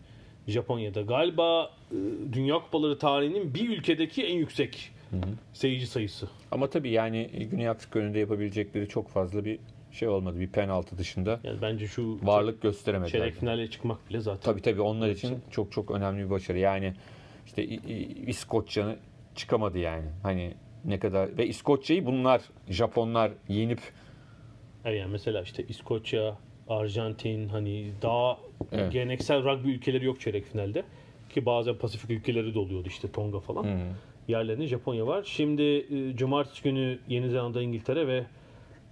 Japonya'da. 0.48 1.02
Galiba 1.02 1.72
e, 1.92 1.96
Dünya 2.34 2.56
Kupaları 2.60 2.98
tarihinin 3.00 3.54
bir 3.54 3.70
ülkedeki 3.70 4.24
en 4.24 4.36
yüksek 4.38 4.92
seyirci 5.54 5.88
sayısı. 5.88 6.28
Ama 6.52 6.70
tabii 6.70 6.90
yani 6.90 7.48
Güney 7.52 7.70
Afrika 7.70 8.00
önünde 8.00 8.20
yapabilecekleri 8.20 8.88
çok 8.90 9.10
fazla 9.10 9.46
bir 9.46 9.60
şey 9.92 10.08
olmadı. 10.08 10.40
Bir 10.40 10.48
penaltı 10.48 10.98
dışında 10.98 11.40
Yani 11.44 11.62
bence 11.62 11.88
şu 11.88 12.20
varlık 12.24 12.62
gösteremediler. 12.62 13.12
çeyrek 13.20 13.34
finale 13.36 13.70
çıkmak 13.70 14.10
bile 14.10 14.20
zaten. 14.20 14.42
Tabii 14.52 14.62
tabii 14.62 14.82
onlar 14.82 15.10
için 15.10 15.40
çok 15.52 15.72
çok 15.72 15.92
önemli 15.92 16.26
bir 16.26 16.30
başarı. 16.30 16.60
Yani 16.60 16.94
işte 17.46 17.64
İ- 17.66 17.92
İ- 17.94 18.30
İskoçya'nın 18.30 18.98
çıkamadı 19.36 19.78
yani. 19.80 20.06
Hani 20.24 20.54
ne 20.86 21.00
kadar 21.00 21.38
ve 21.38 21.48
İskoçya'yı 21.48 22.06
bunlar 22.06 22.42
Japonlar 22.70 23.32
yenip 23.48 23.80
Evet, 24.86 25.00
yani 25.00 25.12
mesela 25.12 25.42
işte 25.42 25.64
İskoçya, 25.68 26.38
Arjantin 26.70 27.50
hani 27.50 27.92
daha 28.02 28.38
Evet. 28.72 28.92
geleneksel 28.92 29.44
rugby 29.44 29.72
ülkeleri 29.72 30.06
yok 30.06 30.22
çeyrek 30.22 30.46
finalde. 30.46 30.84
Ki 31.30 31.46
bazen 31.46 31.78
Pasifik 31.78 32.10
ülkeleri 32.10 32.54
de 32.54 32.60
oluyordu 32.60 32.88
işte 32.88 33.12
Tonga 33.12 33.40
falan. 33.40 33.80
Yerlerinde 34.28 34.68
Japonya 34.68 35.08
var. 35.08 35.24
Şimdi 35.24 35.62
e, 35.64 36.16
cumartesi 36.16 36.64
günü 36.64 37.00
Yeni 37.08 37.30
Zelanda, 37.30 37.62
İngiltere 37.62 38.08
ve 38.08 38.26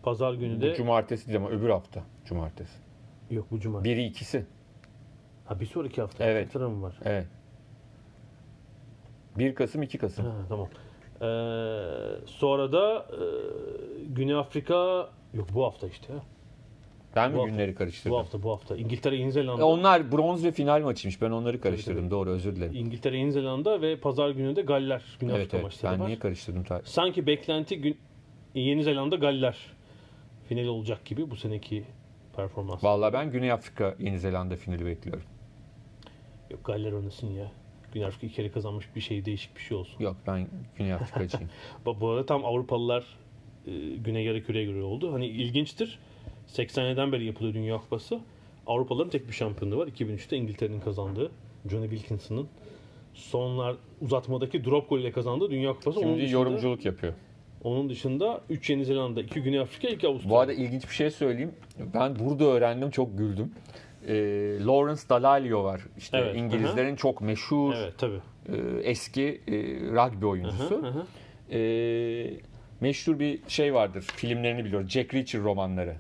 pazar 0.04 0.34
günü 0.34 0.58
bu 0.58 0.62
de 0.62 0.76
cumartesi 0.76 1.28
değil 1.28 1.38
ama 1.38 1.50
öbür 1.50 1.70
hafta 1.70 2.04
cumartesi. 2.26 2.78
yok 3.32 3.48
bu 3.52 3.60
cumartesi. 3.60 3.96
Biri 3.96 4.06
ikisi. 4.06 4.46
Ha 5.46 5.60
bir 5.60 5.66
sonraki 5.66 6.02
hafta. 6.02 6.24
Evet. 6.24 6.44
İngiltere 6.44 6.68
mi 6.68 6.82
var? 6.82 6.96
Evet. 7.06 7.28
1 9.38 9.56
Kasım 9.56 9.82
2 9.82 9.98
Kasım. 9.98 10.26
Ha, 10.26 10.32
tamam. 10.50 10.68
Ee, 11.24 11.26
sonra 12.26 12.72
da 12.72 13.06
e, 13.12 13.18
Güney 14.08 14.36
Afrika 14.36 15.10
yok 15.34 15.48
bu 15.54 15.64
hafta 15.64 15.88
işte. 15.88 16.14
Ben 17.16 17.32
mi 17.32 17.38
bu 17.38 17.42
hafta- 17.42 17.52
günleri 17.52 17.76
karıştırdım? 17.76 18.12
Bu 18.12 18.20
hafta 18.20 18.44
bu 18.44 18.52
hafta. 18.52 18.76
İngiltere, 18.76 19.16
Yeni 19.16 19.32
Zelanda. 19.32 19.62
E, 19.62 19.66
Onlar 19.66 20.12
bronz 20.12 20.44
ve 20.46 20.52
final 20.52 20.82
maçıymış. 20.82 21.22
Ben 21.22 21.32
onları 21.32 21.62
karıştırdım. 21.62 22.12
Doğru 22.12 22.30
özür 22.30 22.56
dilerim. 22.56 22.76
İngiltere, 22.76 23.18
Yeni 23.18 23.32
Zelanda 23.32 23.82
ve 23.82 24.00
pazar 24.00 24.30
günü 24.30 24.56
de 24.56 24.62
Galler 24.62 25.02
Güney 25.20 25.36
Evet 25.36 25.42
Afrika 25.46 25.58
evet. 25.58 25.64
maçları 25.64 25.94
Ben 25.94 26.00
var. 26.00 26.08
niye 26.08 26.20
karıştırdım? 26.20 26.64
Sanki 26.84 27.28
beklenti 27.28 27.82
gün 27.82 27.98
Yeni 28.56 28.84
Zelanda 28.84 29.16
Galler 29.16 29.58
final 30.50 30.66
olacak 30.66 31.06
gibi 31.06 31.32
bu 31.32 31.36
seneki 31.36 31.84
performans. 32.36 32.84
Vallahi 32.84 33.14
ben 33.14 33.32
Güney 33.32 33.52
Afrika 33.52 33.96
Yeni 34.00 34.20
Zelanda 34.20 34.56
finali 34.56 34.86
bekliyorum. 34.86 35.24
Yok 36.50 36.66
Galler 36.66 36.92
oynasın 36.92 37.28
ya. 37.28 37.52
Güney 37.94 38.06
Afrika 38.08 38.28
iki 38.28 38.36
kere 38.36 38.52
kazanmış 38.52 38.96
bir 38.96 39.02
şey 39.02 39.26
değişik 39.26 39.56
bir 39.56 39.62
şey 39.62 39.78
olsun. 39.78 40.04
Yok 40.04 40.16
ben 40.28 40.48
Güney 40.78 40.94
Afrikacıyım. 40.94 41.50
Bu 41.86 42.10
arada 42.10 42.26
tam 42.26 42.46
Avrupalılar 42.46 43.04
e, 43.68 43.72
Güney 43.96 44.26
yarı 44.26 44.44
küreye 44.44 44.66
göre 44.66 44.82
oldu. 44.82 45.14
Hani 45.14 45.28
ilginçtir. 45.28 46.00
87'den 46.48 47.12
beri 47.12 47.26
yapılıyor 47.26 47.54
Dünya 47.54 47.78
Kupası. 47.78 48.20
Avrupalıların 48.68 49.10
tek 49.10 49.28
bir 49.28 49.34
şampiyonluğu 49.34 49.78
var. 49.78 49.88
2003'te 49.88 50.38
İngiltere'nin 50.38 50.80
kazandığı. 50.80 51.32
Johnny 51.70 51.90
Wilkinson'ın 51.90 52.48
sonlar 53.14 53.76
uzatmadaki 54.02 54.66
drop 54.66 54.90
golüyle 54.90 55.12
kazandığı 55.12 55.52
Dünya 55.52 55.74
Kupası. 55.74 56.00
onun 56.00 56.08
Şimdi 56.08 56.22
dışında, 56.22 56.40
yorumculuk 56.40 56.86
yapıyor. 56.86 57.14
Onun 57.64 57.90
dışında 57.90 58.42
3 58.50 58.70
Yeni 58.70 58.86
Zelanda, 58.86 59.22
2 59.22 59.42
Güney 59.42 59.60
Afrika, 59.60 59.88
2 59.88 60.08
Avustralya. 60.08 60.36
Bu 60.36 60.40
arada 60.40 60.54
ilginç 60.54 60.90
bir 60.90 60.96
şey 60.96 61.12
söyleyeyim. 61.12 61.52
Ben 61.94 62.20
burada 62.20 62.44
öğrendim 62.46 62.90
çok 62.90 63.18
güldüm. 63.18 63.52
Ee, 64.08 64.14
Lawrence 64.66 65.02
Dallaglio 65.10 65.64
var. 65.64 65.82
İşte 65.98 66.18
Evet, 66.18 66.36
İngilizlerin 66.36 66.96
çok 66.96 67.22
meşhur 67.22 67.74
Evet 67.78 67.94
tabii. 67.98 68.20
e, 68.50 68.56
eski 68.84 69.42
e, 69.48 69.52
rugby 69.92 70.26
oyuncusu. 70.26 70.84
Hı 70.84 70.88
hı. 70.88 71.06
Ee, 71.58 72.34
meşhur 72.82 73.20
bir 73.20 73.40
şey 73.48 73.74
vardır. 73.74 74.02
Filmlerini 74.16 74.66
biliyorum. 74.66 74.90
Jack 74.90 75.14
Reacher 75.14 75.42
romanları. 75.42 75.96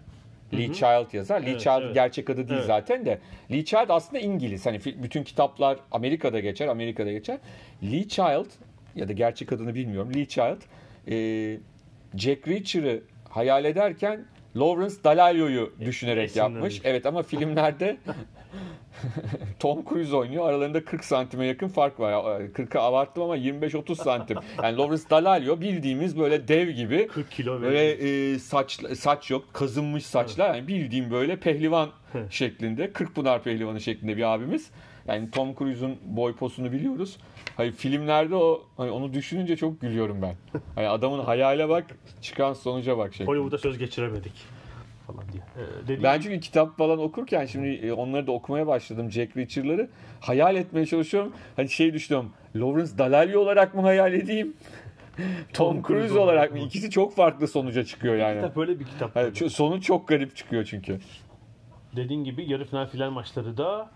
Lee 0.54 0.74
Child 0.74 1.14
yazar. 1.14 1.42
Lee 1.42 1.50
Evet, 1.50 1.62
Child 1.62 1.82
evet. 1.82 1.94
gerçek 1.94 2.30
adı 2.30 2.38
değil 2.38 2.52
Evet. 2.54 2.66
zaten 2.66 3.06
de. 3.06 3.20
Lee 3.52 3.66
Child 3.66 3.90
aslında 3.90 4.20
İngiliz. 4.20 4.66
Hani 4.66 4.80
bütün 4.86 5.24
kitaplar 5.24 5.80
Amerika'da 5.92 6.40
geçer, 6.40 6.68
Amerika'da 6.68 7.12
geçer. 7.12 7.38
Lee 7.84 8.08
Child 8.08 8.46
ya 8.96 9.08
da 9.08 9.14
gerçek 9.14 9.52
adını 9.54 9.76
bilmiyorum. 9.76 10.12
Lee 10.16 10.26
Child 10.28 10.62
e, 11.08 11.58
Jack 12.18 12.48
Reacher'ı 12.48 13.02
hayal 13.30 13.66
ederken 13.66 14.26
Lawrence 14.56 14.96
Dallaglio'yu 15.04 15.74
düşünerek 15.86 16.30
esinlenmiş. 16.30 16.56
yapmış. 16.56 16.82
Evet 16.84 17.06
ama 17.06 17.24
filmlerde 17.24 17.98
Tom 19.60 19.86
Cruise 19.90 20.16
oynuyor. 20.16 20.50
Aralarında 20.50 20.86
40 20.86 21.04
santime 21.04 21.46
yakın 21.46 21.68
fark 21.68 22.00
var. 22.00 22.12
40'ı 22.42 22.82
abarttım 22.82 23.24
ama 23.24 23.38
25-30 23.38 23.96
santim. 23.96 24.38
Yani 24.64 24.78
Lawrence 24.78 25.04
Dallaglio 25.10 25.62
bildiğimiz 25.62 26.20
böyle 26.20 26.48
dev 26.48 26.70
gibi 26.70 27.08
40 27.08 27.32
kilo 27.32 27.62
böyle 27.62 27.92
e, 27.92 28.40
saç 28.40 28.80
saç 28.98 29.32
yok, 29.32 29.54
kazınmış 29.54 30.06
saçlar. 30.06 30.56
Yani 30.56 30.68
bildiğim 30.68 31.12
böyle 31.12 31.36
pehlivan 31.40 31.90
şeklinde, 32.30 32.94
Kırkpınar 32.94 33.44
pehlivanı 33.44 33.82
şeklinde 33.82 34.18
bir 34.18 34.34
abimiz. 34.34 34.72
Yani 35.08 35.32
Tom 35.32 35.56
Cruise'un 35.56 35.98
boy 36.06 36.36
posunu 36.36 36.72
biliyoruz. 36.72 37.18
Hani 37.58 37.72
filmlerde 37.72 38.36
o 38.36 38.64
hani 38.78 38.92
onu 38.92 39.14
düşününce 39.14 39.58
çok 39.58 39.82
gülüyorum 39.82 40.22
ben. 40.22 40.36
Hani 40.76 40.88
adamın 40.88 41.20
hayale 41.20 41.70
bak, 41.70 41.86
çıkan 42.22 42.54
sonuca 42.54 42.98
bak 42.98 43.14
şeklinde. 43.14 43.30
Hollywood'a 43.32 43.58
söz 43.58 43.78
geçiremedik 43.78 44.34
falan 45.08 45.24
diye. 45.34 45.44
Ee, 45.58 45.84
dediğim 45.84 46.04
Ben 46.04 46.22
çünkü 46.22 46.40
kitap 46.40 46.78
falan 46.78 47.00
okurken 47.00 47.46
şimdi 47.46 47.68
e, 47.68 47.92
onları 47.94 48.28
da 48.28 48.32
okumaya 48.32 48.68
başladım 48.68 49.12
Jack 49.12 49.38
Reacher'ları. 49.38 49.90
Hayal 50.20 50.56
etmeye 50.56 50.86
çalışıyorum. 50.86 51.34
Hani 51.56 51.70
şey 51.70 51.94
düşünüyorum. 51.94 52.32
Lawrence 52.56 52.98
Dallaglio 52.98 53.40
olarak 53.42 53.76
mı 53.76 53.82
hayal 53.82 54.14
edeyim? 54.14 54.54
Tom, 55.54 55.84
Cruise 55.84 56.20
olarak 56.20 56.52
mı? 56.52 56.60
İkisi 56.60 56.90
çok 56.92 57.16
farklı 57.16 57.48
sonuca 57.48 57.86
çıkıyor 57.86 58.16
yani. 58.16 58.36
kitap 58.36 58.56
böyle 58.56 58.80
bir 58.80 58.86
kitap. 58.86 59.16
Hani 59.16 59.30
ço- 59.30 59.50
sonu 59.50 59.82
çok 59.82 60.08
garip 60.08 60.36
çıkıyor 60.36 60.66
çünkü. 60.66 61.00
Dediğin 61.96 62.24
gibi 62.24 62.52
yarı 62.52 62.66
final 62.66 62.88
final 62.88 63.10
maçları 63.10 63.58
da 63.58 63.90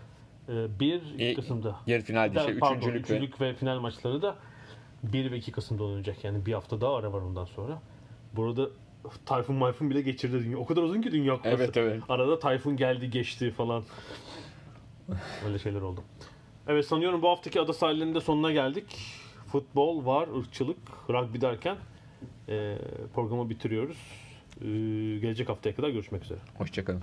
e, 0.48 0.80
bir 0.80 1.02
iki 1.14 1.24
E, 1.24 1.34
Kasım'da. 1.34 1.76
Yarı 1.86 2.02
final 2.02 2.34
değil, 2.34 2.46
şey, 2.46 2.58
Pardon, 2.58 2.76
üçüncülük 2.76 3.10
ve 3.10 3.14
üçüncülük 3.14 3.40
ve 3.40 3.54
final 3.54 3.78
maçları 3.80 4.22
da 4.22 4.36
1 5.02 5.30
ve 5.30 5.36
2 5.36 5.52
Kasım'da 5.52 5.84
oynanacak. 5.84 6.24
Yani 6.24 6.46
bir 6.46 6.52
hafta 6.52 6.80
daha 6.80 6.96
ara 6.96 7.12
var 7.12 7.20
ondan 7.20 7.44
sonra. 7.44 7.82
Burada 8.36 8.68
Tayfun 9.26 9.56
Mayfun 9.56 9.90
bile 9.90 10.00
geçirdi 10.00 10.44
dünya. 10.44 10.58
O 10.58 10.66
kadar 10.66 10.82
uzun 10.82 11.02
ki 11.02 11.12
Dünya 11.12 11.36
Kupası. 11.36 11.54
Evet, 11.56 11.76
evet. 11.76 12.02
Arada 12.08 12.38
Tayfun 12.38 12.76
geldi 12.76 13.10
geçti 13.10 13.50
falan. 13.50 13.82
Öyle 15.46 15.58
şeyler 15.58 15.80
oldu. 15.80 16.00
Evet 16.68 16.86
sanıyorum 16.86 17.22
bu 17.22 17.28
haftaki 17.28 17.60
ada 17.60 17.72
sahillerinde 17.72 18.20
sonuna 18.20 18.52
geldik. 18.52 18.96
Futbol 19.46 20.06
var, 20.06 20.28
ırkçılık, 20.38 20.78
rugby 21.10 21.40
derken 21.40 21.76
e, 22.48 22.78
programı 23.14 23.50
bitiriyoruz. 23.50 23.96
E, 24.60 24.66
gelecek 25.18 25.48
haftaya 25.48 25.74
kadar 25.76 25.88
görüşmek 25.88 26.24
üzere. 26.24 26.38
hoşçakalın. 26.58 27.02